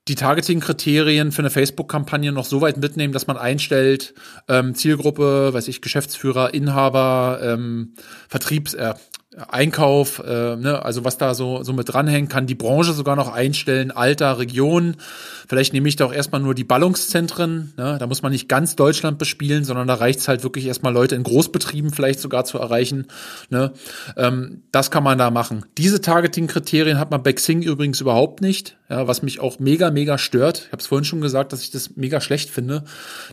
die 0.08 0.16
Targeting-Kriterien 0.16 1.32
für 1.32 1.42
eine 1.42 1.52
Facebook-Kampagne 1.52 2.32
noch 2.32 2.46
so 2.46 2.62
weit 2.62 2.78
mitnehmen, 2.78 3.14
dass 3.14 3.28
man 3.28 3.38
einstellt, 3.38 4.14
ähm, 4.48 4.74
Zielgruppe, 4.74 5.54
weiß 5.54 5.68
ich, 5.68 5.82
Geschäftsführer, 5.82 6.54
Inhaber, 6.54 7.40
ähm, 7.44 7.94
Vertriebs, 8.28 8.74
äh, 8.74 8.96
Einkauf, 9.48 10.20
äh, 10.20 10.58
ne, 10.58 10.84
also 10.84 11.06
was 11.06 11.18
da 11.18 11.34
so, 11.34 11.64
so 11.64 11.72
mit 11.72 11.88
dranhängt, 11.88 12.30
kann 12.30 12.48
die 12.48 12.56
Branche 12.56 12.92
sogar 12.92 13.16
noch 13.16 13.32
einstellen, 13.32 13.90
Alter, 13.90 14.40
Region. 14.40 14.98
Vielleicht 15.48 15.72
nehme 15.72 15.88
ich 15.88 15.96
da 15.96 16.04
auch 16.04 16.14
erstmal 16.14 16.42
nur 16.42 16.54
die 16.54 16.66
Ballungszentren. 16.66 17.72
Ne? 17.78 17.96
Da 17.98 18.08
muss 18.08 18.24
man 18.24 18.34
nicht 18.34 18.50
ganz 18.50 18.76
Deutschland 18.76 19.20
bespielen, 19.20 19.64
sondern 19.64 19.88
da 19.88 19.94
reicht 19.94 20.20
es 20.20 20.28
halt 20.28 20.44
wirklich 20.44 20.66
erstmal 20.66 20.92
Leute 20.92 21.16
in 21.16 21.24
Großbetrieben 21.24 21.92
vielleicht 21.92 22.20
sogar 22.20 22.44
zu 22.44 22.58
erreichen. 22.58 23.08
Ne? 23.50 23.72
Ähm, 24.18 24.64
das 24.74 24.92
kann 24.92 25.04
man 25.04 25.18
da 25.18 25.32
machen. 25.32 25.66
Diese 25.78 26.02
Targeting-Kriterien 26.02 27.00
hat 27.00 27.12
man 27.12 27.24
bei 27.24 27.32
Xing 27.32 27.62
übrigens 27.62 28.02
überhaupt 28.02 28.42
nicht, 28.42 28.76
ja, 28.90 29.08
was 29.08 29.22
mich 29.24 29.40
auch 29.40 29.60
mega, 29.60 29.92
mega 29.92 30.18
stört. 30.18 30.64
Ich 30.66 30.72
habe 30.74 30.82
es 30.82 30.88
vorhin 30.88 31.06
schon 31.06 31.22
gesagt, 31.22 31.54
dass 31.54 31.64
ich 31.64 31.72
das 31.72 31.96
mega 31.96 32.20
schlecht 32.20 32.50
finde, 32.50 32.84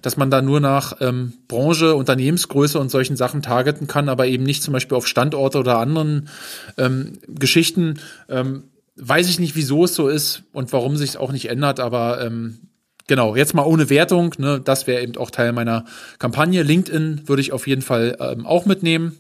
dass 0.03 0.17
man 0.17 0.31
da 0.31 0.43
nur 0.43 0.61
nach 0.61 0.99
ähm, 1.01 1.33
Branche, 1.49 1.97
Unternehmensgröße 1.97 2.79
und 2.79 2.89
solchen 2.89 3.17
Sachen 3.17 3.43
targeten 3.43 3.89
kann, 3.89 4.09
aber 4.09 4.27
eben 4.27 4.45
nicht 4.45 4.63
zum 4.63 4.73
Beispiel 4.73 4.97
auf 4.97 5.09
Standorte 5.09 5.59
oder 5.59 5.88
anderen 5.89 6.29
ähm, 6.77 7.15
Geschichten. 7.27 7.99
Ähm, 8.29 8.65
weiß 8.97 9.29
ich 9.29 9.39
nicht, 9.39 9.57
wieso 9.57 9.85
es 9.85 9.95
so 9.95 10.09
ist 10.09 10.43
und 10.53 10.73
warum 10.73 10.97
sich 10.97 11.11
es 11.11 11.17
auch 11.17 11.33
nicht 11.33 11.49
ändert, 11.49 11.81
aber 11.81 12.21
ähm, 12.25 12.59
genau, 13.07 13.37
jetzt 13.37 13.55
mal 13.55 13.65
ohne 13.65 13.91
Wertung, 13.91 14.35
ne, 14.39 14.61
das 14.61 14.87
wäre 14.87 15.03
eben 15.03 15.17
auch 15.17 15.31
Teil 15.31 15.53
meiner 15.53 15.85
Kampagne. 16.19 16.63
LinkedIn 16.63 17.23
würde 17.27 17.43
ich 17.43 17.53
auf 17.53 17.67
jeden 17.67 17.83
Fall 17.83 18.17
ähm, 18.21 18.47
auch 18.47 18.67
mitnehmen. 18.67 19.17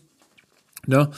Ne? 0.87 1.11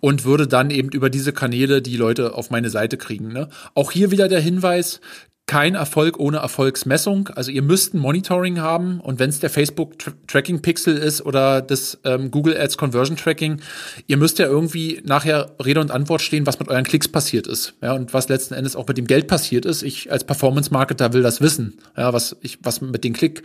Und 0.00 0.24
würde 0.24 0.46
dann 0.46 0.70
eben 0.70 0.88
über 0.88 1.10
diese 1.10 1.34
Kanäle 1.34 1.82
die 1.82 1.98
Leute 1.98 2.34
auf 2.34 2.48
meine 2.48 2.70
Seite 2.70 2.96
kriegen. 2.96 3.30
Ne? 3.30 3.48
Auch 3.74 3.92
hier 3.92 4.10
wieder 4.10 4.26
der 4.26 4.40
Hinweis, 4.40 5.02
kein 5.48 5.74
Erfolg 5.74 6.20
ohne 6.20 6.36
Erfolgsmessung. 6.36 7.28
Also 7.28 7.50
ihr 7.50 7.62
müsst 7.62 7.94
ein 7.94 7.98
Monitoring 7.98 8.60
haben 8.60 9.00
und 9.00 9.18
wenn 9.18 9.30
es 9.30 9.40
der 9.40 9.50
Facebook 9.50 9.94
Tracking 10.28 10.62
Pixel 10.62 10.96
ist 10.96 11.24
oder 11.24 11.62
das 11.62 11.98
ähm, 12.04 12.30
Google 12.30 12.56
Ads 12.56 12.76
Conversion 12.76 13.16
Tracking, 13.16 13.60
ihr 14.06 14.18
müsst 14.18 14.38
ja 14.38 14.46
irgendwie 14.46 15.00
nachher 15.04 15.50
Rede 15.64 15.80
und 15.80 15.90
Antwort 15.90 16.20
stehen, 16.20 16.46
was 16.46 16.60
mit 16.60 16.68
euren 16.68 16.84
Klicks 16.84 17.08
passiert 17.08 17.48
ist, 17.48 17.74
ja 17.82 17.94
und 17.94 18.14
was 18.14 18.28
letzten 18.28 18.54
Endes 18.54 18.76
auch 18.76 18.86
mit 18.86 18.98
dem 18.98 19.06
Geld 19.06 19.26
passiert 19.26 19.64
ist. 19.64 19.82
Ich 19.82 20.12
als 20.12 20.22
Performance 20.22 20.70
Marketer 20.72 21.12
will 21.14 21.22
das 21.22 21.40
wissen, 21.40 21.78
ja 21.96 22.12
was 22.12 22.36
ich 22.42 22.58
was 22.62 22.82
mit 22.82 23.02
dem 23.02 23.14
Klick, 23.14 23.42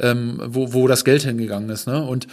ähm, 0.00 0.40
wo 0.46 0.72
wo 0.72 0.88
das 0.88 1.04
Geld 1.04 1.22
hingegangen 1.22 1.70
ist, 1.70 1.86
ne 1.86 2.02
und 2.02 2.26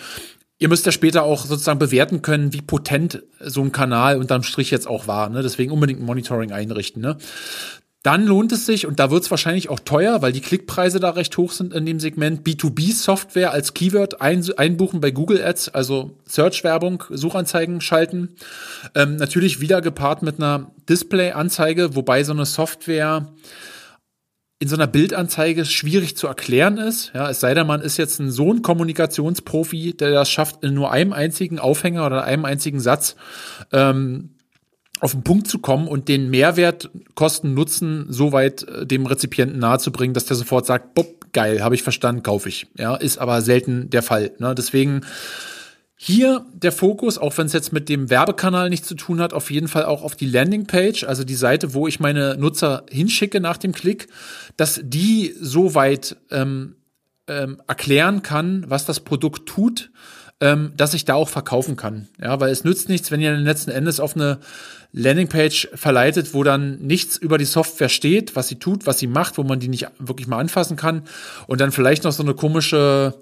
Ihr 0.62 0.68
müsst 0.68 0.86
ja 0.86 0.92
später 0.92 1.24
auch 1.24 1.46
sozusagen 1.46 1.80
bewerten 1.80 2.22
können, 2.22 2.52
wie 2.52 2.62
potent 2.62 3.24
so 3.40 3.62
ein 3.62 3.72
Kanal 3.72 4.18
unterm 4.18 4.44
Strich 4.44 4.72
jetzt 4.72 4.90
auch 4.90 5.08
war. 5.08 5.30
Ne? 5.30 5.42
Deswegen 5.42 5.72
unbedingt 5.72 6.02
ein 6.02 6.06
Monitoring 6.06 6.52
einrichten. 6.52 7.02
Ne? 7.02 7.16
Dann 8.02 8.26
lohnt 8.26 8.54
es 8.54 8.66
sich, 8.66 8.88
und 8.88 8.98
da 9.00 9.12
wird 9.12 9.24
es 9.24 9.32
wahrscheinlich 9.32 9.70
auch 9.70 9.82
teuer, 9.82 10.22
weil 10.22 10.32
die 10.32 10.40
Klickpreise 10.40 11.02
da 11.02 11.10
recht 11.10 11.38
hoch 11.38 11.52
sind 11.52 11.74
in 11.74 11.86
dem 11.86 12.00
Segment, 12.00 12.48
B2B-Software 12.48 13.52
als 13.52 13.74
Keyword 13.74 14.22
ein, 14.22 14.46
einbuchen 14.56 15.02
bei 15.02 15.12
Google 15.12 15.44
Ads, 15.44 15.70
also 15.70 16.18
Search-Werbung, 16.26 17.04
Suchanzeigen 17.10 17.82
schalten. 17.82 18.36
Ähm, 18.96 19.18
natürlich 19.18 19.60
wieder 19.60 19.82
gepaart 19.82 20.22
mit 20.22 20.38
einer 20.38 20.72
Display-Anzeige, 20.88 21.96
wobei 21.96 22.24
so 22.24 22.32
eine 22.32 22.46
Software 22.46 23.34
in 24.60 24.68
so 24.68 24.76
einer 24.76 24.88
Bildanzeige 24.88 25.66
schwierig 25.66 26.16
zu 26.18 26.28
erklären 26.28 26.78
ist. 26.78 27.12
Ja, 27.14 27.30
es 27.30 27.40
sei 27.40 27.54
denn, 27.54 27.68
man 27.68 27.82
ist 27.82 27.98
jetzt 27.98 28.20
ein 28.20 28.30
so 28.30 28.54
ein 28.54 28.62
Kommunikationsprofi, 28.62 29.96
der 29.96 30.12
das 30.12 30.30
schafft, 30.30 30.64
in 30.64 30.74
nur 30.74 30.92
einem 30.92 31.14
einzigen 31.14 31.60
Aufhänger 31.60 32.06
oder 32.06 32.24
einem 32.24 32.46
einzigen 32.46 32.80
Satz 32.80 33.16
ähm, 33.72 34.36
auf 35.00 35.12
den 35.12 35.24
Punkt 35.24 35.48
zu 35.48 35.60
kommen 35.60 35.88
und 35.88 36.08
den 36.08 36.30
Mehrwert, 36.30 36.90
Kosten, 37.16 37.54
Nutzen 37.54 38.06
so 38.10 38.32
weit 38.32 38.64
äh, 38.64 38.86
dem 38.86 39.06
Rezipienten 39.06 39.60
nahezubringen, 39.60 40.14
dass 40.14 40.26
der 40.26 40.36
sofort 40.36 40.66
sagt, 40.66 40.94
bopp, 40.94 41.34
geil, 41.34 41.64
habe 41.64 41.76
ich 41.76 41.84
verstanden, 41.84 42.24
kaufe 42.24 42.50
ich. 42.50 42.68
Ja, 42.78 42.96
ist 42.96 43.18
aber 43.18 43.42
selten 43.42 43.90
der 43.90 44.04
Fall. 44.04 44.32
Ne? 44.40 44.56
Deswegen 44.56 45.02
hier 46.02 46.46
der 46.54 46.72
Fokus, 46.72 47.18
auch 47.18 47.38
wenn 47.38 47.48
es 47.48 47.54
jetzt 47.54 47.74
mit 47.74 47.90
dem 47.90 48.10
Werbekanal 48.10 48.70
nichts 48.70 48.88
zu 48.88 48.96
tun 48.96 49.20
hat, 49.20 49.34
auf 49.34 49.52
jeden 49.52 49.68
Fall 49.68 49.84
auch 49.84 50.02
auf 50.02 50.16
die 50.16 50.28
Landingpage, 50.28 51.04
also 51.04 51.26
die 51.26 51.36
Seite, 51.36 51.74
wo 51.74 51.88
ich 51.88 52.00
meine 52.00 52.38
Nutzer 52.38 52.86
hinschicke 52.90 53.42
nach 53.42 53.58
dem 53.58 53.74
Klick, 53.74 54.08
dass 54.56 54.80
die 54.82 55.36
so 55.42 55.76
weit 55.76 56.16
ähm, 56.32 56.78
ähm, 57.28 57.62
erklären 57.68 58.22
kann, 58.24 58.64
was 58.70 58.86
das 58.86 59.02
Produkt 59.02 59.46
tut, 59.46 59.92
ähm, 60.42 60.74
dass 60.78 60.94
ich 60.94 61.06
da 61.06 61.16
auch 61.16 61.30
verkaufen 61.30 61.76
kann. 61.76 62.08
Ja, 62.22 62.40
weil 62.40 62.52
es 62.52 62.64
nützt 62.64 62.90
nichts, 62.90 63.12
wenn 63.12 63.22
ihr 63.22 63.36
letzten 63.36 63.72
Endes 63.72 64.00
auf 64.00 64.16
eine 64.16 64.40
Landingpage 64.92 65.70
verleitet, 65.76 66.34
wo 66.34 66.44
dann 66.44 66.80
nichts 66.80 67.18
über 67.18 67.38
die 67.38 67.46
Software 67.46 67.90
steht, 67.90 68.36
was 68.36 68.48
sie 68.48 68.56
tut, 68.56 68.88
was 68.88 68.98
sie 68.98 69.08
macht, 69.08 69.38
wo 69.38 69.44
man 69.44 69.60
die 69.60 69.68
nicht 69.68 69.88
wirklich 70.00 70.28
mal 70.28 70.40
anfassen 70.40 70.78
kann 70.78 71.04
und 71.48 71.62
dann 71.62 71.72
vielleicht 71.72 72.06
noch 72.06 72.12
so 72.12 72.24
eine 72.24 72.34
komische 72.34 73.14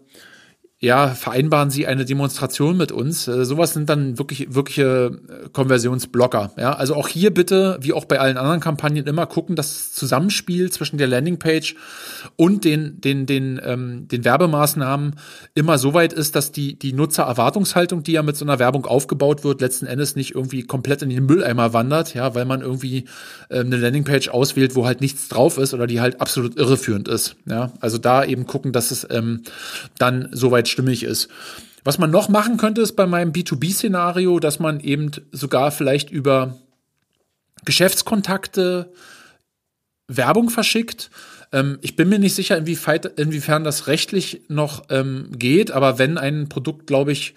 ja, 0.79 1.07
vereinbaren 1.07 1.71
Sie 1.71 1.87
eine 1.87 2.05
Demonstration 2.05 2.77
mit 2.77 2.91
uns. 2.91 3.27
Äh, 3.27 3.45
sowas 3.45 3.73
sind 3.73 3.89
dann 3.89 4.19
wirklich 4.19 4.53
wirkliche 4.53 5.19
äh, 5.27 5.49
Konversionsblocker. 5.49 6.51
Ja, 6.55 6.73
also 6.73 6.93
auch 6.93 7.07
hier 7.07 7.33
bitte, 7.33 7.79
wie 7.81 7.93
auch 7.93 8.05
bei 8.05 8.19
allen 8.19 8.37
anderen 8.37 8.59
Kampagnen, 8.59 9.07
immer 9.07 9.25
gucken, 9.25 9.55
das 9.55 9.91
Zusammenspiel 9.93 10.71
zwischen 10.71 10.99
der 10.99 11.07
Landingpage 11.07 11.75
und 12.35 12.63
den 12.63 13.01
den 13.01 13.25
den 13.25 13.59
ähm, 13.63 14.07
den 14.07 14.23
Werbemaßnahmen 14.23 15.15
immer 15.55 15.79
so 15.79 15.95
weit 15.95 16.13
ist, 16.13 16.35
dass 16.35 16.51
die 16.51 16.77
die 16.77 16.93
Nutzererwartungshaltung, 16.93 18.03
die 18.03 18.11
ja 18.11 18.21
mit 18.21 18.37
so 18.37 18.45
einer 18.45 18.59
Werbung 18.59 18.85
aufgebaut 18.85 19.43
wird, 19.43 19.61
letzten 19.61 19.87
Endes 19.87 20.15
nicht 20.15 20.35
irgendwie 20.35 20.61
komplett 20.61 21.01
in 21.01 21.09
den 21.09 21.25
Mülleimer 21.25 21.73
wandert. 21.73 22.13
Ja, 22.13 22.35
weil 22.35 22.45
man 22.45 22.61
irgendwie 22.61 23.05
äh, 23.49 23.61
eine 23.61 23.77
Landingpage 23.77 24.29
auswählt, 24.29 24.75
wo 24.75 24.85
halt 24.85 25.01
nichts 25.01 25.27
drauf 25.27 25.57
ist 25.57 25.73
oder 25.73 25.87
die 25.87 26.01
halt 26.01 26.21
absolut 26.21 26.55
irreführend 26.55 27.07
ist. 27.07 27.35
Ja, 27.47 27.71
also 27.79 27.97
da 27.97 28.23
eben 28.23 28.45
gucken, 28.45 28.73
dass 28.73 28.91
es 28.91 29.07
ähm, 29.09 29.41
dann 29.97 30.29
soweit 30.33 30.66
soweit 30.67 30.69
stimmig 30.69 31.03
ist. 31.03 31.29
Was 31.83 31.97
man 31.97 32.11
noch 32.11 32.29
machen 32.29 32.57
könnte, 32.57 32.81
ist 32.81 32.95
bei 32.95 33.07
meinem 33.07 33.31
B2B-Szenario, 33.31 34.39
dass 34.39 34.59
man 34.59 34.79
eben 34.79 35.11
sogar 35.31 35.71
vielleicht 35.71 36.11
über 36.11 36.57
Geschäftskontakte 37.65 38.91
Werbung 40.07 40.49
verschickt. 40.49 41.09
Ähm, 41.53 41.79
ich 41.81 41.95
bin 41.95 42.09
mir 42.09 42.19
nicht 42.19 42.35
sicher, 42.35 42.57
inwiefern 42.57 43.63
das 43.63 43.87
rechtlich 43.87 44.41
noch 44.49 44.83
ähm, 44.89 45.29
geht, 45.37 45.71
aber 45.71 45.97
wenn 45.97 46.17
ein 46.17 46.49
Produkt, 46.49 46.87
glaube 46.87 47.11
ich, 47.11 47.35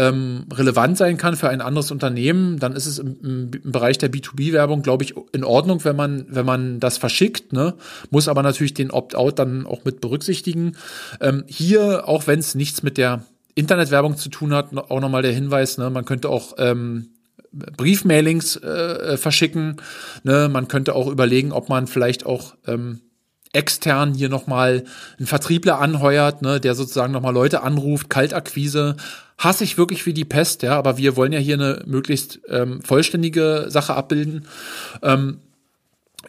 ähm, 0.00 0.46
relevant 0.50 0.96
sein 0.96 1.18
kann 1.18 1.36
für 1.36 1.50
ein 1.50 1.60
anderes 1.60 1.90
Unternehmen, 1.90 2.58
dann 2.58 2.74
ist 2.74 2.86
es 2.86 2.98
im, 2.98 3.18
im, 3.22 3.50
Bereich 3.70 3.98
der 3.98 4.10
B2B-Werbung, 4.10 4.80
glaube 4.80 5.04
ich, 5.04 5.14
in 5.32 5.44
Ordnung, 5.44 5.84
wenn 5.84 5.94
man, 5.94 6.24
wenn 6.30 6.46
man 6.46 6.80
das 6.80 6.96
verschickt, 6.96 7.52
ne? 7.52 7.74
muss 8.08 8.26
aber 8.26 8.42
natürlich 8.42 8.72
den 8.72 8.90
Opt-out 8.90 9.38
dann 9.38 9.66
auch 9.66 9.84
mit 9.84 10.00
berücksichtigen. 10.00 10.76
Ähm, 11.20 11.44
hier, 11.46 12.08
auch 12.08 12.26
wenn 12.26 12.38
es 12.38 12.54
nichts 12.54 12.82
mit 12.82 12.96
der 12.96 13.24
Internetwerbung 13.54 14.16
zu 14.16 14.30
tun 14.30 14.54
hat, 14.54 14.74
auch 14.74 15.00
nochmal 15.00 15.22
der 15.22 15.32
Hinweis, 15.32 15.76
ne? 15.76 15.90
man 15.90 16.06
könnte 16.06 16.30
auch 16.30 16.54
ähm, 16.56 17.10
Briefmailings 17.52 18.56
äh, 18.56 19.18
verschicken. 19.18 19.76
Ne? 20.22 20.48
Man 20.50 20.68
könnte 20.68 20.94
auch 20.94 21.08
überlegen, 21.08 21.52
ob 21.52 21.68
man 21.68 21.86
vielleicht 21.86 22.24
auch 22.24 22.54
ähm, 22.66 23.00
extern 23.52 24.14
hier 24.14 24.28
nochmal 24.28 24.84
einen 25.18 25.26
Vertriebler 25.26 25.80
anheuert, 25.80 26.42
ne, 26.42 26.60
der 26.60 26.74
sozusagen 26.74 27.12
nochmal 27.12 27.34
Leute 27.34 27.62
anruft, 27.62 28.08
Kaltakquise, 28.08 28.96
hasse 29.38 29.64
ich 29.64 29.78
wirklich 29.78 30.06
wie 30.06 30.12
die 30.12 30.24
Pest, 30.24 30.62
ja, 30.62 30.76
aber 30.76 30.98
wir 30.98 31.16
wollen 31.16 31.32
ja 31.32 31.38
hier 31.38 31.54
eine 31.54 31.82
möglichst 31.86 32.40
ähm, 32.48 32.80
vollständige 32.82 33.66
Sache 33.68 33.94
abbilden. 33.94 34.46
Ähm, 35.02 35.38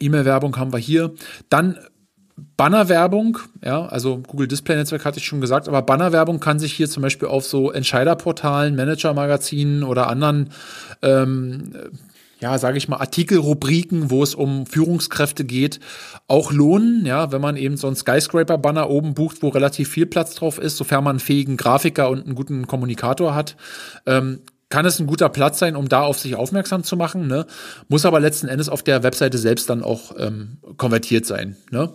E-Mail-Werbung 0.00 0.56
haben 0.56 0.72
wir 0.72 0.78
hier. 0.78 1.12
Dann 1.48 1.78
Bannerwerbung, 2.56 3.38
ja, 3.62 3.86
also 3.86 4.18
Google 4.26 4.48
Display 4.48 4.76
Netzwerk 4.76 5.04
hatte 5.04 5.18
ich 5.18 5.26
schon 5.26 5.40
gesagt, 5.40 5.68
aber 5.68 5.82
Bannerwerbung 5.82 6.40
kann 6.40 6.58
sich 6.58 6.72
hier 6.72 6.88
zum 6.88 7.02
Beispiel 7.02 7.28
auf 7.28 7.46
so 7.46 7.70
Entscheiderportalen, 7.70 8.74
Manager-Magazinen 8.74 9.82
oder 9.82 10.08
anderen 10.08 10.50
ähm, 11.02 11.72
ja, 12.42 12.58
sage 12.58 12.76
ich 12.76 12.88
mal, 12.88 12.96
Artikelrubriken, 12.96 14.10
wo 14.10 14.22
es 14.22 14.34
um 14.34 14.66
Führungskräfte 14.66 15.44
geht, 15.44 15.78
auch 16.26 16.52
lohnen, 16.52 17.06
ja, 17.06 17.30
wenn 17.30 17.40
man 17.40 17.56
eben 17.56 17.76
so 17.76 17.86
einen 17.86 17.94
Skyscraper-Banner 17.94 18.90
oben 18.90 19.14
bucht, 19.14 19.42
wo 19.42 19.48
relativ 19.48 19.88
viel 19.88 20.06
Platz 20.06 20.34
drauf 20.34 20.58
ist, 20.58 20.76
sofern 20.76 21.04
man 21.04 21.12
einen 21.12 21.20
fähigen 21.20 21.56
Grafiker 21.56 22.10
und 22.10 22.26
einen 22.26 22.34
guten 22.34 22.66
Kommunikator 22.66 23.36
hat, 23.36 23.56
ähm, 24.06 24.40
kann 24.70 24.86
es 24.86 24.98
ein 24.98 25.06
guter 25.06 25.28
Platz 25.28 25.60
sein, 25.60 25.76
um 25.76 25.88
da 25.88 26.02
auf 26.02 26.18
sich 26.18 26.34
aufmerksam 26.34 26.82
zu 26.82 26.96
machen, 26.96 27.28
ne? 27.28 27.46
muss 27.88 28.04
aber 28.04 28.18
letzten 28.18 28.48
Endes 28.48 28.68
auf 28.68 28.82
der 28.82 29.04
Webseite 29.04 29.38
selbst 29.38 29.70
dann 29.70 29.84
auch 29.84 30.14
ähm, 30.18 30.58
konvertiert 30.78 31.26
sein. 31.26 31.56
Ne? 31.70 31.92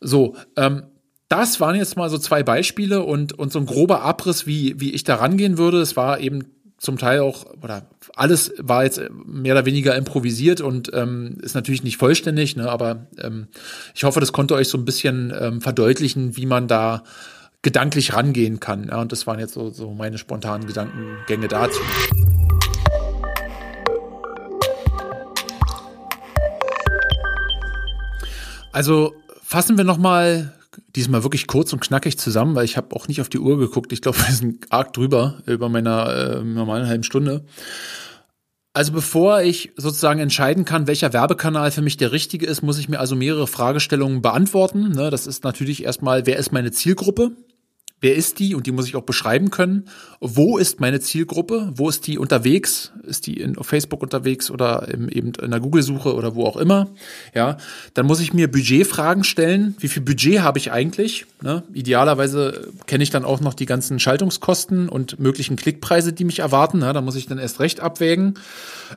So, 0.00 0.36
ähm, 0.56 0.84
das 1.28 1.60
waren 1.60 1.74
jetzt 1.74 1.96
mal 1.96 2.08
so 2.08 2.18
zwei 2.18 2.42
Beispiele 2.42 3.02
und, 3.02 3.32
und 3.32 3.52
so 3.52 3.58
ein 3.58 3.66
grober 3.66 4.02
Abriss, 4.02 4.46
wie, 4.46 4.80
wie 4.80 4.92
ich 4.92 5.04
da 5.04 5.16
rangehen 5.16 5.58
würde. 5.58 5.80
Es 5.80 5.96
war 5.96 6.20
eben 6.20 6.44
zum 6.78 6.96
Teil 6.96 7.20
auch, 7.20 7.44
oder 7.60 7.86
alles 8.14 8.52
war 8.58 8.84
jetzt 8.84 9.00
mehr 9.26 9.54
oder 9.54 9.66
weniger 9.66 9.96
improvisiert 9.96 10.60
und 10.60 10.90
ähm, 10.94 11.38
ist 11.42 11.54
natürlich 11.54 11.82
nicht 11.82 11.96
vollständig, 11.96 12.56
ne, 12.56 12.70
aber 12.70 13.06
ähm, 13.20 13.48
ich 13.94 14.04
hoffe, 14.04 14.20
das 14.20 14.32
konnte 14.32 14.54
euch 14.54 14.68
so 14.68 14.78
ein 14.78 14.84
bisschen 14.84 15.32
ähm, 15.38 15.60
verdeutlichen, 15.60 16.36
wie 16.36 16.46
man 16.46 16.68
da 16.68 17.02
gedanklich 17.62 18.14
rangehen 18.14 18.60
kann. 18.60 18.88
Ja, 18.88 19.00
und 19.00 19.10
das 19.10 19.26
waren 19.26 19.40
jetzt 19.40 19.54
so, 19.54 19.70
so 19.70 19.92
meine 19.92 20.18
spontanen 20.18 20.66
Gedankengänge 20.66 21.48
dazu. 21.48 21.80
Also 28.70 29.16
fassen 29.42 29.76
wir 29.76 29.84
noch 29.84 29.98
mal 29.98 30.52
diesmal 30.94 31.22
wirklich 31.22 31.46
kurz 31.46 31.72
und 31.72 31.80
knackig 31.80 32.18
zusammen, 32.18 32.54
weil 32.54 32.64
ich 32.64 32.76
habe 32.76 32.94
auch 32.94 33.08
nicht 33.08 33.20
auf 33.20 33.28
die 33.28 33.38
Uhr 33.38 33.58
geguckt. 33.58 33.92
Ich 33.92 34.02
glaube, 34.02 34.18
wir 34.26 34.34
sind 34.34 34.66
arg 34.70 34.92
drüber 34.92 35.42
über 35.46 35.68
meiner 35.68 36.38
äh, 36.38 36.44
normalen 36.44 36.86
halben 36.86 37.04
Stunde. 37.04 37.44
Also 38.72 38.92
bevor 38.92 39.40
ich 39.40 39.72
sozusagen 39.76 40.20
entscheiden 40.20 40.64
kann, 40.64 40.86
welcher 40.86 41.12
Werbekanal 41.12 41.70
für 41.70 41.82
mich 41.82 41.96
der 41.96 42.12
richtige 42.12 42.46
ist, 42.46 42.62
muss 42.62 42.78
ich 42.78 42.88
mir 42.88 43.00
also 43.00 43.16
mehrere 43.16 43.46
Fragestellungen 43.46 44.22
beantworten. 44.22 44.92
Ne, 44.92 45.10
das 45.10 45.26
ist 45.26 45.42
natürlich 45.42 45.82
erstmal, 45.84 46.26
wer 46.26 46.36
ist 46.36 46.52
meine 46.52 46.70
Zielgruppe? 46.70 47.32
Wer 48.00 48.14
ist 48.14 48.38
die 48.38 48.54
und 48.54 48.66
die 48.66 48.72
muss 48.72 48.86
ich 48.86 48.96
auch 48.96 49.02
beschreiben 49.02 49.50
können. 49.50 49.84
Wo 50.20 50.58
ist 50.58 50.80
meine 50.80 51.00
Zielgruppe? 51.00 51.72
Wo 51.74 51.88
ist 51.88 52.06
die 52.06 52.18
unterwegs? 52.18 52.92
Ist 53.04 53.26
die 53.26 53.40
in, 53.40 53.58
auf 53.58 53.66
Facebook 53.66 54.02
unterwegs 54.02 54.50
oder 54.50 54.88
im, 54.88 55.08
eben 55.08 55.32
in 55.40 55.50
der 55.50 55.60
Google-Suche 55.60 56.14
oder 56.14 56.34
wo 56.34 56.44
auch 56.44 56.56
immer? 56.56 56.88
Ja, 57.34 57.56
dann 57.94 58.06
muss 58.06 58.20
ich 58.20 58.32
mir 58.32 58.50
Budgetfragen 58.50 59.24
stellen. 59.24 59.76
Wie 59.78 59.88
viel 59.88 60.02
Budget 60.02 60.40
habe 60.40 60.58
ich 60.58 60.72
eigentlich? 60.72 61.26
Ne? 61.42 61.62
Idealerweise 61.72 62.68
kenne 62.86 63.02
ich 63.02 63.10
dann 63.10 63.24
auch 63.24 63.40
noch 63.40 63.54
die 63.54 63.66
ganzen 63.66 63.98
Schaltungskosten 63.98 64.88
und 64.88 65.18
möglichen 65.18 65.56
Klickpreise, 65.56 66.12
die 66.12 66.24
mich 66.24 66.38
erwarten. 66.40 66.78
Ne? 66.78 66.92
Da 66.92 67.00
muss 67.00 67.16
ich 67.16 67.26
dann 67.26 67.38
erst 67.38 67.60
recht 67.60 67.80
abwägen. 67.80 68.34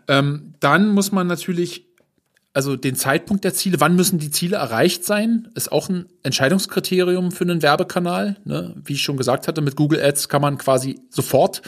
Ähm, 0.08 0.54
dann 0.60 0.90
muss 0.90 1.12
man 1.12 1.28
natürlich 1.28 1.91
also 2.54 2.76
den 2.76 2.96
Zeitpunkt 2.96 3.46
der 3.46 3.54
Ziele, 3.54 3.80
wann 3.80 3.96
müssen 3.96 4.20
die 4.20 4.30
Ziele 4.30 4.58
erreicht 4.58 5.06
sein, 5.06 5.48
ist 5.56 5.72
auch 5.72 5.88
ein 5.88 6.08
Entscheidungskriterium 6.24 7.32
für 7.32 7.46
einen 7.46 7.62
Werbekanal. 7.62 8.36
Ne? 8.44 8.76
Wie 8.84 8.94
ich 8.94 9.02
schon 9.02 9.16
gesagt 9.16 9.48
hatte, 9.48 9.62
mit 9.62 9.78
Google 9.78 10.04
Ads 10.04 10.28
kann 10.28 10.42
man 10.42 10.58
quasi 10.58 11.00
sofort 11.10 11.62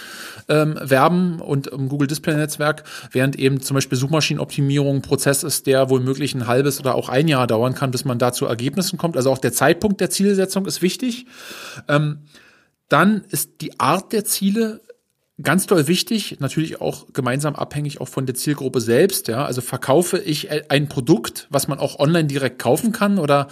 ähm, 0.49 0.77
werben 0.81 1.39
und 1.39 1.67
im 1.67 1.87
Google 1.87 2.07
Display 2.07 2.35
Netzwerk, 2.35 2.83
während 3.11 3.39
eben 3.39 3.61
zum 3.61 3.75
Beispiel 3.75 3.97
Suchmaschinenoptimierung 3.97 4.97
ein 4.97 5.01
Prozess 5.01 5.43
ist, 5.43 5.67
der 5.67 5.89
wohl 5.89 6.01
möglich 6.01 6.35
ein 6.35 6.47
halbes 6.47 6.81
oder 6.81 6.95
auch 6.95 7.07
ein 7.07 7.29
Jahr 7.29 7.47
dauern 7.47 7.75
kann, 7.75 7.91
bis 7.91 8.03
man 8.03 8.19
da 8.19 8.33
zu 8.33 8.45
Ergebnissen 8.45 8.97
kommt. 8.97 9.15
Also 9.15 9.31
auch 9.31 9.37
der 9.37 9.53
Zeitpunkt 9.53 10.01
der 10.01 10.09
Zielsetzung 10.09 10.65
ist 10.65 10.81
wichtig. 10.81 11.27
Ähm, 11.87 12.23
dann 12.89 13.23
ist 13.29 13.61
die 13.61 13.79
Art 13.79 14.11
der 14.11 14.25
Ziele 14.25 14.81
Ganz 15.43 15.67
toll 15.67 15.87
wichtig, 15.87 16.37
natürlich 16.39 16.79
auch 16.79 17.07
gemeinsam 17.11 17.55
abhängig 17.55 17.99
auch 17.99 18.07
von 18.07 18.25
der 18.25 18.33
Zielgruppe 18.33 18.79
selbst. 18.79 19.27
Ja, 19.27 19.43
also 19.45 19.59
verkaufe 19.59 20.17
ich 20.17 20.49
ein 20.71 20.87
Produkt, 20.87 21.47
was 21.49 21.67
man 21.67 21.79
auch 21.79 21.99
online 21.99 22.25
direkt 22.27 22.59
kaufen 22.59 22.93
kann, 22.93 23.19
oder 23.19 23.47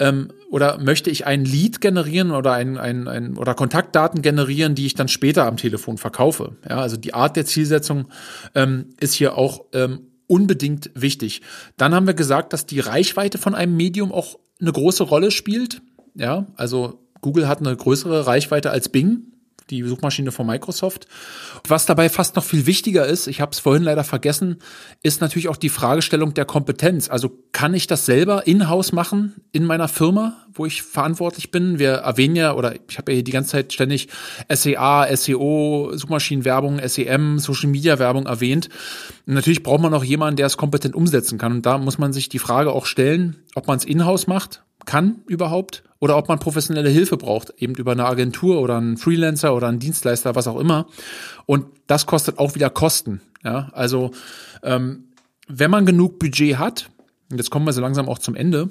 ähm, 0.00 0.32
oder 0.50 0.78
möchte 0.78 1.10
ich 1.10 1.26
ein 1.26 1.44
Lead 1.44 1.80
generieren 1.80 2.32
oder 2.32 2.54
ein, 2.54 2.76
ein, 2.76 3.06
ein 3.06 3.36
oder 3.36 3.54
Kontaktdaten 3.54 4.20
generieren, 4.20 4.74
die 4.74 4.86
ich 4.86 4.94
dann 4.94 5.06
später 5.06 5.46
am 5.46 5.56
Telefon 5.56 5.96
verkaufe. 5.96 6.56
Ja, 6.68 6.80
also 6.80 6.96
die 6.96 7.14
Art 7.14 7.36
der 7.36 7.46
Zielsetzung 7.46 8.08
ähm, 8.54 8.86
ist 8.98 9.14
hier 9.14 9.38
auch 9.38 9.66
ähm, 9.74 10.08
unbedingt 10.26 10.90
wichtig. 10.94 11.42
Dann 11.76 11.94
haben 11.94 12.06
wir 12.06 12.14
gesagt, 12.14 12.52
dass 12.52 12.66
die 12.66 12.80
Reichweite 12.80 13.38
von 13.38 13.54
einem 13.54 13.76
Medium 13.76 14.10
auch 14.10 14.38
eine 14.60 14.72
große 14.72 15.04
Rolle 15.04 15.30
spielt. 15.30 15.82
Ja, 16.14 16.46
also 16.56 17.06
Google 17.20 17.46
hat 17.46 17.60
eine 17.60 17.76
größere 17.76 18.26
Reichweite 18.26 18.70
als 18.70 18.88
Bing 18.88 19.37
die 19.70 19.82
Suchmaschine 19.82 20.32
von 20.32 20.46
Microsoft. 20.46 21.06
Was 21.66 21.86
dabei 21.86 22.08
fast 22.08 22.36
noch 22.36 22.44
viel 22.44 22.66
wichtiger 22.66 23.06
ist, 23.06 23.26
ich 23.26 23.40
habe 23.40 23.52
es 23.52 23.58
vorhin 23.58 23.82
leider 23.82 24.04
vergessen, 24.04 24.58
ist 25.02 25.20
natürlich 25.20 25.48
auch 25.48 25.56
die 25.56 25.68
Fragestellung 25.68 26.34
der 26.34 26.44
Kompetenz. 26.44 27.08
Also 27.10 27.30
kann 27.52 27.74
ich 27.74 27.86
das 27.86 28.06
selber 28.06 28.46
in-house 28.46 28.92
machen 28.92 29.36
in 29.52 29.64
meiner 29.64 29.88
Firma, 29.88 30.36
wo 30.52 30.66
ich 30.66 30.82
verantwortlich 30.82 31.50
bin? 31.50 31.78
Wir 31.78 31.92
erwähnen 31.92 32.36
ja, 32.36 32.54
oder 32.54 32.74
ich 32.88 32.98
habe 32.98 33.12
ja 33.12 33.16
hier 33.16 33.24
die 33.24 33.32
ganze 33.32 33.50
Zeit 33.50 33.72
ständig 33.72 34.08
SEA, 34.48 35.06
SEO, 35.16 35.92
Suchmaschinenwerbung, 35.94 36.80
SEM, 36.86 37.38
Social 37.38 37.70
Media 37.70 37.98
Werbung 37.98 38.26
erwähnt. 38.26 38.68
Und 39.26 39.34
natürlich 39.34 39.62
braucht 39.62 39.80
man 39.80 39.94
auch 39.94 40.04
jemanden, 40.04 40.36
der 40.36 40.46
es 40.46 40.56
kompetent 40.56 40.94
umsetzen 40.94 41.38
kann. 41.38 41.52
Und 41.52 41.66
da 41.66 41.78
muss 41.78 41.98
man 41.98 42.12
sich 42.12 42.28
die 42.28 42.38
Frage 42.38 42.72
auch 42.72 42.86
stellen, 42.86 43.36
ob 43.54 43.66
man 43.66 43.78
es 43.78 43.84
in-house 43.84 44.26
macht 44.26 44.62
kann 44.88 45.22
überhaupt 45.26 45.84
oder 46.00 46.16
ob 46.16 46.28
man 46.28 46.38
professionelle 46.38 46.88
Hilfe 46.88 47.18
braucht, 47.18 47.52
eben 47.58 47.74
über 47.74 47.92
eine 47.92 48.06
Agentur 48.06 48.60
oder 48.62 48.78
einen 48.78 48.96
Freelancer 48.96 49.54
oder 49.54 49.68
einen 49.68 49.80
Dienstleister, 49.80 50.34
was 50.34 50.48
auch 50.48 50.58
immer. 50.58 50.86
Und 51.44 51.66
das 51.86 52.06
kostet 52.06 52.38
auch 52.38 52.54
wieder 52.54 52.70
Kosten. 52.70 53.20
Ja, 53.44 53.68
also 53.72 54.12
ähm, 54.62 55.04
wenn 55.46 55.70
man 55.70 55.84
genug 55.84 56.18
Budget 56.18 56.58
hat, 56.58 56.88
und 57.30 57.36
jetzt 57.36 57.50
kommen 57.50 57.66
wir 57.66 57.74
so 57.74 57.82
langsam 57.82 58.08
auch 58.08 58.18
zum 58.18 58.34
Ende, 58.34 58.70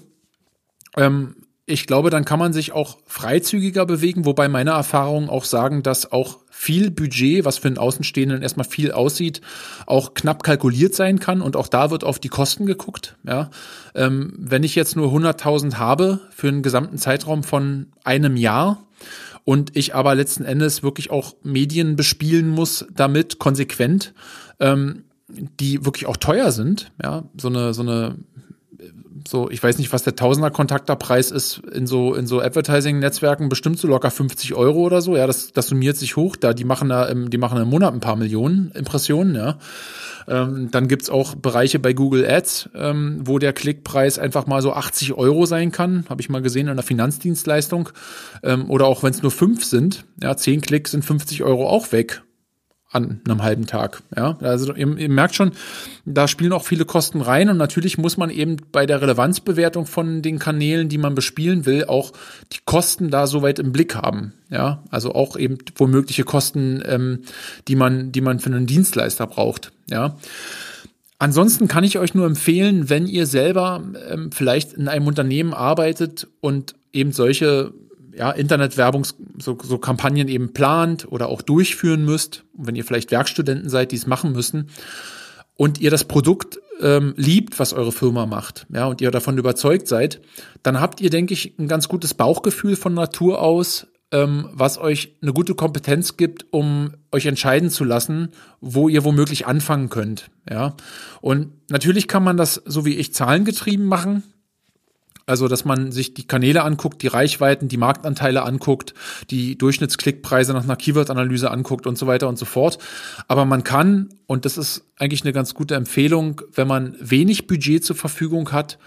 ähm, 0.95 1.35
ich 1.67 1.85
glaube, 1.85 2.09
dann 2.09 2.25
kann 2.25 2.39
man 2.39 2.51
sich 2.51 2.71
auch 2.71 2.97
freizügiger 3.05 3.85
bewegen, 3.85 4.25
wobei 4.25 4.47
meine 4.47 4.71
Erfahrungen 4.71 5.29
auch 5.29 5.43
sagen, 5.43 5.83
dass 5.83 6.11
auch 6.11 6.39
viel 6.59 6.89
Budget, 6.89 7.45
was 7.45 7.59
für 7.59 7.67
einen 7.67 7.77
Außenstehenden 7.77 8.41
erstmal 8.41 8.67
viel 8.67 8.91
aussieht, 8.91 9.41
auch 9.85 10.15
knapp 10.15 10.41
kalkuliert 10.41 10.95
sein 10.95 11.19
kann 11.19 11.43
und 11.43 11.55
auch 11.55 11.67
da 11.67 11.91
wird 11.91 12.03
auf 12.03 12.17
die 12.17 12.29
Kosten 12.29 12.65
geguckt. 12.65 13.15
Ja, 13.27 13.51
ähm, 13.93 14.33
wenn 14.39 14.63
ich 14.63 14.73
jetzt 14.73 14.95
nur 14.95 15.13
100.000 15.13 15.75
habe 15.75 16.19
für 16.31 16.47
einen 16.47 16.63
gesamten 16.63 16.97
Zeitraum 16.97 17.43
von 17.43 17.91
einem 18.03 18.35
Jahr 18.37 18.83
und 19.43 19.77
ich 19.77 19.93
aber 19.93 20.15
letzten 20.15 20.45
Endes 20.45 20.81
wirklich 20.81 21.11
auch 21.11 21.35
Medien 21.43 21.95
bespielen 21.95 22.49
muss, 22.49 22.87
damit 22.91 23.37
konsequent, 23.37 24.15
ähm, 24.59 25.03
die 25.27 25.85
wirklich 25.85 26.07
auch 26.07 26.17
teuer 26.17 26.51
sind. 26.51 26.91
Ja, 27.01 27.25
so 27.39 27.49
eine 27.49 27.75
so 27.75 27.83
eine 27.83 28.15
so, 29.29 29.49
ich 29.49 29.61
weiß 29.61 29.77
nicht, 29.77 29.93
was 29.93 30.03
der 30.03 30.15
Tausender 30.15 30.51
Kontakterpreis 30.51 31.31
ist 31.31 31.59
in 31.71 31.87
so, 31.87 32.13
in 32.15 32.27
so 32.27 32.41
Advertising-Netzwerken, 32.41 33.49
bestimmt 33.49 33.79
so 33.79 33.87
locker 33.87 34.11
50 34.11 34.53
Euro 34.55 34.79
oder 34.79 35.01
so. 35.01 35.15
Ja, 35.15 35.27
das, 35.27 35.51
das 35.51 35.67
summiert 35.67 35.97
sich 35.97 36.15
hoch. 36.15 36.35
Da, 36.35 36.53
die 36.53 36.63
machen 36.63 36.89
da, 36.89 37.05
im, 37.05 37.29
die 37.29 37.37
machen 37.37 37.61
im 37.61 37.69
Monat 37.69 37.93
ein 37.93 37.99
paar 37.99 38.15
Millionen 38.15 38.71
Impressionen, 38.71 39.35
ja. 39.35 39.57
Ähm, 40.27 40.69
dann 40.71 40.87
gibt's 40.87 41.09
auch 41.09 41.35
Bereiche 41.35 41.79
bei 41.79 41.93
Google 41.93 42.29
Ads, 42.29 42.69
ähm, 42.75 43.21
wo 43.23 43.39
der 43.39 43.53
Klickpreis 43.53 44.19
einfach 44.19 44.45
mal 44.45 44.61
so 44.61 44.73
80 44.73 45.13
Euro 45.13 45.45
sein 45.45 45.71
kann. 45.71 46.05
Habe 46.09 46.21
ich 46.21 46.29
mal 46.29 46.41
gesehen 46.41 46.67
in 46.67 46.75
der 46.75 46.83
Finanzdienstleistung. 46.83 47.89
Ähm, 48.43 48.69
oder 48.69 48.87
auch 48.87 49.03
wenn 49.03 49.11
es 49.11 49.21
nur 49.21 49.31
fünf 49.31 49.63
sind, 49.63 50.05
ja, 50.21 50.35
zehn 50.35 50.61
Klicks 50.61 50.91
sind 50.91 51.05
50 51.05 51.43
Euro 51.43 51.69
auch 51.69 51.91
weg 51.93 52.23
an 52.91 53.21
einem 53.25 53.43
halben 53.43 53.65
Tag. 53.65 54.01
Ja, 54.15 54.37
also 54.39 54.73
ihr, 54.73 54.97
ihr, 54.97 55.09
merkt 55.09 55.35
schon, 55.35 55.51
da 56.05 56.27
spielen 56.27 56.53
auch 56.53 56.63
viele 56.63 56.85
Kosten 56.85 57.21
rein 57.21 57.49
und 57.49 57.57
natürlich 57.57 57.97
muss 57.97 58.15
man 58.15 58.29
eben 58.29 58.57
bei 58.71 58.85
der 58.85 59.01
Relevanzbewertung 59.01 59.85
von 59.85 60.21
den 60.21 60.39
Kanälen, 60.39 60.87
die 60.87 60.97
man 60.97 61.13
bespielen 61.13 61.65
will, 61.65 61.85
auch 61.85 62.13
die 62.53 62.59
Kosten 62.65 63.09
da 63.09 63.27
soweit 63.27 63.59
im 63.59 63.73
Blick 63.73 63.95
haben. 63.95 64.33
Ja, 64.49 64.83
also 64.89 65.13
auch 65.13 65.35
eben 65.35 65.57
womögliche 65.75 66.23
Kosten, 66.23 66.81
ähm, 66.85 67.23
die 67.67 67.75
man, 67.75 68.13
die 68.13 68.21
man 68.21 68.39
für 68.39 68.49
einen 68.49 68.67
Dienstleister 68.67 69.27
braucht. 69.27 69.73
Ja. 69.89 70.15
Ansonsten 71.19 71.67
kann 71.67 71.83
ich 71.83 71.97
euch 71.97 72.13
nur 72.13 72.25
empfehlen, 72.25 72.89
wenn 72.89 73.07
ihr 73.07 73.25
selber 73.25 73.83
ähm, 74.09 74.31
vielleicht 74.31 74.73
in 74.73 74.87
einem 74.87 75.07
Unternehmen 75.07 75.53
arbeitet 75.53 76.27
und 76.39 76.75
eben 76.93 77.11
solche 77.11 77.73
ja, 78.17 78.31
Internetwerbungs, 78.31 79.15
so, 79.39 79.57
so 79.61 79.77
Kampagnen 79.77 80.27
eben 80.27 80.53
plant 80.53 81.11
oder 81.11 81.29
auch 81.29 81.41
durchführen 81.41 82.03
müsst, 82.03 82.43
wenn 82.53 82.75
ihr 82.75 82.83
vielleicht 82.83 83.11
Werkstudenten 83.11 83.69
seid, 83.69 83.91
die 83.91 83.95
es 83.95 84.07
machen 84.07 84.31
müssen, 84.31 84.69
und 85.55 85.79
ihr 85.79 85.89
das 85.89 86.03
Produkt 86.03 86.59
ähm, 86.81 87.13
liebt, 87.17 87.59
was 87.59 87.73
eure 87.73 87.91
Firma 87.91 88.25
macht, 88.25 88.67
ja, 88.73 88.85
und 88.85 89.01
ihr 89.01 89.11
davon 89.11 89.37
überzeugt 89.37 89.87
seid, 89.87 90.21
dann 90.63 90.79
habt 90.79 91.01
ihr, 91.01 91.09
denke 91.09 91.33
ich, 91.33 91.57
ein 91.57 91.67
ganz 91.67 91.87
gutes 91.87 92.13
Bauchgefühl 92.13 92.75
von 92.75 92.93
Natur 92.93 93.41
aus, 93.41 93.87
ähm, 94.11 94.49
was 94.53 94.77
euch 94.77 95.17
eine 95.21 95.33
gute 95.33 95.53
Kompetenz 95.53 96.15
gibt, 96.15 96.45
um 96.51 96.91
euch 97.11 97.25
entscheiden 97.25 97.69
zu 97.69 97.83
lassen, 97.83 98.29
wo 98.61 98.87
ihr 98.87 99.03
womöglich 99.03 99.47
anfangen 99.47 99.89
könnt, 99.89 100.29
ja. 100.49 100.75
Und 101.21 101.51
natürlich 101.69 102.07
kann 102.07 102.23
man 102.23 102.37
das, 102.37 102.61
so 102.65 102.85
wie 102.85 102.95
ich, 102.95 103.13
zahlengetrieben 103.13 103.85
machen. 103.85 104.23
Also, 105.27 105.49
dass 105.49 105.65
man 105.65 105.91
sich 105.91 106.13
die 106.13 106.25
Kanäle 106.25 106.63
anguckt, 106.63 107.01
die 107.01 107.07
Reichweiten, 107.07 107.67
die 107.67 107.75
Marktanteile 107.75 108.43
anguckt, 108.43 108.93
die 109.29 109.57
Durchschnittsklickpreise 109.57 110.53
nach 110.53 110.63
einer 110.63 110.77
Keyword-Analyse 110.77 111.51
anguckt 111.51 111.85
und 111.85 111.97
so 111.97 112.07
weiter 112.07 112.29
und 112.29 112.39
so 112.39 112.45
fort. 112.45 112.77
Aber 113.27 113.43
man 113.43 113.65
kann, 113.65 114.07
und 114.25 114.45
das 114.45 114.57
ist 114.57 114.85
eigentlich 114.97 115.23
eine 115.23 115.33
ganz 115.33 115.53
gute 115.53 115.75
Empfehlung, 115.75 116.41
wenn 116.55 116.67
man 116.67 116.95
wenig 117.01 117.45
Budget 117.45 117.83
zur 117.83 117.97
Verfügung 117.97 118.53
hat, 118.53 118.79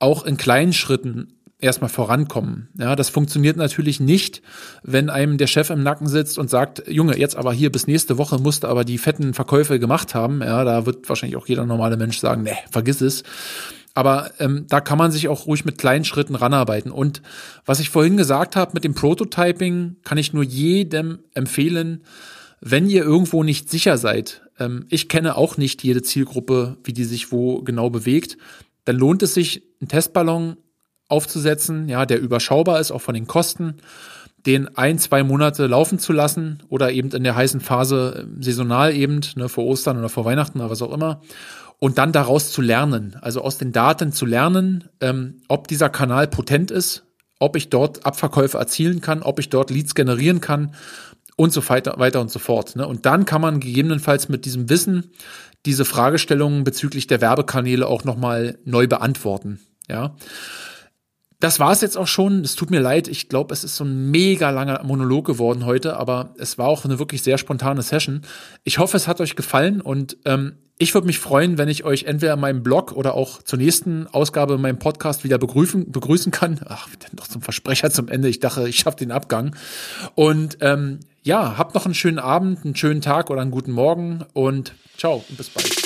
auch 0.00 0.26
in 0.26 0.36
kleinen 0.36 0.72
Schritten 0.72 1.34
erstmal 1.60 1.90
vorankommen. 1.90 2.68
Ja, 2.76 2.96
das 2.96 3.08
funktioniert 3.08 3.56
natürlich 3.56 4.00
nicht, 4.00 4.42
wenn 4.82 5.10
einem 5.10 5.38
der 5.38 5.46
Chef 5.46 5.70
im 5.70 5.84
Nacken 5.84 6.08
sitzt 6.08 6.38
und 6.38 6.50
sagt, 6.50 6.82
Junge, 6.88 7.16
jetzt 7.16 7.36
aber 7.36 7.52
hier 7.52 7.70
bis 7.70 7.86
nächste 7.86 8.18
Woche 8.18 8.38
musst 8.38 8.64
du 8.64 8.68
aber 8.68 8.84
die 8.84 8.98
fetten 8.98 9.32
Verkäufe 9.32 9.78
gemacht 9.78 10.14
haben. 10.14 10.42
Ja, 10.42 10.64
da 10.64 10.86
wird 10.86 11.08
wahrscheinlich 11.08 11.36
auch 11.36 11.46
jeder 11.46 11.64
normale 11.64 11.96
Mensch 11.96 12.18
sagen, 12.18 12.42
nee, 12.42 12.56
vergiss 12.70 13.00
es. 13.00 13.22
Aber 13.94 14.32
ähm, 14.40 14.66
da 14.68 14.80
kann 14.80 14.98
man 14.98 15.12
sich 15.12 15.28
auch 15.28 15.46
ruhig 15.46 15.64
mit 15.64 15.78
kleinen 15.78 16.04
Schritten 16.04 16.34
ranarbeiten. 16.34 16.90
Und 16.90 17.22
was 17.64 17.78
ich 17.78 17.90
vorhin 17.90 18.16
gesagt 18.16 18.56
habe 18.56 18.72
mit 18.74 18.82
dem 18.82 18.94
Prototyping, 18.94 19.96
kann 20.02 20.18
ich 20.18 20.32
nur 20.32 20.42
jedem 20.42 21.20
empfehlen, 21.32 22.02
wenn 22.60 22.88
ihr 22.88 23.04
irgendwo 23.04 23.44
nicht 23.44 23.70
sicher 23.70 23.96
seid. 23.96 24.42
Ähm, 24.58 24.86
ich 24.90 25.08
kenne 25.08 25.36
auch 25.36 25.56
nicht 25.56 25.84
jede 25.84 26.02
Zielgruppe, 26.02 26.76
wie 26.82 26.92
die 26.92 27.04
sich 27.04 27.30
wo 27.30 27.62
genau 27.62 27.88
bewegt. 27.88 28.36
Dann 28.84 28.96
lohnt 28.96 29.22
es 29.22 29.32
sich, 29.32 29.62
einen 29.80 29.88
Testballon 29.88 30.56
aufzusetzen, 31.08 31.88
ja, 31.88 32.04
der 32.04 32.20
überschaubar 32.20 32.80
ist, 32.80 32.90
auch 32.90 33.00
von 33.00 33.14
den 33.14 33.26
Kosten, 33.28 33.76
den 34.46 34.76
ein, 34.76 34.98
zwei 34.98 35.22
Monate 35.22 35.66
laufen 35.66 35.98
zu 35.98 36.12
lassen 36.12 36.62
oder 36.68 36.90
eben 36.90 37.10
in 37.10 37.24
der 37.24 37.36
heißen 37.36 37.60
Phase 37.60 38.26
äh, 38.26 38.42
saisonal 38.42 38.92
eben, 38.94 39.20
ne, 39.36 39.48
vor 39.48 39.64
Ostern 39.64 39.98
oder 39.98 40.08
vor 40.08 40.24
Weihnachten 40.24 40.58
oder 40.58 40.70
was 40.70 40.82
auch 40.82 40.92
immer 40.92 41.20
und 41.78 41.98
dann 41.98 42.12
daraus 42.12 42.52
zu 42.52 42.62
lernen, 42.62 43.16
also 43.20 43.42
aus 43.42 43.58
den 43.58 43.72
Daten 43.72 44.12
zu 44.12 44.26
lernen, 44.26 44.88
ähm, 45.00 45.42
ob 45.48 45.68
dieser 45.68 45.90
Kanal 45.90 46.28
potent 46.28 46.70
ist, 46.70 47.04
ob 47.38 47.56
ich 47.56 47.68
dort 47.68 48.06
Abverkäufe 48.06 48.58
erzielen 48.58 49.00
kann, 49.00 49.22
ob 49.22 49.38
ich 49.38 49.50
dort 49.50 49.70
Leads 49.70 49.94
generieren 49.94 50.40
kann 50.40 50.74
und 51.36 51.52
so 51.52 51.68
weiter, 51.68 51.98
weiter 51.98 52.20
und 52.20 52.30
so 52.30 52.38
fort. 52.38 52.76
Ne? 52.76 52.86
Und 52.86 53.06
dann 53.06 53.24
kann 53.24 53.40
man 53.40 53.60
gegebenenfalls 53.60 54.28
mit 54.28 54.44
diesem 54.44 54.70
Wissen 54.70 55.10
diese 55.66 55.84
Fragestellungen 55.84 56.64
bezüglich 56.64 57.06
der 57.06 57.20
Werbekanäle 57.20 57.86
auch 57.86 58.04
nochmal 58.04 58.58
neu 58.64 58.86
beantworten. 58.86 59.60
Ja. 59.88 60.14
Das 61.40 61.60
war 61.60 61.72
es 61.72 61.80
jetzt 61.80 61.98
auch 61.98 62.06
schon. 62.06 62.42
Es 62.42 62.54
tut 62.54 62.70
mir 62.70 62.80
leid. 62.80 63.08
Ich 63.08 63.28
glaube, 63.28 63.52
es 63.52 63.64
ist 63.64 63.76
so 63.76 63.84
ein 63.84 64.10
mega 64.10 64.50
langer 64.50 64.82
Monolog 64.84 65.26
geworden 65.26 65.66
heute, 65.66 65.96
aber 65.96 66.34
es 66.38 66.56
war 66.58 66.68
auch 66.68 66.84
eine 66.84 66.98
wirklich 66.98 67.22
sehr 67.22 67.38
spontane 67.38 67.82
Session. 67.82 68.22
Ich 68.62 68.78
hoffe, 68.78 68.96
es 68.96 69.08
hat 69.08 69.20
euch 69.20 69.36
gefallen 69.36 69.80
und 69.80 70.16
ähm, 70.24 70.56
ich 70.76 70.92
würde 70.94 71.06
mich 71.06 71.18
freuen, 71.18 71.56
wenn 71.56 71.68
ich 71.68 71.84
euch 71.84 72.04
entweder 72.04 72.34
in 72.34 72.40
meinem 72.40 72.62
Blog 72.62 72.92
oder 72.92 73.14
auch 73.14 73.42
zur 73.42 73.58
nächsten 73.58 74.08
Ausgabe 74.08 74.54
in 74.54 74.60
meinem 74.60 74.78
Podcast 74.78 75.22
wieder 75.22 75.38
begrüßen, 75.38 75.92
begrüßen 75.92 76.32
kann. 76.32 76.60
Ach, 76.66 76.88
noch 77.16 77.28
zum 77.28 77.42
Versprecher 77.42 77.90
zum 77.90 78.08
Ende. 78.08 78.28
Ich 78.28 78.40
dachte, 78.40 78.68
ich 78.68 78.76
schaffe 78.78 78.96
den 78.96 79.12
Abgang. 79.12 79.54
Und 80.16 80.58
ähm, 80.60 81.00
ja, 81.22 81.56
habt 81.56 81.74
noch 81.74 81.84
einen 81.84 81.94
schönen 81.94 82.18
Abend, 82.18 82.64
einen 82.64 82.76
schönen 82.76 83.00
Tag 83.00 83.30
oder 83.30 83.40
einen 83.40 83.52
guten 83.52 83.72
Morgen 83.72 84.24
und 84.32 84.74
ciao 84.96 85.24
und 85.28 85.36
bis 85.36 85.50
bald. 85.50 85.83